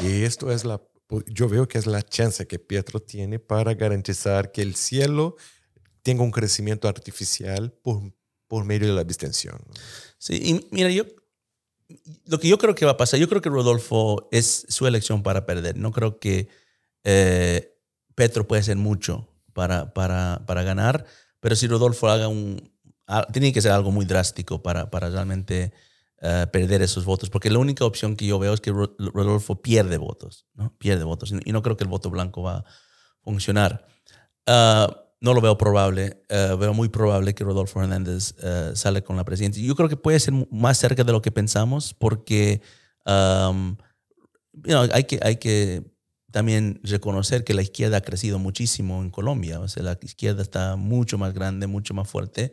Y 0.00 0.22
esto 0.22 0.50
es 0.50 0.64
la, 0.64 0.82
yo 1.26 1.48
veo 1.48 1.68
que 1.68 1.78
es 1.78 1.86
la 1.86 2.02
chance 2.02 2.46
que 2.46 2.58
Pietro 2.58 3.00
tiene 3.00 3.38
para 3.38 3.74
garantizar 3.74 4.50
que 4.50 4.62
el 4.62 4.74
cielo 4.74 5.36
tenga 6.02 6.22
un 6.22 6.30
crecimiento 6.30 6.88
artificial 6.88 7.72
por 7.82 8.02
por 8.48 8.64
medio 8.64 8.88
de 8.88 8.94
la 8.94 9.00
abstención. 9.00 9.58
Sí, 10.18 10.40
y 10.42 10.74
mira, 10.74 10.90
yo 10.90 11.04
lo 12.26 12.40
que 12.40 12.48
yo 12.48 12.58
creo 12.58 12.74
que 12.74 12.84
va 12.84 12.92
a 12.92 12.96
pasar, 12.96 13.20
yo 13.20 13.28
creo 13.28 13.40
que 13.40 13.48
Rodolfo 13.48 14.28
es 14.32 14.66
su 14.68 14.86
elección 14.86 15.22
para 15.22 15.46
perder. 15.46 15.76
No 15.76 15.92
creo 15.92 16.18
que 16.18 16.48
eh, 17.04 17.76
Petro 18.14 18.46
puede 18.46 18.60
hacer 18.60 18.76
mucho 18.76 19.28
para, 19.52 19.92
para, 19.94 20.42
para 20.46 20.62
ganar, 20.62 21.06
pero 21.40 21.56
si 21.56 21.66
Rodolfo 21.66 22.08
haga 22.08 22.28
un... 22.28 22.72
Tiene 23.32 23.52
que 23.52 23.62
ser 23.62 23.70
algo 23.70 23.92
muy 23.92 24.04
drástico 24.04 24.62
para, 24.62 24.90
para 24.90 25.08
realmente 25.08 25.72
eh, 26.20 26.46
perder 26.52 26.82
esos 26.82 27.04
votos, 27.04 27.30
porque 27.30 27.50
la 27.50 27.58
única 27.58 27.84
opción 27.84 28.16
que 28.16 28.26
yo 28.26 28.38
veo 28.40 28.52
es 28.52 28.60
que 28.60 28.72
Rodolfo 28.72 29.62
pierde 29.62 29.96
votos, 29.96 30.46
¿no? 30.54 30.76
Pierde 30.76 31.04
votos, 31.04 31.32
y 31.44 31.52
no 31.52 31.62
creo 31.62 31.76
que 31.76 31.84
el 31.84 31.90
voto 31.90 32.10
blanco 32.10 32.42
va 32.42 32.56
a 32.56 32.64
funcionar. 33.22 33.86
Uh, 34.48 34.92
no 35.20 35.34
lo 35.34 35.40
veo 35.40 35.56
probable. 35.56 36.22
Eh, 36.28 36.56
veo 36.58 36.74
muy 36.74 36.88
probable 36.88 37.34
que 37.34 37.44
Rodolfo 37.44 37.82
Hernández 37.82 38.34
uh, 38.42 38.74
sale 38.74 39.02
con 39.02 39.16
la 39.16 39.24
presidencia. 39.24 39.64
Yo 39.64 39.74
creo 39.74 39.88
que 39.88 39.96
puede 39.96 40.20
ser 40.20 40.34
más 40.50 40.78
cerca 40.78 41.04
de 41.04 41.12
lo 41.12 41.22
que 41.22 41.32
pensamos 41.32 41.94
porque 41.94 42.60
um, 43.06 43.76
hay, 44.92 45.04
que, 45.04 45.18
hay 45.22 45.36
que 45.36 45.82
también 46.30 46.80
reconocer 46.82 47.44
que 47.44 47.54
la 47.54 47.62
izquierda 47.62 47.98
ha 47.98 48.02
crecido 48.02 48.38
muchísimo 48.38 49.02
en 49.02 49.10
Colombia. 49.10 49.60
O 49.60 49.68
sea, 49.68 49.82
la 49.82 49.98
izquierda 50.02 50.42
está 50.42 50.76
mucho 50.76 51.18
más 51.18 51.32
grande, 51.32 51.66
mucho 51.66 51.94
más 51.94 52.08
fuerte. 52.08 52.52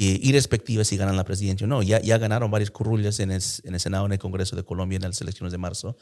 Y 0.00 0.26
irrespectiva 0.28 0.84
si 0.84 0.96
ganan 0.96 1.16
la 1.16 1.24
presidencia 1.24 1.66
o 1.66 1.68
no. 1.68 1.82
Ya, 1.82 2.00
ya 2.00 2.18
ganaron 2.18 2.50
varias 2.50 2.70
currullas 2.70 3.18
en 3.20 3.32
el, 3.32 3.42
en 3.64 3.74
el 3.74 3.80
Senado, 3.80 4.06
en 4.06 4.12
el 4.12 4.18
Congreso 4.18 4.54
de 4.54 4.64
Colombia 4.64 4.96
en 4.96 5.02
las 5.02 5.20
elecciones 5.20 5.50
de 5.52 5.58
marzo. 5.58 5.96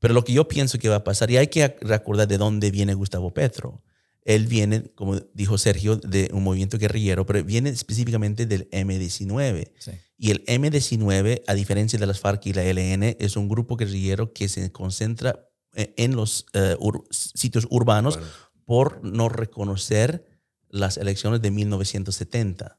Pero 0.00 0.14
lo 0.14 0.24
que 0.24 0.32
yo 0.32 0.48
pienso 0.48 0.78
que 0.78 0.88
va 0.88 0.96
a 0.96 1.04
pasar, 1.04 1.30
y 1.30 1.36
hay 1.36 1.46
que 1.46 1.76
recordar 1.80 2.26
de 2.26 2.38
dónde 2.38 2.70
viene 2.70 2.94
Gustavo 2.94 3.32
Petro 3.32 3.84
él 4.24 4.46
viene, 4.46 4.84
como 4.94 5.16
dijo 5.34 5.56
Sergio, 5.56 5.96
de 5.96 6.30
un 6.32 6.44
movimiento 6.44 6.78
guerrillero, 6.78 7.24
pero 7.24 7.42
viene 7.42 7.70
específicamente 7.70 8.46
del 8.46 8.68
M19. 8.70 9.72
Y 10.18 10.30
el 10.30 10.44
M19, 10.44 11.42
a 11.46 11.54
diferencia 11.54 11.98
de 11.98 12.06
las 12.06 12.20
FARC 12.20 12.46
y 12.46 12.52
la 12.52 12.62
ELN, 12.62 13.16
es 13.18 13.36
un 13.36 13.48
grupo 13.48 13.76
guerrillero 13.76 14.32
que 14.32 14.48
se 14.48 14.70
concentra 14.70 15.48
eh, 15.74 15.94
en 15.96 16.16
los 16.16 16.46
eh, 16.52 16.76
sitios 17.10 17.66
urbanos 17.70 18.18
por 18.66 19.02
no 19.02 19.28
reconocer 19.28 20.26
las 20.68 20.98
elecciones 20.98 21.40
de 21.40 21.50
1970, 21.50 22.78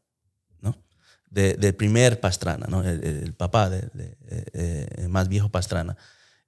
¿no? 0.59 0.77
del 1.31 1.75
primer 1.75 2.19
Pastrana, 2.19 2.67
¿no? 2.69 2.83
el, 2.83 3.33
papá 3.33 3.69
de, 3.69 3.89
eh, 4.53 5.07
más 5.09 5.27
viejo 5.27 5.49
Pastrana. 5.49 5.97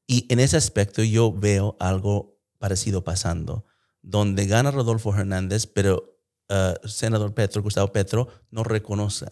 Y 0.06 0.28
en 0.32 0.40
ese 0.40 0.56
aspecto 0.56 1.04
yo 1.04 1.34
veo 1.34 1.76
algo 1.80 2.38
parecido 2.60 3.04
pasando 3.04 3.66
donde 4.04 4.46
gana 4.46 4.70
Rodolfo 4.70 5.16
Hernández, 5.16 5.66
pero 5.66 6.20
uh, 6.50 6.88
senador 6.88 7.34
Petro, 7.34 7.64
Gustavo 7.64 7.92
Petro, 7.92 8.28
no 8.52 8.64
reconoce 8.64 9.26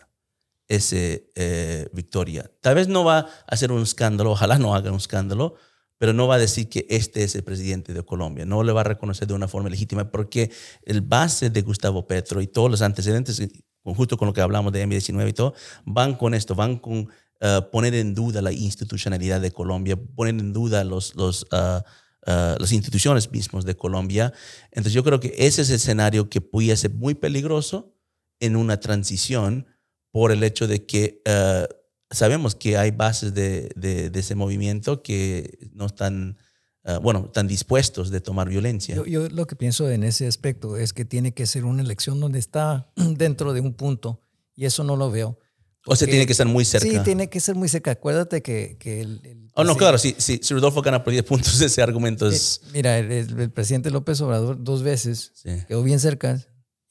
esa 0.67 0.95
eh, 0.95 1.89
victoria. 1.91 2.49
Tal 2.61 2.75
vez 2.75 2.87
no 2.87 3.03
va 3.03 3.19
a 3.19 3.27
hacer 3.47 3.73
un 3.73 3.83
escándalo, 3.83 4.31
ojalá 4.31 4.57
no 4.57 4.73
haga 4.73 4.89
un 4.89 4.97
escándalo, 4.97 5.55
pero 5.97 6.13
no 6.13 6.27
va 6.27 6.35
a 6.35 6.39
decir 6.39 6.69
que 6.69 6.87
este 6.89 7.23
es 7.23 7.35
el 7.35 7.43
presidente 7.43 7.93
de 7.93 8.03
Colombia, 8.03 8.45
no 8.45 8.63
le 8.63 8.71
va 8.71 8.81
a 8.81 8.85
reconocer 8.85 9.27
de 9.27 9.33
una 9.33 9.49
forma 9.49 9.69
legítima, 9.69 10.09
porque 10.09 10.49
el 10.83 11.01
base 11.01 11.49
de 11.49 11.61
Gustavo 11.61 12.07
Petro 12.07 12.41
y 12.41 12.47
todos 12.47 12.71
los 12.71 12.81
antecedentes, 12.81 13.45
justo 13.83 14.17
con 14.17 14.27
lo 14.27 14.33
que 14.33 14.39
hablamos 14.39 14.71
de 14.71 14.87
M19 14.87 15.29
y 15.29 15.33
todo, 15.33 15.53
van 15.85 16.15
con 16.15 16.33
esto, 16.33 16.55
van 16.55 16.77
con 16.77 16.99
uh, 16.99 17.69
poner 17.69 17.93
en 17.93 18.15
duda 18.15 18.41
la 18.41 18.53
institucionalidad 18.53 19.41
de 19.41 19.51
Colombia, 19.51 19.97
poner 20.15 20.35
en 20.39 20.53
duda 20.53 20.85
los, 20.85 21.15
los 21.15 21.43
uh, 21.51 21.81
Uh, 22.27 22.53
las 22.59 22.71
instituciones 22.71 23.31
mismas 23.31 23.65
de 23.65 23.75
Colombia. 23.75 24.31
Entonces 24.69 24.93
yo 24.93 25.03
creo 25.03 25.19
que 25.19 25.33
ese 25.39 25.63
es 25.63 25.69
el 25.69 25.77
escenario 25.77 26.29
que 26.29 26.39
puede 26.39 26.77
ser 26.77 26.91
muy 26.91 27.15
peligroso 27.15 27.95
en 28.39 28.55
una 28.55 28.79
transición 28.79 29.65
por 30.11 30.31
el 30.31 30.43
hecho 30.43 30.67
de 30.67 30.85
que 30.85 31.23
uh, 31.25 31.65
sabemos 32.11 32.53
que 32.53 32.77
hay 32.77 32.91
bases 32.91 33.33
de, 33.33 33.71
de, 33.75 34.11
ese 34.19 34.35
movimiento 34.35 35.01
que 35.01 35.71
no 35.73 35.87
están, 35.87 36.37
uh, 36.83 36.99
bueno, 36.99 37.23
están 37.25 37.47
dispuestos 37.47 38.11
de 38.11 38.21
tomar 38.21 38.49
violencia. 38.49 39.01
Yo, 39.07 39.27
lo 39.29 39.47
que 39.47 39.55
pienso 39.55 39.89
en 39.89 40.03
ese 40.03 40.27
aspecto 40.27 40.77
es 40.77 40.93
que 40.93 41.05
tiene 41.05 41.33
que 41.33 41.47
ser 41.47 41.65
una 41.65 41.81
elección 41.81 42.19
donde 42.19 42.37
está 42.37 42.91
dentro 42.95 43.53
de 43.53 43.61
un 43.61 43.73
punto 43.73 44.21
y 44.55 44.65
eso 44.65 44.83
no 44.83 44.95
lo 44.95 45.09
veo. 45.09 45.39
O 45.85 45.95
sea, 45.95 46.07
tiene 46.07 46.25
que 46.25 46.31
estar 46.33 46.47
muy 46.47 46.65
cerca. 46.65 46.87
Sí, 46.87 46.99
tiene 47.03 47.29
que 47.29 47.39
ser 47.39 47.55
muy 47.55 47.69
cerca. 47.69 47.91
Acuérdate 47.91 48.41
que, 48.41 48.77
que 48.79 49.01
el 49.01 49.41
Oh, 49.53 49.63
no, 49.63 49.75
claro, 49.75 49.97
si, 49.97 50.15
si, 50.17 50.39
Rodolfo 50.53 50.81
gana 50.81 51.03
por 51.03 51.11
10 51.11 51.25
puntos, 51.25 51.59
ese 51.61 51.81
argumento 51.81 52.27
es... 52.27 52.61
Eh, 52.65 52.69
mira, 52.73 52.97
el, 52.97 53.51
presidente 53.51 53.91
López 53.91 54.21
Obrador 54.21 54.63
dos 54.63 54.81
veces 54.83 55.33
quedó 55.67 55.83
bien 55.83 55.99
cerca 55.99 56.41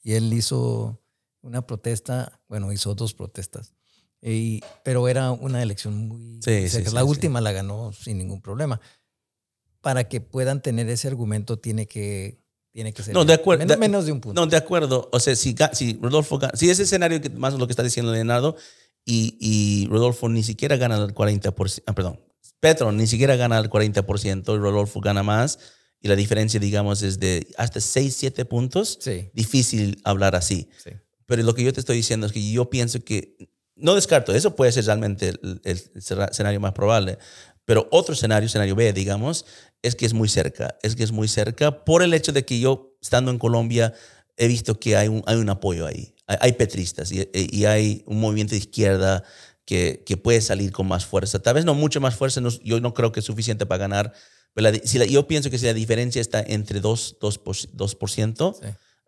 y 0.03 0.13
él 0.13 0.31
hizo 0.33 1.01
una 1.41 1.65
protesta, 1.65 2.39
bueno, 2.47 2.71
hizo 2.71 2.93
dos 2.93 3.13
protestas, 3.13 3.73
y, 4.21 4.61
pero 4.83 5.07
era 5.07 5.31
una 5.31 5.63
elección 5.63 6.07
muy 6.07 6.39
cerca. 6.41 6.91
la 6.91 7.03
última 7.03 7.41
la 7.41 7.51
ganó 7.51 7.91
sin 7.93 8.19
ningún 8.19 8.41
problema. 8.41 8.79
Para 9.81 10.07
que 10.07 10.21
puedan 10.21 10.61
tener 10.61 10.87
ese 10.89 11.07
argumento 11.07 11.57
tiene 11.57 11.87
que 11.87 12.39
tiene 12.71 12.93
que 12.93 13.01
ser 13.01 13.15
no, 13.15 13.25
de 13.25 13.33
acuerdo, 13.33 13.65
menos, 13.65 13.79
menos, 13.79 14.05
de 14.05 14.11
un 14.11 14.21
punto. 14.21 14.39
No, 14.39 14.47
de 14.47 14.55
acuerdo. 14.55 15.09
O 15.11 15.19
sea, 15.19 15.35
si, 15.35 15.55
si 15.73 15.97
Rodolfo 15.99 16.37
gana, 16.37 16.53
si 16.55 16.69
ese 16.69 16.83
escenario 16.83 17.19
que 17.19 17.31
más 17.31 17.55
lo 17.55 17.65
que 17.65 17.71
está 17.71 17.81
diciendo 17.81 18.11
Leonardo 18.11 18.55
y, 19.05 19.37
y 19.39 19.87
Rodolfo 19.87 20.29
ni 20.29 20.43
siquiera 20.43 20.77
gana 20.77 20.97
el 20.97 21.13
40%, 21.13 21.83
ah, 21.85 21.93
perdón, 21.93 22.19
Petro 22.61 22.91
ni 22.91 23.07
siquiera 23.07 23.35
gana 23.35 23.57
el 23.57 23.69
40% 23.69 24.55
y 24.55 24.57
Rodolfo 24.57 25.01
gana 25.01 25.23
más. 25.23 25.59
Y 25.99 26.07
la 26.07 26.15
diferencia, 26.15 26.59
digamos, 26.59 27.01
es 27.03 27.19
de 27.19 27.47
hasta 27.57 27.81
6, 27.81 28.15
7 28.15 28.45
puntos. 28.45 28.99
Difícil 29.33 29.99
hablar 30.03 30.35
así. 30.35 30.69
Pero 31.25 31.43
lo 31.43 31.53
que 31.53 31.63
yo 31.63 31.73
te 31.73 31.79
estoy 31.79 31.97
diciendo 31.97 32.25
es 32.25 32.31
que 32.31 32.51
yo 32.51 32.69
pienso 32.69 33.03
que, 33.03 33.35
no 33.75 33.95
descarto, 33.95 34.33
eso 34.33 34.55
puede 34.55 34.71
ser 34.71 34.85
realmente 34.85 35.29
el, 35.29 35.61
escenario 35.63 36.59
más 36.59 36.73
probable. 36.73 37.17
Pero 37.65 37.87
otro 37.91 38.13
escenario, 38.13 38.47
escenario 38.47 38.75
B, 38.75 38.93
digamos, 38.93 39.45
es 39.81 39.95
que 39.95 40.05
es 40.05 40.13
muy 40.13 40.27
cerca. 40.27 40.77
Es 40.81 40.95
que 40.95 41.03
es 41.03 41.11
muy 41.11 41.27
cerca 41.27 41.83
por 41.83 42.01
el 42.01 42.13
hecho 42.13 42.31
de 42.31 42.45
que 42.45 42.59
yo, 42.59 42.95
estando 43.01 43.31
en 43.31 43.37
Colombia, 43.37 43.93
he 44.41 44.47
visto 44.47 44.79
que 44.79 44.97
hay 44.97 45.07
un, 45.07 45.23
hay 45.27 45.37
un 45.37 45.49
apoyo 45.49 45.85
ahí. 45.85 46.15
Hay, 46.25 46.53
petristas 46.53 47.11
y, 47.11 47.27
y, 47.33 47.65
hay 47.65 48.03
un 48.05 48.21
movimiento 48.21 48.51
de 48.51 48.59
izquierda 48.59 49.21
que, 49.65 50.01
que, 50.05 50.15
puede 50.15 50.39
salir 50.39 50.71
con 50.71 50.87
más 50.87 51.05
fuerza. 51.05 51.39
Tal 51.39 51.55
vez 51.55 51.65
no 51.65 51.73
mucho 51.73 51.99
más 51.99 52.15
fuerza, 52.15 52.41
yo 52.63 52.79
no 52.79 52.93
creo 52.93 53.11
que 53.11 53.19
es 53.19 53.25
suficiente 53.25 53.65
para 53.65 53.79
ganar. 53.79 54.13
Pero 54.53 54.71
si 54.83 55.09
yo 55.09 55.27
pienso 55.27 55.49
que 55.49 55.57
si 55.57 55.65
la 55.65 55.73
diferencia 55.73 56.21
está 56.21 56.41
entre 56.41 56.81
2%, 56.81 57.19
2%, 57.19 58.55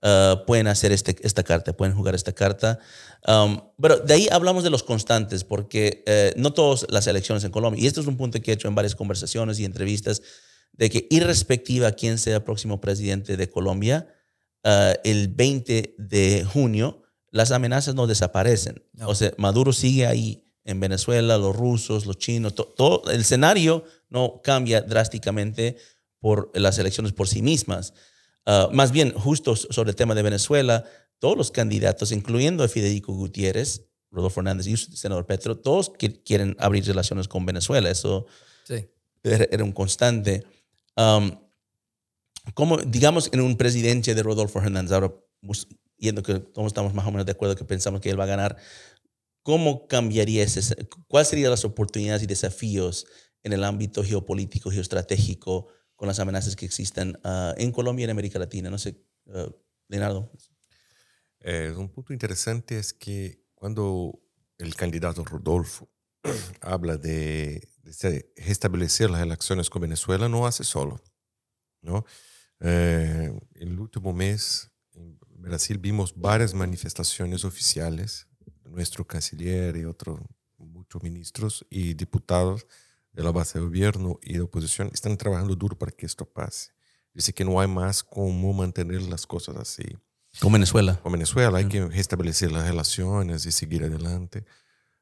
uh, 0.04 0.46
pueden 0.46 0.68
hacer 0.68 0.92
este, 0.92 1.16
esta 1.24 1.44
carta, 1.44 1.74
pueden 1.74 1.96
jugar 1.96 2.14
esta 2.14 2.34
carta. 2.34 2.80
Um, 3.26 3.62
pero 3.82 3.98
de 3.98 4.14
ahí 4.14 4.28
hablamos 4.32 4.64
de 4.64 4.70
los 4.70 4.84
constantes, 4.84 5.44
porque 5.44 6.04
uh, 6.08 6.40
no 6.40 6.54
todas 6.54 6.86
las 6.90 7.08
elecciones 7.08 7.44
en 7.46 7.52
Colombia, 7.52 7.82
y 7.82 7.88
esto 7.88 8.02
es 8.02 8.08
un 8.08 8.18
punto 8.18 8.40
que 8.42 8.52
he 8.52 8.54
hecho 8.54 8.68
en 8.68 8.76
varias 8.76 8.96
conversaciones 8.96 9.60
y 9.60 9.66
entrevistas, 9.66 10.22
de 10.74 10.90
que 10.90 11.08
irrespectiva 11.10 11.88
a 11.88 11.92
quién 11.94 12.18
sea 12.18 12.38
el 12.38 12.44
próximo 12.44 12.82
presidente 12.82 13.38
de 13.38 13.50
Colombia, 13.50 14.08
uh, 14.64 14.94
el 15.04 15.30
20 15.30 15.96
de 15.98 16.44
junio, 16.44 17.04
las 17.32 17.52
amenazas 17.52 17.96
no 17.96 18.08
desaparecen. 18.08 18.84
O 19.06 19.16
sea, 19.16 19.34
Maduro 19.38 19.74
sigue 19.74 20.06
ahí 20.06 20.46
en 20.66 20.80
Venezuela, 20.80 21.38
los 21.38 21.56
rusos, 21.56 22.06
los 22.06 22.18
chinos, 22.18 22.54
todo 22.56 23.10
el 23.12 23.22
escenario 23.22 23.84
no 24.10 24.42
cambia 24.44 24.82
drásticamente 24.82 25.78
por 26.20 26.52
las 26.54 26.78
elecciones 26.78 27.12
por 27.12 27.28
sí 27.28 27.42
mismas. 27.42 27.94
Uh, 28.46 28.72
más 28.74 28.92
bien, 28.92 29.14
justo 29.14 29.56
sobre 29.56 29.90
el 29.90 29.96
tema 29.96 30.16
de 30.16 30.22
Venezuela, 30.22 30.86
todos 31.20 31.38
los 31.38 31.52
candidatos, 31.52 32.12
incluyendo 32.12 32.64
a 32.64 32.68
Federico 32.68 33.14
Gutiérrez, 33.14 33.86
Rodolfo 34.12 34.42
Hernández 34.42 34.68
y 34.68 34.72
el 34.74 34.78
senador 34.78 35.26
Petro, 35.26 35.58
todos 35.58 35.92
quieren 36.24 36.56
abrir 36.60 36.86
relaciones 36.86 37.28
con 37.28 37.46
Venezuela. 37.46 37.90
Eso 37.90 38.28
era, 39.24 39.64
un 39.64 39.72
constante. 39.72 40.44
Um, 40.96 41.32
como, 42.54 42.78
digamos, 42.78 43.30
en 43.32 43.42
un 43.42 43.58
presidente 43.58 44.14
de 44.14 44.24
Rodolfo 44.24 44.60
Hernández, 44.60 44.92
ahora 44.92 45.14
yendo 45.98 46.24
que 46.24 46.40
todos 46.40 46.68
estamos 46.68 46.94
más 46.94 47.08
o 47.08 47.12
menos 47.12 47.26
de 47.26 47.32
acuerdo 47.32 47.56
que 47.56 47.64
pensamos 47.64 48.02
que 48.02 48.10
él 48.10 48.20
va 48.20 48.26
a 48.26 48.28
ganar, 48.28 48.58
¿cómo 49.42 49.88
cambiaría 49.88 50.44
ese? 50.44 50.88
¿Cuáles 51.08 51.30
serían 51.30 51.52
las 51.52 51.66
oportunidades 51.66 52.24
y 52.24 52.28
desafíos 52.28 53.08
en 53.44 53.54
el 53.54 53.64
ámbito 53.64 54.04
geopolítico, 54.04 54.70
geoestratégico, 54.70 55.68
con 55.96 56.08
las 56.08 56.20
amenazas 56.20 56.56
que 56.56 56.66
existen 56.66 57.18
uh, 57.24 57.54
en 57.58 57.72
Colombia 57.72 58.04
y 58.04 58.06
en 58.06 58.10
América 58.12 58.40
Latina? 58.40 58.70
No 58.70 58.78
sé, 58.78 58.98
uh, 59.26 59.50
Leonardo. 59.88 60.32
Eh, 61.40 61.74
un 61.78 61.90
punto 61.90 62.14
interesante 62.14 62.78
es 62.78 62.94
que 62.94 63.44
cuando 63.54 64.20
el 64.58 64.76
candidato 64.76 65.24
Rodolfo 65.24 65.90
habla 66.62 66.98
de, 66.98 67.70
restablecer 68.38 69.10
las 69.10 69.20
relaciones 69.20 69.70
con 69.70 69.82
Venezuela, 69.82 70.30
no 70.30 70.48
hace 70.48 70.64
solo. 70.64 71.02
¿no? 71.82 72.06
Eh, 72.64 73.38
el 73.56 73.78
último 73.78 74.14
mes 74.14 74.72
en 74.94 75.20
Brasil 75.30 75.78
vimos 75.78 76.14
varias 76.16 76.54
manifestaciones 76.54 77.44
oficiales. 77.44 78.28
Nuestro 78.64 79.06
canciller 79.06 79.76
y 79.76 79.86
otros 79.86 80.20
muchos 80.58 81.04
ministros 81.04 81.66
y 81.70 81.94
diputados 81.94 82.66
de 83.12 83.24
la 83.24 83.32
base 83.32 83.60
de 83.60 83.66
gobierno 83.66 84.20
y 84.24 84.34
de 84.34 84.42
oposición 84.42 84.90
están 84.94 85.18
trabajando 85.18 85.56
duro 85.56 85.78
para 85.78 85.92
que 85.92 86.06
esto 86.06 86.26
pase. 86.26 86.72
Dice 87.14 87.34
que 87.34 87.46
no 87.46 87.60
hay 87.60 87.68
más 87.68 88.04
cómo 88.04 88.54
mantener 88.54 89.04
las 89.04 89.28
cosas 89.28 89.56
así. 89.58 89.84
Con 90.40 90.52
Venezuela. 90.52 91.00
Con 91.04 91.12
Venezuela 91.12 91.60
hay 91.60 91.68
que 91.68 91.86
restablecer 91.86 92.52
las 92.52 92.68
relaciones 92.68 93.46
y 93.46 93.52
seguir 93.52 93.84
adelante. 93.84 94.46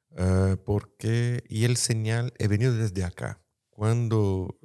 Uh, 0.10 0.58
porque, 0.66 1.44
y 1.48 1.64
el 1.64 1.78
señal 1.78 2.34
he 2.38 2.50
venido 2.50 2.74
desde 2.74 3.06
acá. 3.06 3.41
Cuando 3.82 4.60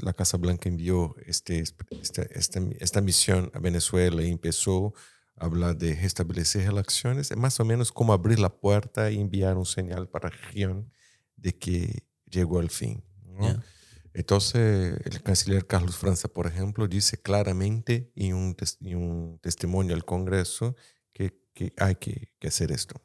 la 0.00 0.14
Casa 0.14 0.38
Blanca 0.38 0.66
envió 0.66 1.14
este, 1.26 1.60
esta, 1.60 2.22
esta, 2.22 2.58
esta 2.80 3.02
misión 3.02 3.50
a 3.52 3.58
Venezuela 3.58 4.22
y 4.22 4.30
empezó 4.30 4.94
a 5.36 5.44
hablar 5.44 5.76
de 5.76 5.94
restablecer 5.94 6.64
relaciones, 6.64 7.30
es 7.30 7.36
más 7.36 7.60
o 7.60 7.66
menos 7.66 7.92
como 7.92 8.14
abrir 8.14 8.38
la 8.38 8.48
puerta 8.48 9.10
y 9.10 9.20
enviar 9.20 9.58
un 9.58 9.66
señal 9.66 10.08
para 10.08 10.30
la 10.30 10.36
región 10.36 10.90
de 11.36 11.52
que 11.58 12.06
llegó 12.24 12.60
el 12.60 12.70
fin. 12.70 13.04
¿no? 13.26 13.62
Entonces, 14.14 14.96
el 15.04 15.22
canciller 15.22 15.66
Carlos 15.66 15.98
Franza, 15.98 16.28
por 16.28 16.46
ejemplo, 16.46 16.88
dice 16.88 17.20
claramente 17.20 18.10
en 18.16 18.34
un, 18.34 18.56
un 18.96 19.38
testimonio 19.42 19.94
al 19.94 20.06
Congreso 20.06 20.76
que, 21.12 21.38
que 21.52 21.74
hay 21.76 21.96
que, 21.96 22.32
que, 22.38 22.48
hacer 22.48 22.72
esto. 22.72 23.02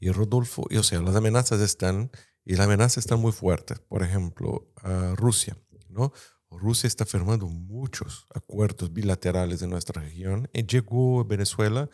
Y 0.00 0.10
Rodolfo, 0.10 0.64
o 0.74 0.82
sea, 0.82 1.02
las 1.02 1.16
amenazas 1.16 1.60
están, 1.60 2.10
y 2.44 2.56
las 2.56 2.66
amenazas 2.66 2.98
están 2.98 3.20
muy 3.20 3.32
fuertes. 3.32 3.78
Por 3.80 4.02
ejemplo, 4.02 4.72
Rusia, 5.16 5.56
¿no? 5.88 6.12
Rusia 6.50 6.86
está 6.86 7.06
firmando 7.06 7.46
muchos 7.46 8.26
acuerdos 8.34 8.92
bilaterales 8.92 9.62
en 9.62 9.70
nuestra 9.70 10.02
región 10.02 10.50
y 10.52 10.66
llegó 10.66 11.20
a 11.20 11.24
Venezuela 11.24 11.88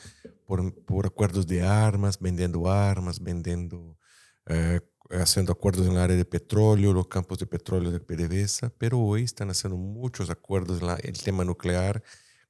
por, 0.45 0.75
por 0.85 1.07
acuerdos 1.07 1.47
de 1.47 1.63
armas, 1.63 2.19
vendiendo 2.19 2.69
armas, 2.69 3.23
vendiendo 3.23 3.97
eh, 4.47 4.81
haciendo 5.11 5.53
acuerdos 5.53 5.87
en 5.87 5.93
el 5.93 5.99
área 5.99 6.17
de 6.17 6.25
petróleo, 6.25 6.93
los 6.93 7.09
campos 7.09 7.39
de 7.39 7.47
petróleo 7.47 7.91
de 7.91 8.01
PDVSA, 8.01 8.71
pero 8.79 8.99
hoy 8.99 9.23
están 9.23 9.51
haciendo 9.51 9.77
muchos 9.77 10.29
acuerdos 10.31 10.83
en 10.83 10.89
el 11.03 11.23
tema 11.23 11.45
nuclear 11.45 12.03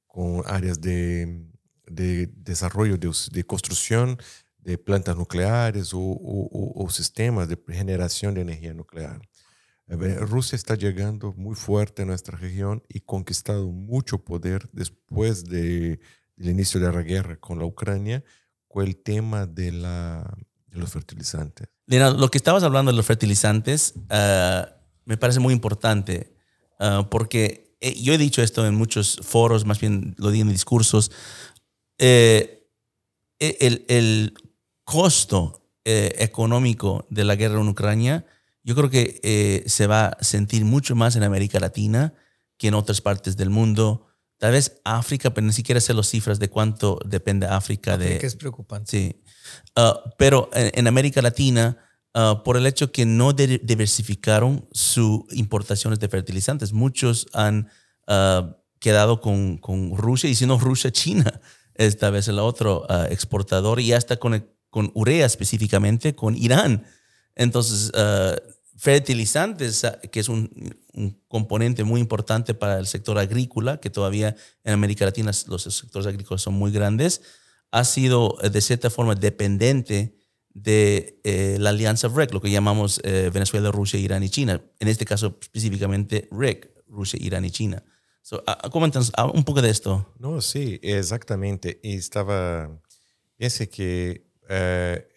con 0.07 0.43
áreas 0.45 0.81
de, 0.81 1.45
de 1.87 2.27
desarrollo, 2.27 2.97
de, 2.97 3.11
de, 3.31 3.43
construcción 3.45 4.17
de 4.59 4.77
plantas 4.77 5.15
nucleares 5.15 5.93
o, 5.93 5.99
o, 5.99 6.83
o, 6.83 6.89
sistemas 6.89 7.47
de 7.47 7.57
generación 7.69 8.33
de 8.33 8.41
energía 8.41 8.73
nuclear. 8.73 9.21
Rusia 9.87 10.55
está 10.55 10.75
llegando 10.75 11.33
muy 11.33 11.55
fuerte 11.55 12.03
a 12.03 12.05
nuestra 12.05 12.37
región 12.37 12.83
y 12.87 12.99
conquistado 12.99 13.67
mucho 13.67 14.23
poder 14.23 14.69
después 14.71 15.45
de, 15.45 15.99
del 16.35 16.49
inicio 16.49 16.79
de 16.79 16.91
la 16.91 17.01
guerra 17.01 17.37
con 17.37 17.57
la 17.57 17.65
Ucrania 17.65 18.23
con 18.67 18.85
el 18.85 18.97
tema 18.97 19.47
de 19.47 19.71
la 19.71 20.37
de 20.67 20.77
los 20.77 20.91
fertilizantes. 20.91 21.67
lo 21.87 22.29
que 22.29 22.37
estabas 22.37 22.61
hablando 22.61 22.91
de 22.91 22.97
los 22.97 23.05
fertilizantes 23.07 23.95
ah, 24.11 24.69
me 25.05 25.17
parece 25.17 25.39
muy 25.39 25.53
importante 25.53 26.35
ah, 26.79 27.07
porque 27.09 27.69
eh, 27.81 27.99
yo 28.01 28.13
he 28.13 28.17
dicho 28.17 28.41
esto 28.41 28.65
en 28.65 28.75
muchos 28.75 29.19
foros, 29.23 29.65
más 29.65 29.79
bien 29.79 30.15
lo 30.17 30.31
di 30.31 30.41
en 30.41 30.49
discursos. 30.49 31.11
Eh, 31.97 32.67
e, 33.39 33.57
el, 33.61 33.85
el, 33.87 34.33
costo 34.89 35.61
eh, 35.85 36.15
económico 36.17 37.05
de 37.09 37.23
la 37.23 37.35
guerra 37.35 37.61
en 37.61 37.67
Ucrania, 37.67 38.25
yo 38.63 38.75
creo 38.75 38.89
que 38.89 39.63
se 39.67 39.87
va 39.87 40.07
a 40.07 40.23
sentir 40.23 40.65
mucho 40.65 40.95
más 40.95 41.15
en 41.15 41.23
América 41.23 41.59
Latina 41.59 42.13
que 42.57 42.69
en 42.69 42.73
otras 42.73 42.99
partes 42.99 43.37
del 43.37 43.49
mundo. 43.49 44.07
Tal 44.37 44.53
vez 44.53 44.79
África, 44.83 45.33
pero 45.33 45.45
ni 45.45 45.53
siquiera 45.53 45.79
sé 45.79 45.93
las 45.93 46.07
cifras 46.07 46.39
de 46.39 46.49
cuánto 46.49 46.99
depende 47.05 47.45
África, 47.45 47.93
África 47.93 48.19
de... 48.19 48.25
es 48.25 48.35
preocupante. 48.35 48.91
Sí. 48.91 49.23
Ah, 49.75 50.01
pero 50.17 50.49
en, 50.53 50.87
América 50.87 51.21
Latina, 51.21 51.77
ah, 52.13 52.41
por 52.43 52.57
el 52.57 52.65
hecho 52.65 52.91
que 52.91 53.05
no 53.05 53.33
diversificaron 53.33 54.67
sus 54.71 55.21
importaciones 55.31 55.99
de 55.99 56.09
fertilizantes, 56.09 56.73
muchos 56.73 57.27
han 57.33 57.69
ah, 58.07 58.57
quedado 58.79 59.21
con, 59.21 59.57
con, 59.57 59.95
Rusia, 59.95 60.29
y 60.29 60.35
si 60.35 60.45
no 60.45 60.57
Rusia, 60.57 60.91
China, 60.91 61.41
esta 61.75 62.09
vez 62.09 62.27
el 62.27 62.39
otro 62.39 62.87
exportador, 63.09 63.79
y 63.79 63.93
hasta 63.93 64.17
con, 64.17 64.45
con 64.69 64.91
urea 64.93 65.25
específicamente, 65.25 66.15
con 66.15 66.35
Irán. 66.35 66.85
Entonces, 67.35 67.91
fertilizantes, 68.77 69.85
que 70.11 70.19
es 70.19 70.29
un, 70.29 70.73
un, 70.93 71.21
componente 71.27 71.83
muy 71.83 71.99
importante 71.99 72.53
para 72.53 72.79
el 72.79 72.87
sector 72.87 73.17
agrícola, 73.17 73.79
que 73.79 73.89
todavía 73.89 74.35
en 74.63 74.73
América 74.73 75.05
Latina 75.05 75.31
los 75.47 75.63
sectores 75.63 76.07
agrícolas 76.07 76.41
son 76.41 76.53
muy 76.53 76.71
grandes, 76.71 77.21
ha 77.71 77.83
sido 77.83 78.37
eh, 78.41 78.49
de 78.49 78.61
cierta 78.61 78.89
forma 78.89 79.15
dependiente 79.15 80.15
de 80.53 81.19
eh, 81.23 81.57
la 81.59 81.69
alianza 81.69 82.07
REC, 82.07 82.33
lo 82.33 82.41
que 82.41 82.49
llamamos 82.49 82.99
eh, 83.03 83.29
Venezuela, 83.33 83.71
Rusia, 83.71 83.99
Irán 83.99 84.23
y 84.23 84.29
China. 84.29 84.61
En 84.79 84.87
este 84.87 85.05
caso 85.05 85.37
específicamente 85.41 86.27
REC, 86.31 86.71
Rusia, 86.87 87.19
Irán 87.21 87.45
y 87.45 87.51
China. 87.51 87.83
So, 88.21 88.43
coméntanos 88.71 89.11
un 89.33 89.43
poco 89.43 89.61
de 89.61 89.69
esto. 89.69 90.13
No, 90.19 90.41
sí, 90.41 90.79
exactamente. 90.83 91.79
Y 91.83 91.95
estaba, 91.95 92.69
piense 93.37 93.69
que 93.69 94.28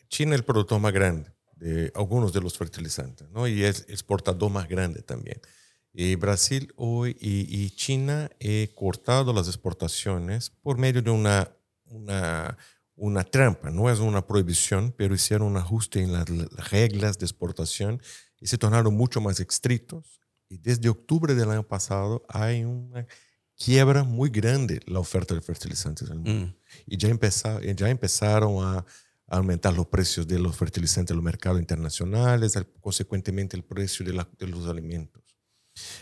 China 0.09 0.35
es 0.35 0.41
el 0.41 0.45
productor 0.45 0.81
más 0.81 0.93
grande 0.93 1.31
de 1.57 1.91
algunos 1.95 2.33
de 2.33 2.41
los 2.41 2.59
fertilizantes, 2.59 3.29
¿no? 3.31 3.47
Y 3.49 3.65
es 3.65 3.87
exportador 3.89 4.51
más 4.51 4.69
grande 4.69 5.03
también. 5.03 5.41
Y 5.93 6.15
Brasil 6.17 6.73
hoy 6.77 7.17
y, 7.21 7.65
y 7.65 7.71
China 7.71 8.31
he 8.41 8.71
cortado 8.75 9.33
las 9.33 9.47
exportaciones 9.47 10.51
por 10.51 10.79
medio 10.79 11.03
de 11.03 11.11
una 11.11 11.51
una, 11.93 12.57
una 12.97 13.25
trampa, 13.25 13.71
no 13.71 13.91
es 13.91 13.99
una 14.01 14.27
prohibición, 14.27 14.93
pero 14.97 15.15
hicieron 15.15 15.49
un 15.49 15.57
ajuste 15.57 16.03
en 16.03 16.13
las 16.13 16.27
reglas 16.71 17.19
de 17.19 17.27
exportación 17.27 18.03
y 18.41 18.47
se 18.47 18.59
tornaron 18.59 18.95
mucho 18.95 19.21
más 19.21 19.39
estrictos. 19.41 20.21
Y 20.49 20.59
desde 20.59 20.89
octubre 20.89 21.35
del 21.35 21.51
año 21.51 21.63
pasado 21.63 22.25
hay 22.29 22.65
una 22.65 23.07
quiebra 23.57 24.05
muy 24.05 24.31
grande 24.31 24.81
la 24.87 24.99
oferta 24.99 25.35
de 25.35 25.41
fertilizantes 25.41 26.09
en 26.09 26.15
el 26.15 26.21
mundo. 26.21 26.47
Mm. 26.47 26.57
Y 26.87 26.97
ya, 26.97 27.09
empezaron, 27.09 27.63
ya 27.63 27.89
empezaron 27.89 28.65
a 28.65 28.85
aumentar 29.37 29.75
los 29.75 29.87
precios 29.87 30.27
de 30.27 30.39
los 30.39 30.57
fertilizantes 30.57 31.13
en 31.13 31.17
los 31.17 31.25
mercados 31.25 31.59
internacionales, 31.59 32.59
consecuentemente 32.81 33.57
el 33.57 33.65
precio 33.65 34.05
de, 34.05 34.25
de 34.39 34.47
los 34.47 34.67
alimentos. 34.67 35.23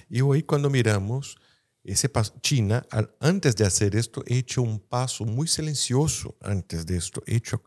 Y 0.09 0.21
hoy 0.21 0.43
cuando 0.43 0.69
miramos, 0.69 1.37
ese 1.85 2.09
paso, 2.09 2.35
China, 2.43 2.85
antes 3.21 3.57
de 3.57 3.65
hacer 3.65 3.95
esto, 3.95 4.23
ha 4.29 4.35
hecho 4.35 4.63
un 4.63 4.81
paso 4.81 5.25
muy 5.25 5.47
silencioso 5.47 6.37
antes 6.41 6.85
de 6.87 6.97
esto, 6.97 7.23
ha 7.27 7.33
hecho 7.33 7.63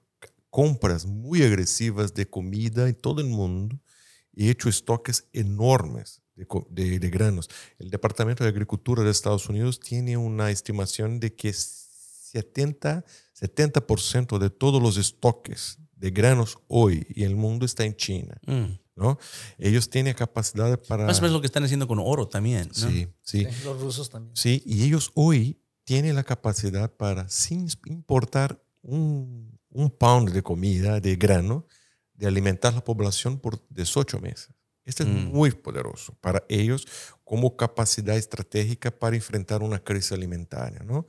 compras 0.49 1.05
muy 1.05 1.41
agresivas 1.41 2.14
de 2.14 2.30
comida 2.30 2.88
en 2.88 2.95
todo 2.95 3.22
el 3.22 3.28
mundo 3.28 3.80
y 4.34 4.47
ha 4.47 4.51
hecho 4.51 4.70
estoques 4.70 5.28
enormes 5.32 6.22
de, 6.36 6.99
de, 6.99 7.09
granos. 7.09 7.49
El 7.80 7.89
Departamento 7.89 8.43
de 8.43 8.49
Agricultura 8.49 9.03
de 9.03 9.11
Estados 9.11 9.47
Unidos 9.49 9.80
tiene 9.80 10.18
una 10.18 10.51
estimación 10.51 11.20
de 11.20 11.34
que 11.34 11.49
70, 12.34 13.05
70% 13.39 14.39
de 14.39 14.49
todos 14.49 14.81
los 14.81 14.97
estoques 14.97 15.77
de 15.95 16.09
granos 16.11 16.57
hoy 16.67 17.05
en 17.15 17.23
el 17.27 17.36
mundo 17.36 17.65
está 17.65 17.86
en 17.86 17.95
China. 17.95 18.36
Mm. 18.45 18.79
¿no? 18.95 19.17
Ellos 19.57 19.89
tienen 19.89 20.13
capacidad 20.13 20.79
para... 20.88 21.05
Más 21.05 21.19
o 21.19 21.21
menos 21.21 21.34
lo 21.34 21.41
que 21.41 21.47
están 21.47 21.63
haciendo 21.63 21.88
con 21.88 21.99
oro 21.99 22.27
también, 22.27 22.73
Sí, 22.73 23.07
sí, 23.21 23.47
Los 23.63 23.79
rusos 23.81 24.09
también. 24.09 24.36
Sí, 24.36 24.61
y 24.65 24.84
ellos 24.84 25.11
hoy 25.15 25.59
tiene 25.84 26.13
la 26.13 26.23
capacidad 26.23 26.91
para, 26.91 27.27
sin 27.29 27.67
importar 27.86 28.61
un, 28.81 29.57
un 29.69 29.89
pound 29.89 30.29
de 30.31 30.41
comida, 30.43 30.99
de 30.99 31.15
grano, 31.15 31.65
de 32.13 32.27
alimentar 32.27 32.73
la 32.73 32.84
población 32.84 33.39
por 33.39 33.59
18 33.69 34.19
meses. 34.19 34.49
Esto 34.86 35.03
es 35.03 35.09
Mm. 35.09 35.31
muy 35.31 35.51
poderoso 35.51 36.13
para 36.19 36.43
ellos 36.49 36.86
como 37.23 37.55
capacidad 37.55 38.17
estratégica 38.17 38.91
para 38.91 39.15
enfrentar 39.15 39.63
una 39.63 39.79
crisis 39.79 40.11
alimentaria. 40.11 40.79
¿no? 40.86 41.07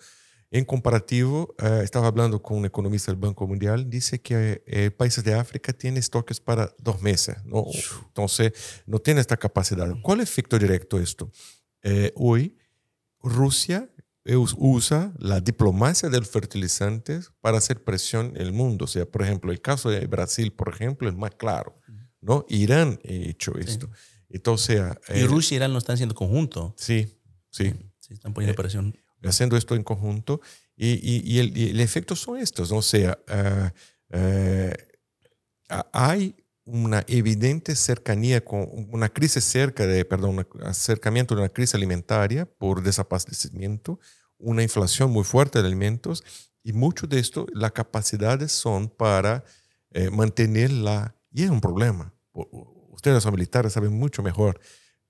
En 0.55 0.65
comparativo, 0.65 1.53
eh, 1.59 1.81
estaba 1.83 2.07
hablando 2.07 2.41
con 2.41 2.59
un 2.59 2.65
economista 2.65 3.11
del 3.11 3.21
Banco 3.21 3.45
Mundial, 3.49 3.91
dice 3.91 4.21
que 4.21 4.63
eh, 4.69 4.93
países 4.93 5.25
de 5.25 5.35
África 5.35 5.73
tienen 5.73 5.99
estoques 5.99 6.39
para 6.39 6.73
dos 6.79 7.03
meses. 7.03 7.39
¿no? 7.45 7.65
Entonces, 8.07 8.53
no 8.87 9.01
tiene 9.01 9.21
esta 9.21 9.37
capacidad. 9.37 9.89
¿Cuál 10.01 10.21
efecto 10.21 10.57
directo 10.57 11.01
esto? 11.01 11.33
Eh, 11.83 12.13
hoy, 12.15 12.57
Rusia 13.21 13.91
us- 14.27 14.55
usa 14.57 15.13
la 15.19 15.41
diplomacia 15.41 16.09
de 16.09 16.19
los 16.19 16.29
fertilizantes 16.31 17.33
para 17.41 17.59
hacer 17.59 17.83
presión 17.83 18.27
en 18.37 18.43
el 18.43 18.53
mundo. 18.53 18.85
O 18.85 18.89
sea, 18.89 19.07
por 19.07 19.23
ejemplo, 19.23 19.51
el 19.51 19.61
caso 19.61 19.91
de 19.91 20.07
Brasil, 20.07 20.53
por 20.53 20.69
ejemplo, 20.69 21.09
es 21.09 21.17
más 21.17 21.33
claro. 21.35 21.81
¿no? 22.21 22.47
Irán 22.49 23.01
ha 23.05 23.09
hecho 23.13 23.59
esto. 23.59 23.91
Entonces, 24.29 24.81
Y 25.13 25.23
eh, 25.23 25.27
Rusia 25.27 25.55
y 25.55 25.57
Irán 25.57 25.73
lo 25.73 25.79
están 25.79 25.95
haciendo 25.95 26.15
conjunto. 26.15 26.75
sí, 26.79 27.19
sí, 27.51 27.75
Sí, 27.99 28.13
están 28.15 28.33
poniendo 28.35 28.53
Eh, 28.53 28.57
presión. 28.63 28.95
Haciendo 29.29 29.57
esto 29.57 29.75
en 29.75 29.83
conjunto. 29.85 30.41
Y, 30.77 30.93
y- 30.95 31.22
y 31.25 31.39
el, 31.41 31.57
y 31.57 31.81
efecto 31.83 32.16
son 32.16 32.39
estos. 32.39 32.72
O 32.72 32.83
sea, 32.83 33.18
ah, 33.29 33.72
eh, 34.11 34.72
ah, 35.68 35.87
hay 35.93 36.37
una 36.64 37.05
evidente 37.09 37.77
cercanía 37.77 38.43
con 38.45 38.66
una 38.91 39.09
crisis 39.11 39.45
cerca 39.45 39.87
de, 39.87 40.05
perdón, 40.05 40.39
un 40.39 40.64
acercamiento 40.64 41.35
de 41.35 41.43
una 41.43 41.51
crisis 41.51 41.75
alimentaria 41.75 42.47
por 42.47 42.83
desabastecimiento, 42.83 44.01
una 44.39 44.62
inflación 44.62 45.11
muy 45.11 45.25
fuerte 45.25 45.61
de 45.61 45.66
alimentos 45.66 46.25
y 46.62 46.72
mucho 46.72 47.07
de 47.07 47.18
esto, 47.18 47.47
las 47.53 47.72
capacidades 47.72 48.53
son 48.53 48.89
para 48.89 49.45
eh, 49.91 50.11
mantener 50.11 50.72
la... 50.72 51.14
Y 51.31 51.43
es 51.45 51.51
un 51.51 51.61
problema. 51.61 52.14
Ustedes 52.33 53.22
los 53.25 53.33
militares 53.35 53.75
saben 53.75 53.93
mucho 53.93 54.22
mejor. 54.22 54.59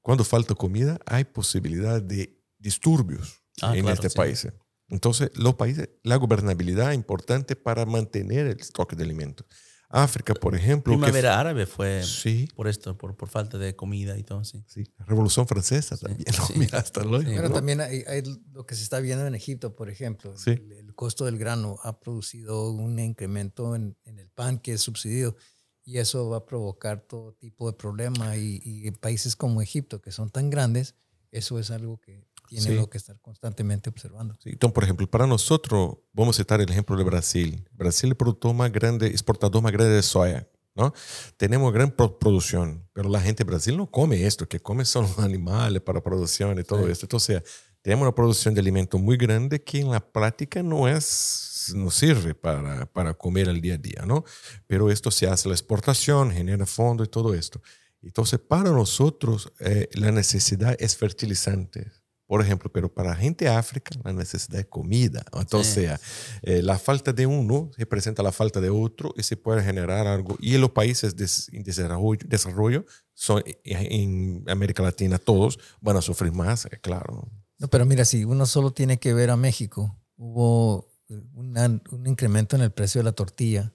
Cuando 0.02 0.24
falta 0.24 0.54
comida 0.56 0.98
hay 1.06 1.24
posibilidad 1.24 2.02
de 2.02 2.36
disturbios 2.58 3.43
Ah, 3.70 3.76
en 3.76 3.82
claro, 3.82 3.94
este 3.94 4.10
sí. 4.10 4.16
país. 4.16 4.48
Entonces, 4.88 5.30
los 5.34 5.54
países, 5.54 5.88
la 6.02 6.16
gobernabilidad 6.16 6.90
es 6.90 6.96
importante 6.96 7.56
para 7.56 7.86
mantener 7.86 8.46
el 8.46 8.60
stock 8.60 8.94
de 8.94 9.04
alimentos. 9.04 9.46
África, 9.88 10.34
por 10.34 10.56
ejemplo, 10.56 10.92
que 10.92 10.98
Primavera 10.98 11.38
árabe 11.38 11.66
fue 11.66 12.02
Sí, 12.02 12.48
por 12.56 12.66
esto, 12.66 12.98
por, 12.98 13.16
por 13.16 13.28
falta 13.28 13.58
de 13.58 13.76
comida 13.76 14.18
y 14.18 14.24
todo, 14.24 14.42
sí. 14.42 14.64
sí. 14.66 14.84
Revolución 15.06 15.46
Francesa 15.46 15.96
también. 15.96 16.24
¿no? 16.36 16.46
sí. 16.46 16.54
Mira, 16.56 16.78
hasta 16.78 17.04
luego. 17.04 17.24
Pero 17.24 17.48
¿no? 17.48 17.54
también 17.54 17.80
hay, 17.80 18.02
hay 18.08 18.22
lo 18.52 18.66
que 18.66 18.74
se 18.74 18.82
está 18.82 18.98
viendo 18.98 19.24
en 19.24 19.36
Egipto, 19.36 19.76
por 19.76 19.88
ejemplo. 19.88 20.36
Sí. 20.36 20.50
El, 20.50 20.72
el 20.72 20.94
costo 20.94 21.26
del 21.26 21.38
grano 21.38 21.78
ha 21.84 22.00
producido 22.00 22.72
un 22.72 22.98
incremento 22.98 23.76
en, 23.76 23.96
en 24.04 24.18
el 24.18 24.28
pan 24.30 24.58
que 24.58 24.72
es 24.72 24.80
subsidiado 24.80 25.36
y 25.84 25.98
eso 25.98 26.28
va 26.28 26.38
a 26.38 26.44
provocar 26.46 27.02
todo 27.02 27.34
tipo 27.34 27.70
de 27.70 27.76
problema. 27.76 28.36
Y, 28.36 28.60
y 28.64 28.88
en 28.88 28.94
países 28.94 29.36
como 29.36 29.62
Egipto, 29.62 30.00
que 30.00 30.10
son 30.10 30.28
tan 30.30 30.50
grandes, 30.50 30.96
eso 31.30 31.60
es 31.60 31.70
algo 31.70 32.00
que 32.00 32.26
tiene 32.54 32.70
Sí. 32.70 32.74
lo 32.76 32.88
que 32.88 32.98
estar 32.98 33.18
constantemente 33.20 33.90
observando. 33.90 34.34
Sí, 34.42 34.50
Entonces, 34.50 34.74
por 34.74 34.84
ejemplo, 34.84 35.06
para 35.10 35.26
nosotros, 35.26 35.96
vamos 36.12 36.36
a 36.36 36.42
citar 36.42 36.60
el 36.60 36.70
ejemplo 36.70 36.96
de 36.96 37.04
Brasil. 37.04 37.68
Brasil 37.72 38.08
es 38.08 38.12
el 38.12 38.16
productor 38.16 38.54
más 38.54 38.70
grande, 38.72 39.06
exportador 39.08 39.62
más 39.62 39.72
grande 39.72 39.94
de 39.94 40.02
soya. 40.02 40.48
¿no? 40.76 40.92
Tenemos 41.36 41.72
gran 41.72 41.92
pro- 41.92 42.18
producción, 42.18 42.88
pero 42.92 43.08
la 43.08 43.20
gente 43.20 43.44
de 43.44 43.48
Brasil 43.48 43.76
no 43.76 43.88
come 43.88 44.26
esto, 44.26 44.48
que 44.48 44.58
come 44.58 44.84
son 44.84 45.04
los 45.04 45.18
animales 45.20 45.80
para 45.82 46.02
producción 46.02 46.58
y 46.58 46.64
todo 46.64 46.84
Sí. 46.86 46.90
esto. 46.90 47.04
Entonces, 47.06 47.42
tenemos 47.80 48.02
una 48.02 48.12
producción 48.14 48.54
de 48.54 48.60
alimentos 48.60 49.00
muy 49.00 49.16
grande 49.16 49.62
que 49.62 49.78
en 49.80 49.90
la 49.92 50.00
práctica 50.00 50.62
no 50.64 50.88
es 50.88 51.72
no 51.74 51.90
sirve 51.90 52.34
para, 52.34 52.86
para 52.92 53.14
comer 53.14 53.48
el 53.48 53.60
día 53.60 53.74
a 53.74 53.78
día, 53.78 54.02
¿no? 54.04 54.24
Pero 54.66 54.90
esto 54.90 55.10
se 55.12 55.26
hace 55.28 55.48
la 55.48 55.54
exportación, 55.54 56.30
genera 56.32 56.66
fondo 56.66 57.04
y 57.04 57.08
todo 57.08 57.32
esto. 57.34 57.62
Entonces, 58.02 58.38
para 58.40 58.70
nosotros, 58.70 59.50
eh, 59.60 59.88
la 59.94 60.10
necesidad 60.12 60.76
es 60.78 60.96
fertilizante, 60.96 61.90
por 62.26 62.40
ejemplo, 62.40 62.70
pero 62.72 62.92
para 62.92 63.10
la 63.10 63.16
gente 63.16 63.44
de 63.44 63.50
África, 63.50 63.90
la 64.02 64.12
necesidad 64.12 64.60
es 64.60 64.66
comida. 64.66 65.24
Entonces, 65.38 66.00
eh, 66.42 66.62
la 66.62 66.78
falta 66.78 67.12
de 67.12 67.26
uno 67.26 67.70
representa 67.76 68.22
la 68.22 68.32
falta 68.32 68.60
de 68.60 68.70
otro 68.70 69.12
y 69.16 69.22
se 69.22 69.36
puede 69.36 69.62
generar 69.62 70.06
algo. 70.06 70.36
Y 70.40 70.54
en 70.54 70.60
los 70.62 70.70
países 70.70 71.14
en 71.52 71.62
desarrollo, 71.62 72.20
desarrollo 72.26 72.86
son, 73.12 73.42
eh, 73.46 73.60
en 73.64 74.42
América 74.48 74.82
Latina, 74.82 75.18
todos 75.18 75.58
van 75.80 75.96
a 75.98 76.02
sufrir 76.02 76.32
más, 76.32 76.64
eh, 76.66 76.78
claro. 76.80 77.30
No, 77.58 77.68
pero 77.68 77.84
mira, 77.84 78.04
si 78.04 78.24
uno 78.24 78.46
solo 78.46 78.72
tiene 78.72 78.98
que 78.98 79.12
ver 79.14 79.30
a 79.30 79.36
México, 79.36 79.96
hubo 80.16 80.88
una- 81.34 81.80
un 81.90 82.06
incremento 82.06 82.56
en 82.56 82.62
el 82.62 82.72
precio 82.72 83.00
de 83.00 83.04
la 83.04 83.12
tortilla, 83.12 83.72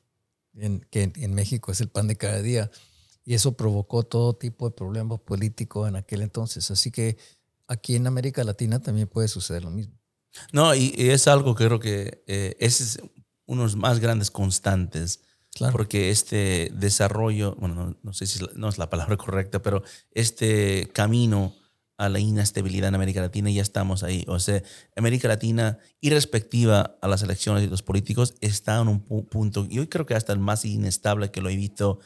en, 0.56 0.82
que 0.90 1.12
en 1.16 1.34
México 1.36 1.72
es 1.72 1.80
el 1.82 1.90
pan 1.90 2.08
de 2.08 2.16
cada 2.18 2.42
día, 2.42 2.70
y 3.24 3.36
eso 3.36 3.56
provocó 3.56 4.04
todo 4.04 4.36
tipo 4.36 4.68
de 4.68 4.76
problemas 4.76 5.20
políticos 5.20 5.88
en 5.88 5.96
aquel 5.96 6.22
entonces. 6.24 6.72
Así 6.72 6.90
que 6.90 7.18
aquí 7.70 7.96
en 7.96 8.06
América 8.08 8.44
Latina 8.44 8.82
también 8.82 9.08
puede 9.08 9.28
suceder 9.30 9.64
lo 9.64 9.70
mismo. 9.72 9.98
No, 10.52 10.76
y, 10.76 10.94
y 10.98 11.10
es 11.10 11.28
algo 11.28 11.56
que 11.56 11.66
creo 11.66 11.80
que 11.80 12.24
eh, 12.28 12.56
ese 12.60 12.84
es 12.84 13.00
uno 13.46 13.62
de 13.62 13.68
los 13.68 13.76
más 13.78 14.00
grandes 14.00 14.30
constantes. 14.30 15.22
Claro. 15.56 15.72
Porque 15.72 16.12
este 16.12 16.72
desarrollo, 16.76 17.56
bueno, 17.60 17.74
no, 17.76 17.98
no 18.04 18.14
sé 18.14 18.28
si 18.28 18.36
es 18.38 18.42
la- 18.44 18.52
no 18.56 18.70
es 18.70 18.78
la 18.78 18.90
palabra 18.90 19.18
correcta, 19.26 19.62
pero 19.62 19.82
este 20.12 20.90
camino 20.94 21.56
a 21.98 22.08
la 22.08 22.20
inestabilidad 22.20 22.90
en 22.90 22.96
América 22.96 23.20
Latina 23.22 23.50
ya 23.50 23.62
estamos 23.62 24.04
ahí. 24.04 24.24
O 24.28 24.40
sea, 24.40 24.62
América 24.96 25.28
Latina, 25.28 25.80
irrespectiva 26.02 26.98
a 27.02 27.08
las 27.08 27.24
elecciones 27.24 27.64
y 27.64 27.68
los 27.68 27.82
políticos, 27.84 28.36
está 28.42 28.80
en 28.80 28.88
un 28.88 29.06
pu- 29.06 29.28
punto, 29.28 29.66
y 29.70 29.80
hoy 29.80 29.88
creo 29.88 30.06
que 30.06 30.16
hasta 30.16 30.32
el 30.34 30.40
más 30.40 30.64
inestable 30.66 31.32
que 31.32 31.42
lo 31.42 31.50
he 31.50 31.56
visto 31.56 32.00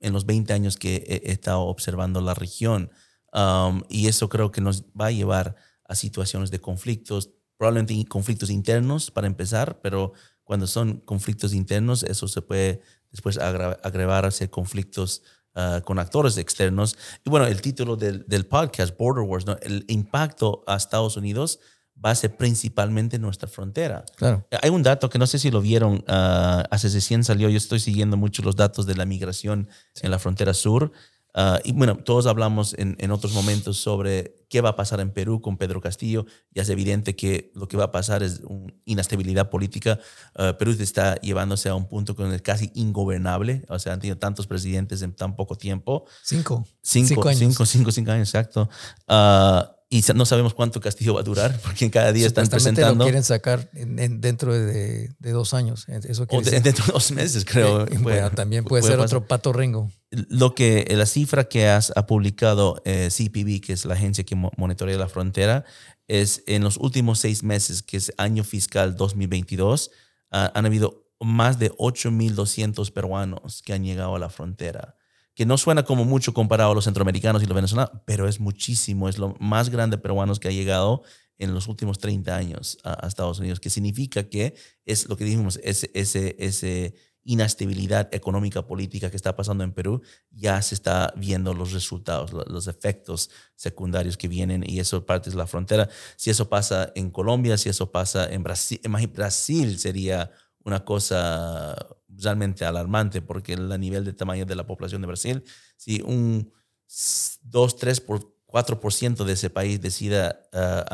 en 0.00 0.12
los 0.12 0.26
20 0.26 0.52
años 0.52 0.76
que 0.76 0.96
he, 1.06 1.28
he 1.28 1.32
estado 1.32 1.60
observando 1.60 2.20
la 2.20 2.34
región. 2.34 2.90
Um, 3.36 3.82
y 3.90 4.08
eso 4.08 4.30
creo 4.30 4.50
que 4.50 4.62
nos 4.62 4.84
va 4.98 5.06
a 5.08 5.10
llevar 5.10 5.56
a 5.84 5.94
situaciones 5.94 6.50
de 6.50 6.58
conflictos, 6.58 7.30
probablemente 7.58 8.02
conflictos 8.08 8.48
internos 8.48 9.10
para 9.10 9.26
empezar, 9.26 9.80
pero 9.82 10.14
cuando 10.42 10.66
son 10.66 11.00
conflictos 11.00 11.52
internos, 11.52 12.02
eso 12.02 12.28
se 12.28 12.40
puede 12.40 12.80
después 13.10 13.36
agra- 13.36 13.78
agregar 13.82 14.24
a 14.24 14.30
ser 14.30 14.48
conflictos 14.48 15.22
ah, 15.54 15.82
con 15.84 15.98
actores 15.98 16.38
externos. 16.38 16.96
Y 17.26 17.30
bueno, 17.30 17.46
el 17.46 17.60
título 17.60 17.96
del, 17.96 18.24
del 18.26 18.46
podcast, 18.46 18.96
Border 18.96 19.24
Wars, 19.24 19.44
¿no? 19.44 19.56
el 19.60 19.84
impacto 19.88 20.64
a 20.66 20.76
Estados 20.76 21.18
Unidos 21.18 21.58
va 22.02 22.10
a 22.10 22.14
ser 22.14 22.36
principalmente 22.36 23.16
en 23.16 23.22
nuestra 23.22 23.48
frontera. 23.48 24.04
Claro. 24.16 24.46
Hay 24.62 24.70
un 24.70 24.82
dato 24.82 25.08
que 25.10 25.18
no 25.18 25.26
sé 25.26 25.38
si 25.38 25.50
lo 25.50 25.60
vieron, 25.60 26.04
ah, 26.08 26.64
hace 26.70 26.88
recién 26.88 27.22
salió, 27.22 27.48
yo 27.50 27.58
estoy 27.58 27.80
siguiendo 27.80 28.16
mucho 28.16 28.42
los 28.42 28.56
datos 28.56 28.86
de 28.86 28.94
la 28.94 29.04
migración 29.04 29.68
en 30.02 30.10
la 30.10 30.18
frontera 30.18 30.54
sur. 30.54 30.90
Ah, 31.36 31.60
y 31.62 31.72
bueno, 31.72 31.96
todos 31.96 32.26
hablamos 32.26 32.74
en, 32.76 32.96
en 32.98 33.12
otros 33.12 33.32
momentos 33.32 33.76
sobre 33.76 34.34
qué 34.48 34.60
va 34.60 34.70
a 34.70 34.76
pasar 34.76 34.98
en 35.00 35.12
Perú 35.12 35.40
con 35.40 35.56
Pedro 35.56 35.80
Castillo. 35.80 36.26
Ya 36.52 36.62
es 36.62 36.68
evidente 36.68 37.14
que 37.14 37.52
lo 37.54 37.68
que 37.68 37.76
va 37.76 37.84
a 37.84 37.90
pasar 37.92 38.22
es 38.24 38.40
una 38.44 38.72
inestabilidad 38.84 39.50
política. 39.50 40.00
Ah, 40.34 40.56
Perú 40.58 40.74
está 40.78 41.14
llevándose 41.20 41.68
a 41.68 41.74
un 41.74 41.86
punto 41.86 42.16
con 42.16 42.32
el 42.32 42.42
casi 42.42 42.72
ingobernable. 42.74 43.64
O 43.68 43.78
sea, 43.78 43.92
han 43.92 44.00
tenido 44.00 44.18
tantos 44.18 44.46
presidentes 44.48 45.02
en 45.02 45.12
tan 45.12 45.36
poco 45.36 45.56
tiempo. 45.56 46.06
Cinco. 46.24 46.66
Cinco, 46.82 47.08
Cinco 47.08 47.28
años. 47.28 47.38
cinco, 47.38 47.66
cinco, 47.66 47.92
cinco 47.92 48.10
años, 48.12 48.28
exacto. 48.28 48.68
Ah, 49.06 49.75
y 49.88 50.02
no 50.14 50.26
sabemos 50.26 50.52
cuánto 50.54 50.80
Castillo 50.80 51.14
va 51.14 51.20
a 51.20 51.22
durar, 51.22 51.60
porque 51.62 51.90
cada 51.90 52.12
día 52.12 52.26
están 52.26 52.48
presentando. 52.48 53.04
lo 53.04 53.04
quieren 53.04 53.22
sacar 53.22 53.70
en- 53.74 53.98
en- 53.98 54.20
dentro 54.20 54.52
de, 54.52 55.10
de 55.18 55.30
dos 55.32 55.54
años. 55.54 55.86
Eso 55.88 56.26
O 56.28 56.40
de- 56.42 56.60
dentro 56.60 56.84
de 56.86 56.92
dos 56.92 57.12
meses, 57.12 57.44
creo. 57.44 57.82
Eh, 57.86 57.98
puede- 58.02 58.28
también 58.30 58.64
puede, 58.64 58.80
puede 58.82 58.92
ser 58.94 58.98
pasar. 58.98 59.16
otro 59.18 59.28
pato 59.28 59.52
rengo. 59.52 59.90
Lo 60.10 60.54
que 60.54 60.86
la 60.90 61.06
cifra 61.06 61.44
que 61.48 61.68
has, 61.68 61.92
ha 61.94 62.06
publicado 62.06 62.82
eh, 62.84 63.08
CPB, 63.10 63.60
que 63.60 63.72
es 63.74 63.84
la 63.84 63.94
agencia 63.94 64.24
que 64.24 64.34
mo- 64.34 64.52
monitorea 64.56 64.96
la 64.98 65.08
frontera, 65.08 65.64
es 66.08 66.42
en 66.46 66.62
los 66.64 66.76
últimos 66.78 67.18
seis 67.20 67.42
meses, 67.42 67.82
que 67.82 67.96
es 67.96 68.12
año 68.18 68.42
fiscal 68.44 68.96
2022, 68.96 69.90
ah, 70.32 70.50
han 70.54 70.66
habido 70.66 71.04
más 71.20 71.58
de 71.58 71.70
8.200 71.72 72.90
peruanos 72.92 73.62
que 73.64 73.72
han 73.72 73.84
llegado 73.84 74.14
a 74.16 74.18
la 74.18 74.28
frontera. 74.30 74.95
Que 75.36 75.46
no 75.46 75.56
suena 75.58 75.84
como 75.84 76.04
mucho 76.04 76.34
comparado 76.34 76.72
a 76.72 76.74
los 76.74 76.84
centroamericanos 76.84 77.42
y 77.42 77.46
los 77.46 77.54
venezolanos, 77.54 77.92
pero 78.06 78.26
es 78.26 78.40
muchísimo. 78.40 79.08
Es 79.08 79.18
lo 79.18 79.36
más 79.38 79.68
grande 79.70 79.96
de 79.98 80.02
peruanos 80.02 80.40
que 80.40 80.48
ha 80.48 80.50
llegado 80.50 81.02
en 81.38 81.54
los 81.54 81.68
últimos 81.68 81.98
30 81.98 82.34
años 82.34 82.78
a, 82.82 83.04
a 83.04 83.08
Estados 83.08 83.38
Unidos, 83.38 83.60
que 83.60 83.70
significa 83.70 84.24
que 84.28 84.54
es 84.86 85.08
lo 85.08 85.16
que 85.16 85.24
dijimos, 85.24 85.60
ese, 85.62 85.90
ese, 85.94 86.34
ese 86.38 86.94
inestabilidad 87.22 88.08
económica 88.14 88.66
política 88.66 89.10
que 89.10 89.16
está 89.16 89.36
pasando 89.36 89.62
en 89.64 89.72
Perú, 89.72 90.00
ya 90.30 90.62
se 90.62 90.74
está 90.76 91.12
viendo 91.16 91.52
los 91.54 91.72
resultados, 91.72 92.32
lo- 92.32 92.44
los 92.44 92.68
efectos 92.68 93.30
secundarios 93.56 94.16
que 94.16 94.28
vienen 94.28 94.64
y 94.66 94.78
eso 94.80 95.04
parte 95.04 95.28
de 95.30 95.36
la 95.36 95.46
frontera. 95.46 95.88
Si 96.16 96.30
eso 96.30 96.48
pasa 96.48 96.92
en 96.94 97.10
Colombia, 97.10 97.58
si 97.58 97.68
eso 97.68 97.90
pasa 97.92 98.32
en 98.32 98.42
Brasil, 98.42 98.80
Brasil 99.12 99.78
sería 99.78 100.30
una 100.64 100.84
cosa 100.84 101.76
realmente 102.18 102.64
alarmante 102.64 103.22
porque 103.22 103.54
el 103.54 103.80
nivel 103.80 104.04
de 104.04 104.12
tamaño 104.12 104.46
de 104.46 104.54
la 104.54 104.66
población 104.66 105.00
de 105.00 105.06
Brasil, 105.06 105.42
si 105.76 106.02
un 106.02 106.52
2-3-4% 106.88 109.24
de 109.24 109.32
ese 109.32 109.50
país 109.50 109.80
decida 109.80 110.40
uh, 110.52 110.84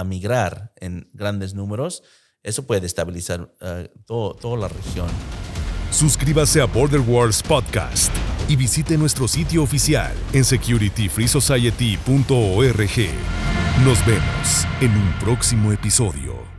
en 0.81 1.11
grandes 1.13 1.53
números, 1.55 2.03
eso 2.43 2.67
puede 2.67 2.87
estabilizar 2.87 3.55
ah, 3.61 3.85
todo, 4.07 4.35
toda 4.35 4.57
la 4.57 4.69
región. 4.69 5.09
Suscríbase 5.91 6.61
a 6.61 6.65
Border 6.65 7.01
Wars 7.01 7.43
Podcast 7.43 8.13
y 8.49 8.57
visite 8.57 8.97
nuestro 8.97 9.29
sitio 9.29 9.63
oficial 9.63 10.15
en 10.33 10.45
securityfreesociety.org. 10.45 12.99
Nos 13.85 14.07
vemos 14.07 14.67
en 14.81 14.91
un 14.91 15.13
próximo 15.21 15.71
episodio. 15.73 16.52